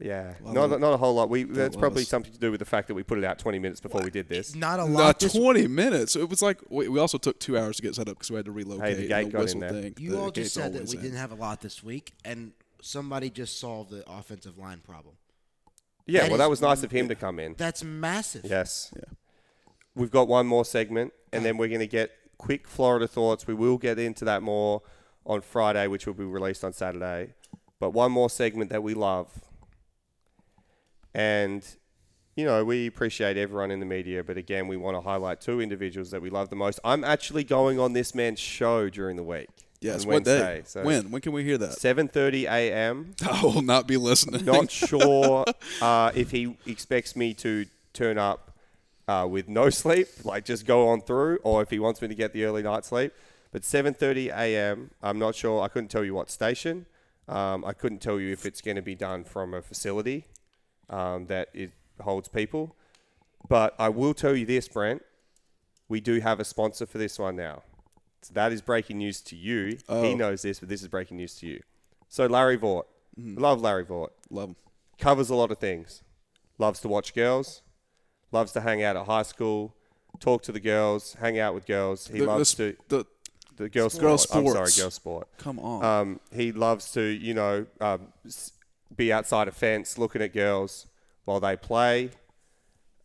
[0.00, 0.80] Yeah, Love not, it.
[0.80, 1.28] not a whole lot.
[1.28, 2.08] We that's probably us.
[2.08, 4.10] something to do with the fact that we put it out 20 minutes before we
[4.10, 4.54] did this.
[4.54, 4.98] Not a lot.
[4.98, 6.16] Not this- 20 minutes.
[6.16, 8.36] It was like we, we also took two hours to get set up because we
[8.36, 8.88] had to relocate.
[8.88, 9.70] Hey, the and gate got in whistle there.
[9.82, 9.94] Thing.
[9.98, 11.04] you The all gate's just said that always we in.
[11.04, 15.16] didn't have a lot this week, and somebody just solved the offensive line problem.
[16.06, 17.54] Yeah, That well, that was nice of him to come in.
[17.58, 18.46] That's massive.
[18.46, 18.92] Yes.
[19.94, 21.44] We've got one more segment, and ah.
[21.44, 23.46] then we're going to get quick Florida thoughts.
[23.46, 24.82] We will get into that more
[25.26, 27.34] on Friday, which will be released on Saturday.
[27.78, 29.28] But one more segment that we love.
[31.14, 31.66] And,
[32.36, 35.60] you know, we appreciate everyone in the media, but again, we want to highlight two
[35.60, 36.80] individuals that we love the most.
[36.84, 39.48] I'm actually going on this man's show during the week.
[39.80, 40.04] Yes.
[40.04, 40.62] on What day?
[40.66, 41.10] So when?
[41.10, 41.70] When can we hear that?
[41.70, 43.14] 7:30 a.m.
[43.28, 44.44] I will not be listening.
[44.44, 45.44] Not sure
[45.80, 48.52] uh, if he expects me to turn up
[49.08, 52.14] uh, with no sleep, like just go on through, or if he wants me to
[52.14, 53.12] get the early night sleep.
[53.52, 54.90] But 7:30 a.m.
[55.02, 55.62] I'm not sure.
[55.62, 56.84] I couldn't tell you what station.
[57.26, 60.26] Um, I couldn't tell you if it's going to be done from a facility
[60.90, 62.76] um, that it holds people.
[63.48, 65.02] But I will tell you this, Brent.
[65.88, 67.62] We do have a sponsor for this one now.
[68.22, 69.78] So that is breaking news to you.
[69.88, 71.62] He knows this, but this is breaking news to you.
[72.08, 72.84] So Larry Vaught,
[73.16, 74.56] love Larry Vaught Love him.
[74.98, 76.02] covers a lot of things.
[76.58, 77.62] Loves to watch girls.
[78.30, 79.74] Loves to hang out at high school.
[80.20, 81.14] Talk to the girls.
[81.20, 82.08] Hang out with girls.
[82.08, 83.06] He The- the loves sp- to the-
[83.56, 84.38] the girls Girl sport.
[84.38, 84.80] I'm sorry, sports.
[84.80, 85.28] girl sport.
[85.38, 85.84] Come on.
[85.84, 88.52] Um, he loves to you know um, s-
[88.94, 90.86] be outside a fence looking at girls
[91.24, 92.10] while they play.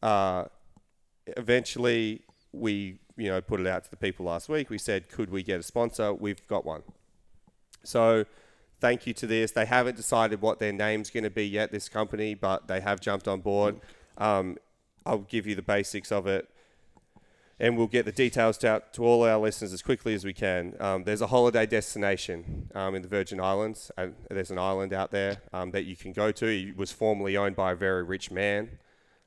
[0.01, 0.45] Uh,
[1.37, 2.21] eventually,
[2.51, 4.69] we you know put it out to the people last week.
[4.69, 6.13] We said, could we get a sponsor?
[6.13, 6.83] We've got one.
[7.83, 8.25] So
[8.79, 9.51] thank you to this.
[9.51, 12.99] They haven't decided what their name's going to be yet, this company, but they have
[12.99, 13.79] jumped on board.
[14.17, 14.57] Um,
[15.05, 16.49] I'll give you the basics of it.
[17.59, 20.75] And we'll get the details out to all our listeners as quickly as we can.
[20.79, 23.91] Um, there's a holiday destination um, in the Virgin Islands.
[23.97, 26.45] And there's an island out there um, that you can go to.
[26.47, 28.71] It was formerly owned by a very rich man.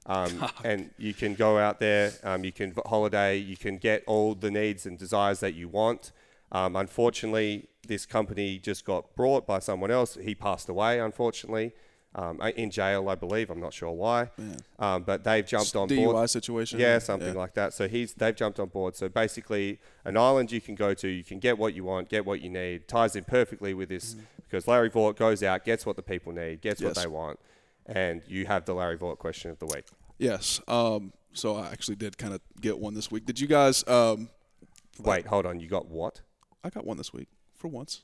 [0.04, 4.34] Um, and you can go out there, um, you can holiday, you can get all
[4.34, 6.12] the needs and desires that you want.
[6.50, 10.16] Um, unfortunately, this company just got brought by someone else.
[10.20, 11.72] He passed away, unfortunately,
[12.14, 13.50] um, in jail, I believe.
[13.50, 14.30] I'm not sure why.
[14.78, 16.30] Um, but they've jumped on DUI board.
[16.30, 16.80] situation?
[16.80, 17.40] Yeah, something Yeah.
[17.40, 17.74] like that.
[17.74, 18.96] So he's they've jumped on board.
[18.96, 22.24] So basically, an island you can go to, you can get what you want, get
[22.24, 22.88] what you need.
[22.88, 26.60] Ties in perfectly with this because Larry Vaught goes out, gets what the people need,
[26.62, 27.38] gets what they want,
[27.86, 29.84] and you have the Larry Vaught question of the week.
[30.18, 30.60] Yes.
[30.66, 33.26] Um, so I actually did kind of get one this week.
[33.26, 33.86] Did you guys?
[33.86, 34.30] Um,
[34.98, 35.60] Wait, hold on.
[35.60, 36.22] You got what?
[36.64, 38.02] I got one this week for once.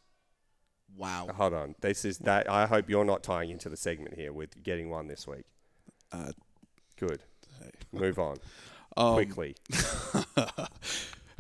[0.97, 1.29] Wow.
[1.35, 1.75] Hold on.
[1.81, 2.49] This is that.
[2.51, 5.45] I hope you're not tying into the segment here with getting one this week.
[6.13, 6.33] Uh,
[6.97, 7.21] Good.
[7.93, 8.37] Move on
[8.97, 9.57] Um, quickly.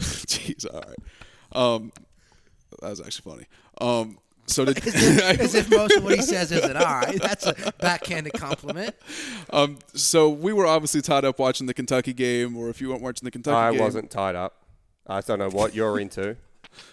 [0.00, 0.66] Jeez.
[0.72, 0.96] All right.
[1.52, 1.92] Um,
[2.80, 3.46] that was actually funny.
[3.80, 4.78] Um, so did
[5.40, 7.20] As if most of what he says isn't all right.
[7.22, 8.94] That's a backhanded compliment.
[9.50, 13.02] um, so we were obviously tied up watching the Kentucky game, or if you weren't
[13.02, 14.64] watching the Kentucky I game, I wasn't tied up.
[15.06, 16.36] I don't know what you're into.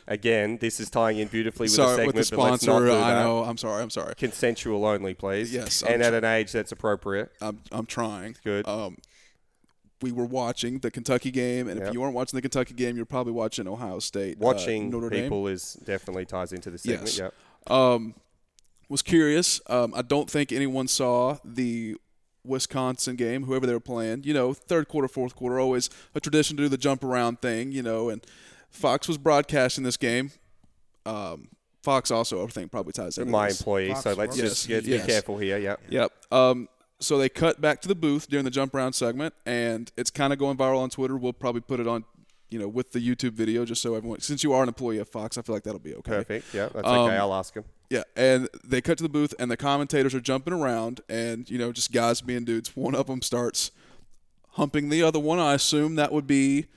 [0.07, 2.81] Again, this is tying in beautifully with the Sorry, segment, with the but let's not
[2.81, 2.91] sponsor.
[2.91, 3.43] I know.
[3.43, 3.81] I'm sorry.
[3.81, 4.13] I'm sorry.
[4.15, 5.53] Consensual only, please.
[5.53, 7.31] Yes, I'm and at an age that's appropriate.
[7.41, 8.35] I'm I'm trying.
[8.43, 8.67] Good.
[8.67, 8.97] Um,
[10.01, 11.87] we were watching the Kentucky game, and Yep.
[11.89, 14.37] if you weren't watching the Kentucky game, you're probably watching Ohio State.
[14.37, 15.31] uh, Watching Notre Dame.
[15.47, 17.17] is definitely ties into the segment.
[17.17, 17.19] Yes.
[17.19, 17.71] Yep.
[17.71, 18.15] Um,
[18.89, 19.61] was curious.
[19.67, 21.95] Um, I don't think anyone saw the
[22.43, 24.23] Wisconsin game, whoever they were playing.
[24.23, 27.71] You know, third quarter, fourth quarter, always a tradition to do the jump around thing.
[27.71, 28.25] You know, and
[28.71, 30.31] Fox was broadcasting this game.
[31.05, 31.49] Um,
[31.83, 34.87] Fox also, I think, probably ties into My employee, Fox so let's just Yes, let's
[34.87, 35.05] yes.
[35.05, 35.57] be careful here.
[35.57, 35.75] Yeah.
[35.89, 36.11] Yep.
[36.31, 36.69] Um,
[36.99, 40.31] so they cut back to the booth during the jump around segment, and it's kind
[40.31, 41.17] of going viral on Twitter.
[41.17, 42.03] We'll probably put it on,
[42.51, 44.19] you know, with the YouTube video, just so everyone.
[44.19, 46.11] Since you are an employee of Fox, I feel like that'll be okay.
[46.17, 46.53] Perfect.
[46.53, 47.17] Yeah, that's Um, okay.
[47.17, 47.63] I'll ask him.
[47.89, 51.57] Yeah, and they cut to the booth, and the commentators are jumping around, and you
[51.57, 52.75] know, just guys being dudes.
[52.75, 53.71] One of them starts
[54.51, 55.39] humping the other one.
[55.39, 56.67] I assume that would be.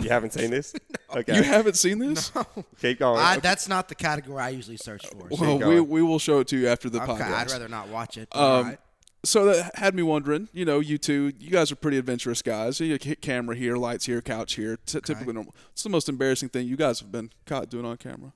[0.00, 0.74] You haven't seen this?
[1.08, 1.36] Okay.
[1.36, 2.32] You haven't seen this?
[2.80, 3.20] Keep going.
[3.20, 5.30] I, that's not the category I usually search for.
[5.30, 5.40] So.
[5.40, 5.88] Well, we, going.
[5.88, 7.32] we will show it to you after the okay, podcast.
[7.32, 8.28] I'd rather not watch it.
[8.32, 8.78] Um, All right.
[9.24, 10.48] So that had me wondering.
[10.52, 12.80] You know, you two, you guys are pretty adventurous guys.
[12.80, 14.78] You hit camera here, lights here, couch here.
[14.84, 15.54] T- Typically normal.
[15.70, 18.32] What's the most embarrassing thing you guys have been caught doing on camera?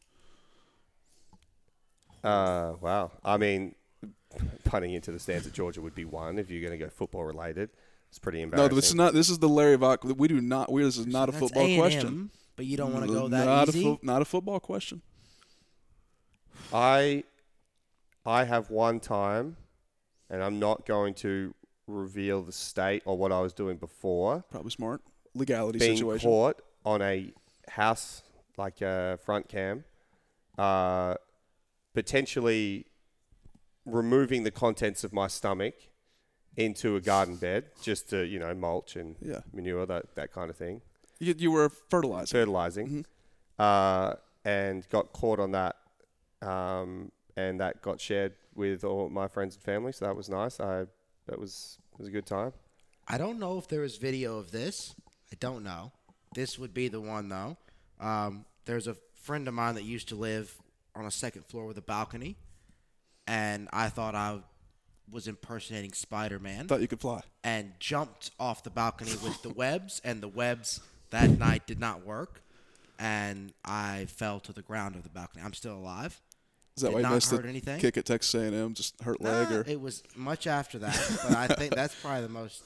[2.23, 3.11] Uh, wow.
[3.25, 3.75] I mean,
[4.65, 7.25] punting into the stands at Georgia would be one if you're going to go football
[7.25, 7.71] related.
[8.11, 8.71] It's pretty embarrassing.
[8.71, 9.15] No, this is not.
[9.15, 10.17] This is the Larry Vaught.
[10.17, 10.71] We do not.
[10.71, 12.31] We this is not a football A&M, question.
[12.57, 13.81] But you don't want to go that not easy.
[13.81, 15.01] A fo- not a football question.
[16.73, 17.25] I
[18.27, 19.57] I have one time,
[20.29, 21.55] and I'm not going to
[21.87, 24.45] reveal the state or what I was doing before.
[24.51, 25.03] Probably smart.
[25.35, 26.29] Legality being situation.
[26.29, 27.33] caught on a
[27.69, 28.23] house
[28.57, 29.85] like a front cam,
[30.59, 31.15] uh,
[31.95, 32.87] potentially
[33.87, 35.75] removing the contents of my stomach
[36.57, 39.41] into a garden bed just to you know mulch and Yeah.
[39.53, 40.83] manure that that kind of thing,
[41.19, 42.39] You, you were fertilizing.
[42.39, 43.03] fertilizing, Mm-hmm.
[43.59, 44.15] uh,
[44.45, 45.77] and got caught on that,
[46.43, 49.93] um, and that got shared with all my friends and family.
[49.93, 50.59] So that was nice.
[50.61, 50.87] I
[51.27, 52.53] that was was a good time.
[53.07, 54.95] I don't know if there is video of this.
[55.33, 55.93] I don't know.
[56.35, 57.57] This would be the one though.
[58.01, 60.55] Um, there's a friend of mine that used to live
[60.95, 62.37] on a second floor with a balcony,
[63.27, 64.41] and I thought I
[65.11, 67.23] was impersonating Spider-Man Thought you could fly.
[67.45, 70.81] and jumped off the balcony with the webs, and the webs
[71.11, 72.43] that night did not work,
[72.99, 75.43] and I fell to the ground of the balcony.
[75.45, 76.21] I'm still alive.
[76.77, 77.81] Is that Did why you not missed hurt the anything?
[77.81, 78.75] kick at Texas A&M?
[78.75, 82.29] Just hurt leg or it was much after that, but I think that's probably the
[82.29, 82.63] most.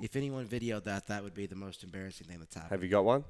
[0.00, 2.72] If anyone videoed that, that would be the most embarrassing thing that's happened.
[2.72, 3.24] Have you got one?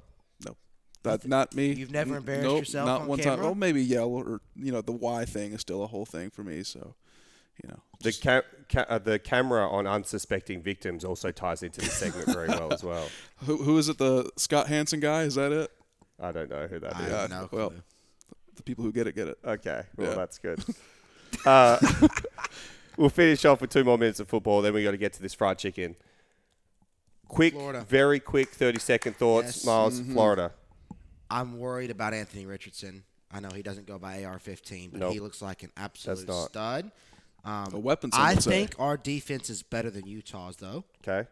[0.45, 0.55] no?
[1.03, 1.73] That not me.
[1.73, 3.35] You've never N- embarrassed nope, yourself Not on one time.
[3.35, 3.51] camera?
[3.51, 6.43] Oh, maybe yell or you know the Y thing is still a whole thing for
[6.43, 6.63] me.
[6.63, 6.95] So,
[7.61, 11.87] you know, The ca- ca- uh, the camera on unsuspecting victims also ties into the
[11.87, 13.07] segment very well as well.
[13.45, 13.97] who, who is it?
[13.97, 15.23] The Scott Hansen guy?
[15.23, 15.71] Is that it?
[16.19, 17.11] I don't know who that I is.
[17.11, 17.73] have Yeah, no well.
[18.55, 19.37] The people who get it get it.
[19.45, 20.15] Okay, well Yeah.
[20.15, 20.63] that's good.
[21.45, 21.77] uh,
[22.97, 24.61] we'll finish off with two more minutes of football.
[24.61, 25.95] Then we got to get to this fried chicken.
[27.27, 27.85] Quick, Florida.
[27.87, 29.57] very quick, thirty second thoughts.
[29.57, 29.65] Yes.
[29.65, 30.51] Miles, Florida.
[31.31, 33.03] I'm worried about Anthony Richardson.
[33.31, 35.13] I know he doesn't go by AR-15, but Nope.
[35.13, 36.49] he looks like an absolute not.
[36.49, 36.91] stud.
[37.45, 38.51] Um, A weapon, I would say.
[38.51, 40.85] think our defense is better than Utah's, though.
[41.05, 41.27] Okay,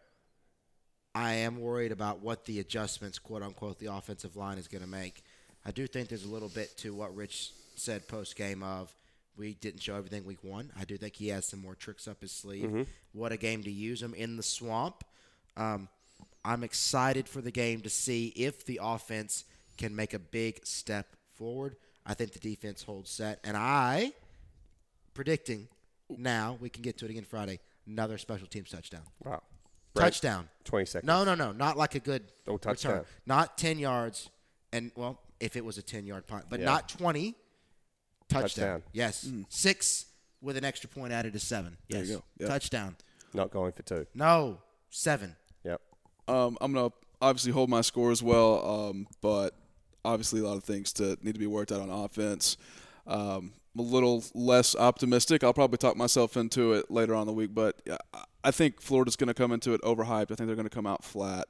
[1.16, 4.90] I am worried about what the adjustments, quote unquote, the offensive line is going to
[4.90, 5.24] make.
[5.66, 8.94] I do think there's a little bit to what Rich said post game of
[9.38, 10.72] we didn't show everything week one.
[10.78, 12.88] I do think he has some more tricks up his sleeve.
[13.14, 15.04] What a game to use him in the swamp.
[15.56, 15.88] Um,
[16.44, 19.46] I'm excited for the game to see if the offense
[19.78, 21.76] can make a big step forward.
[22.06, 24.12] I think the defense holds set, and I
[25.14, 25.68] predicting
[26.18, 27.60] now we can get to it again Friday.
[27.88, 29.02] Another special teams touchdown.
[29.24, 29.42] wow.
[29.94, 30.48] Brett, Touchdown.
[30.64, 31.06] Twenty seconds.
[31.08, 32.76] No, no, no, not like a good Oh, return.
[32.76, 33.06] touchdown.
[33.26, 34.30] Not ten yards,
[34.72, 36.66] and well, if it was a ten yard punt, but Yeah.
[36.68, 37.36] not twenty.
[38.30, 38.42] Touchdown.
[38.42, 38.84] Touchdown.
[38.94, 40.06] Yes, six
[40.42, 41.78] with an extra point added to seven.
[41.90, 42.24] There Yes, you go.
[42.40, 42.50] Yep.
[42.50, 42.96] touchdown.
[43.34, 44.08] Not going for two.
[44.14, 44.60] No,
[44.90, 45.36] seven.
[45.66, 45.82] Yep.
[46.30, 49.56] Um, I'm gonna obviously hold my score as well, um, but
[50.06, 52.56] obviously a lot of things to need to be worked out on offense.
[53.06, 55.44] Um, I'm a little less optimistic.
[55.44, 57.82] I'll probably talk myself into it later on the week, but
[58.44, 60.32] I- think Florida's going to come into it overhyped.
[60.32, 61.48] I think they're going to come out flat.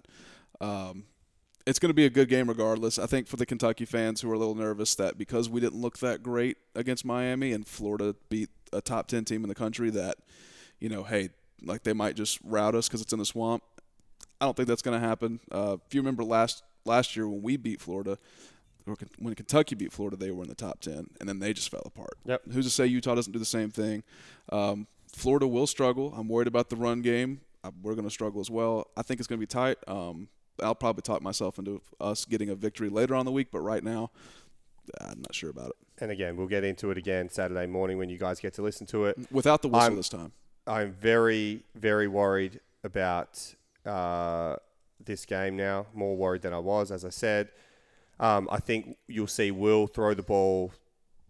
[0.59, 1.05] Um,
[1.65, 2.99] it's going to be a good game regardless.
[2.99, 5.79] I think for the Kentucky fans who are a little nervous that because we didn't
[5.79, 9.89] look that great against Miami and Florida beat a top 10 team in the country
[9.91, 10.17] that,
[10.79, 11.29] you know, hey,
[11.63, 13.63] like they might just rout us because it's in the swamp.
[14.39, 15.39] I don't think that's going to happen.
[15.51, 18.17] Uh, if you remember last last year when we beat Florida,
[19.19, 21.83] when Kentucky beat Florida, they were in the top ten, and then they just fell
[21.85, 22.17] apart.
[22.25, 22.41] Yep.
[22.51, 24.03] Who's to say Utah doesn't do the same thing?
[24.51, 26.13] Um, Florida will struggle.
[26.17, 27.41] I'm worried about the run game.
[27.63, 28.87] Uh, We're going to struggle as well.
[28.97, 29.77] I think it's going to be tight.
[29.87, 30.29] Um,
[30.63, 33.83] I'll probably talk myself into us getting a victory later on the week, but right
[33.83, 34.09] now,
[34.99, 35.75] I'm not sure about it.
[35.99, 38.87] And again, we'll get into it again Saturday morning when you guys get to listen
[38.87, 39.17] to it.
[39.31, 40.31] Without the whistle I'm- this time.
[40.67, 43.55] I'm very, very worried about
[43.85, 44.55] uh,
[45.03, 45.87] this game now.
[45.93, 47.49] More worried than I was, as I said.
[48.21, 50.71] Um, I think you'll see Will throw the ball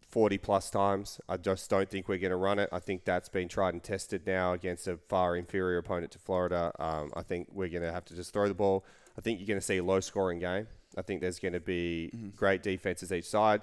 [0.10, 1.22] 40 plus times.
[1.30, 2.70] I just don't think we're going to run it.
[2.72, 6.74] I think that's been tried and tested now against a far inferior opponent to Florida.
[6.78, 8.86] Um, I think we're going to have to just throw the ball.
[9.18, 10.68] I think you're going to see a low scoring game.
[10.98, 13.62] I think there's going to be great defenses each side.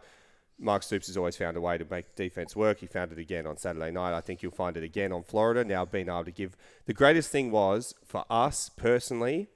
[0.58, 2.80] Mark Stoops has always found a way to make defense work.
[2.80, 4.16] He found it again on Saturday night.
[4.16, 5.64] I think you'll find it again on Florida.
[5.64, 6.56] Now, being able to give
[6.86, 9.48] the greatest thing was for us personally,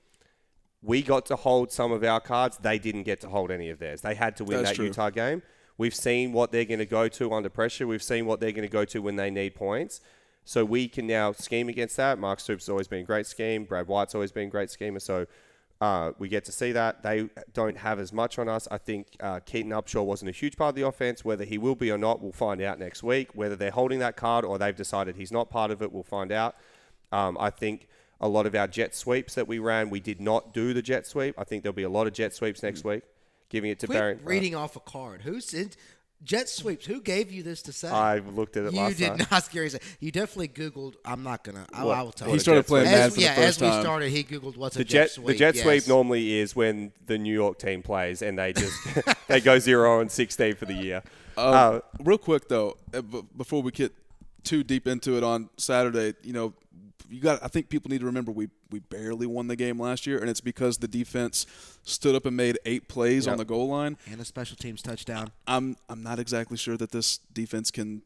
[0.83, 2.59] we got to hold some of our cards.
[2.59, 4.01] They didn't get to hold any of theirs.
[4.01, 4.87] They had to win That's that true.
[4.87, 5.43] Utah game.
[5.79, 7.87] We've seen what they're going to go to under pressure.
[7.87, 10.01] We've seen what they're going to go to when they need points.
[10.45, 12.19] So we can now scheme against that.
[12.19, 13.65] Mark Stoops has always been a great scheme.
[13.65, 14.99] Brad White's always been a great schemer.
[14.99, 15.27] So
[15.81, 17.03] uh, we get to see that.
[17.03, 18.67] They don't have as much on us.
[18.71, 21.25] I think uh, Keaton Upshaw wasn't a huge part of the offense.
[21.25, 23.31] Whether he will be or not, we'll find out next week.
[23.35, 26.33] Whether they're holding that card or they've decided he's not part of it, we'll find
[26.33, 26.57] out.
[27.13, 27.89] Um, I think
[28.23, 31.07] a lot of our jet sweeps that we ran, we did not do the jet
[31.07, 31.35] sweep.
[31.39, 33.03] I think there'll be a lot of jet sweeps next week.
[33.49, 34.19] Giving it to Quit Barry.
[34.25, 35.23] reading off a card.
[35.23, 35.77] Who sent
[36.25, 36.87] jet sweeps?
[36.87, 37.89] Who gave you this to say?
[37.89, 39.31] I looked at it you last did night.
[39.31, 39.45] not.
[39.45, 39.71] Scary.
[40.01, 40.95] You definitely Googled.
[41.05, 41.67] I'm not gonna.
[41.73, 41.99] I, What?
[41.99, 42.37] I will tell What you.
[42.39, 42.93] a started jet playing sweep?
[42.95, 44.91] Madden As, for the yeah, first as we started, he Googled what's the a jet,
[45.03, 45.27] jet sweep.
[45.27, 45.65] the jet yes.
[45.65, 48.79] sweep normally is when the New York team plays and they just
[49.29, 51.03] they go zero and sixteen for the year.
[51.37, 53.93] Uh, real quick though, uh, b- before we get
[54.45, 56.55] too deep into it on Saturday, you know,
[57.13, 57.43] you got.
[57.43, 60.29] I think people need to remember we we barely won the game last year, and
[60.31, 61.47] it's because the defense
[61.85, 63.97] stood up and made eight plays on the goal line.
[64.11, 65.31] and a special teams touchdown.
[65.47, 68.03] I'm I'm not exactly sure that this defense can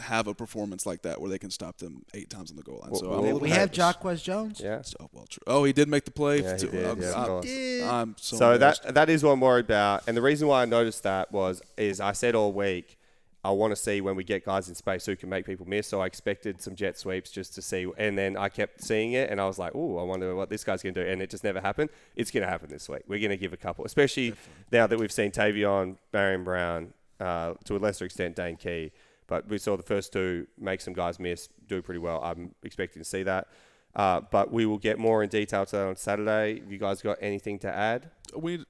[0.00, 2.78] have a performance like that where they can stop them eight times on the goal
[2.80, 2.90] line.
[2.90, 3.76] Well, so well, I'm a little We have nervous.
[3.76, 4.60] Jacquez Jones.
[4.60, 4.82] Yeah.
[4.82, 5.42] So, well, true.
[5.46, 6.42] Oh, he did make the play.
[6.42, 7.46] Yeah, he did, I'm, yeah, I'm- course.
[7.84, 10.02] I'm so, So that that is what I'm worried about.
[10.08, 12.98] And the reason why I noticed that was is I said all week
[13.44, 15.86] I want to see when we get guys in space who can make people miss.
[15.86, 19.30] So I expected some jet sweeps just to see, and then I kept seeing it,
[19.30, 21.30] and I was like, "Oh, I wonder what this guy's going to do." And it
[21.30, 21.90] just never happened.
[22.16, 23.02] It's going to happen this week.
[23.06, 24.34] We're going to give a couple, especially
[24.72, 28.92] now that we've seen Tayvion, Barion Brown, uh, to a lesser extent Dane Key,
[29.26, 32.22] but we saw the first two make some guys miss, do pretty well.
[32.22, 33.48] I'm expecting to see that.
[33.94, 36.58] Uh, but we will get more in detail to that on Saturday.
[36.58, 38.10] Have you guys got anything to add?
[38.36, 38.64] we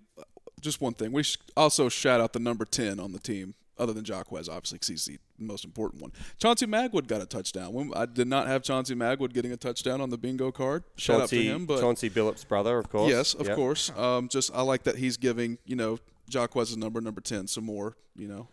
[0.60, 1.12] just one thing.
[1.12, 4.78] We sh- also shout out the number ten on the team, other than Jacquez, obviously,
[4.78, 6.12] 'cause he's the most important one.
[6.38, 7.72] Chauncey Magwood got a touchdown.
[7.72, 10.84] When- I did not have Chauncey Magwood getting a touchdown on the bingo card.
[10.96, 13.10] Shout out to him, but Chauncey Billups' brother, of course.
[13.10, 13.56] yes, of Yep.
[13.56, 13.90] course.
[13.96, 15.98] Um, just I like that he's giving you know
[16.30, 18.48] Jacquez's number, number ten, some more you know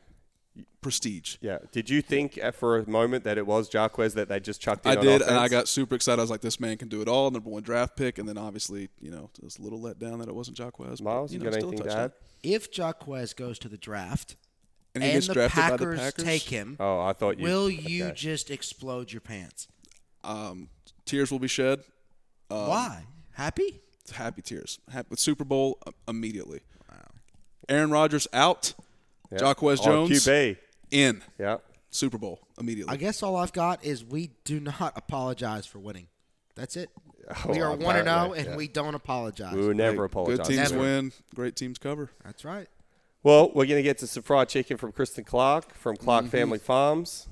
[0.82, 1.38] prestige.
[1.42, 1.60] Yeah.
[1.72, 4.86] Did you think uh, for a moment that it was Jacquez that they just chucked
[4.86, 6.20] in I on did, and I got super excited.
[6.20, 8.38] I was like, "This man can do it all." Number one draft pick, and then
[8.38, 10.98] obviously, you know, it was a little let down that it wasn't Jacquez.
[10.98, 12.12] but, Miles, you you know, got still anything to add?
[12.44, 14.36] If Jacquez goes to the draft
[14.94, 16.24] And and, he gets the drafted by the Packers, Packers?
[16.24, 17.44] take him, Oh, I thought you.
[17.46, 18.14] will you okay.
[18.16, 19.68] just explode your pants?
[20.24, 20.70] Um,
[21.06, 21.84] tears will be shed.
[22.50, 23.04] Um, Why?
[23.34, 23.80] Happy?
[24.14, 24.80] Happy tears.
[24.92, 26.60] Happy, Super Bowl uh, immediately.
[26.90, 26.98] Wow.
[27.70, 28.74] Aaron Rodgers out.
[29.32, 29.38] Yeah.
[29.40, 30.58] Jacquez Oh, Jones QB.
[30.92, 31.22] in.
[31.40, 31.58] Yeah.
[31.90, 32.94] Super Bowl immediately.
[32.94, 36.08] I guess all I've got is we do not apologize for winning.
[36.56, 36.90] That's it.
[37.46, 38.56] Oh, we are one and zero, and yeah.
[38.58, 39.54] we don't apologize.
[39.54, 40.38] We will never Hey, apologize.
[40.48, 40.82] Good teams Never.
[40.84, 41.12] win.
[41.34, 42.10] Great teams cover.
[42.26, 42.68] That's right.
[43.24, 46.32] Well, we're going to get to some fried chicken from Kristen Clark from Clark Mm-hmm.
[46.32, 47.28] Family Farms.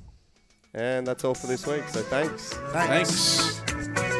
[0.73, 1.87] And that's all for this week.
[1.89, 2.53] So thanks.
[2.53, 3.59] Thanks.
[3.59, 4.19] Thanks.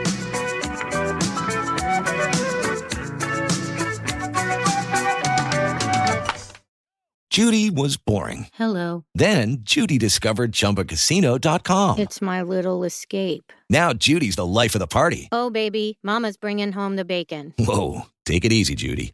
[7.30, 8.48] Judy was boring.
[8.54, 9.06] Hello.
[9.14, 12.00] Then Judy discovered ChumbaCasino.com.
[12.00, 13.54] It's my little escape.
[13.70, 15.30] Now Judy's the life of the party.
[15.32, 17.54] Oh, baby, Mama's bringing home the bacon.
[17.60, 19.14] Whoa, take it easy, Judy.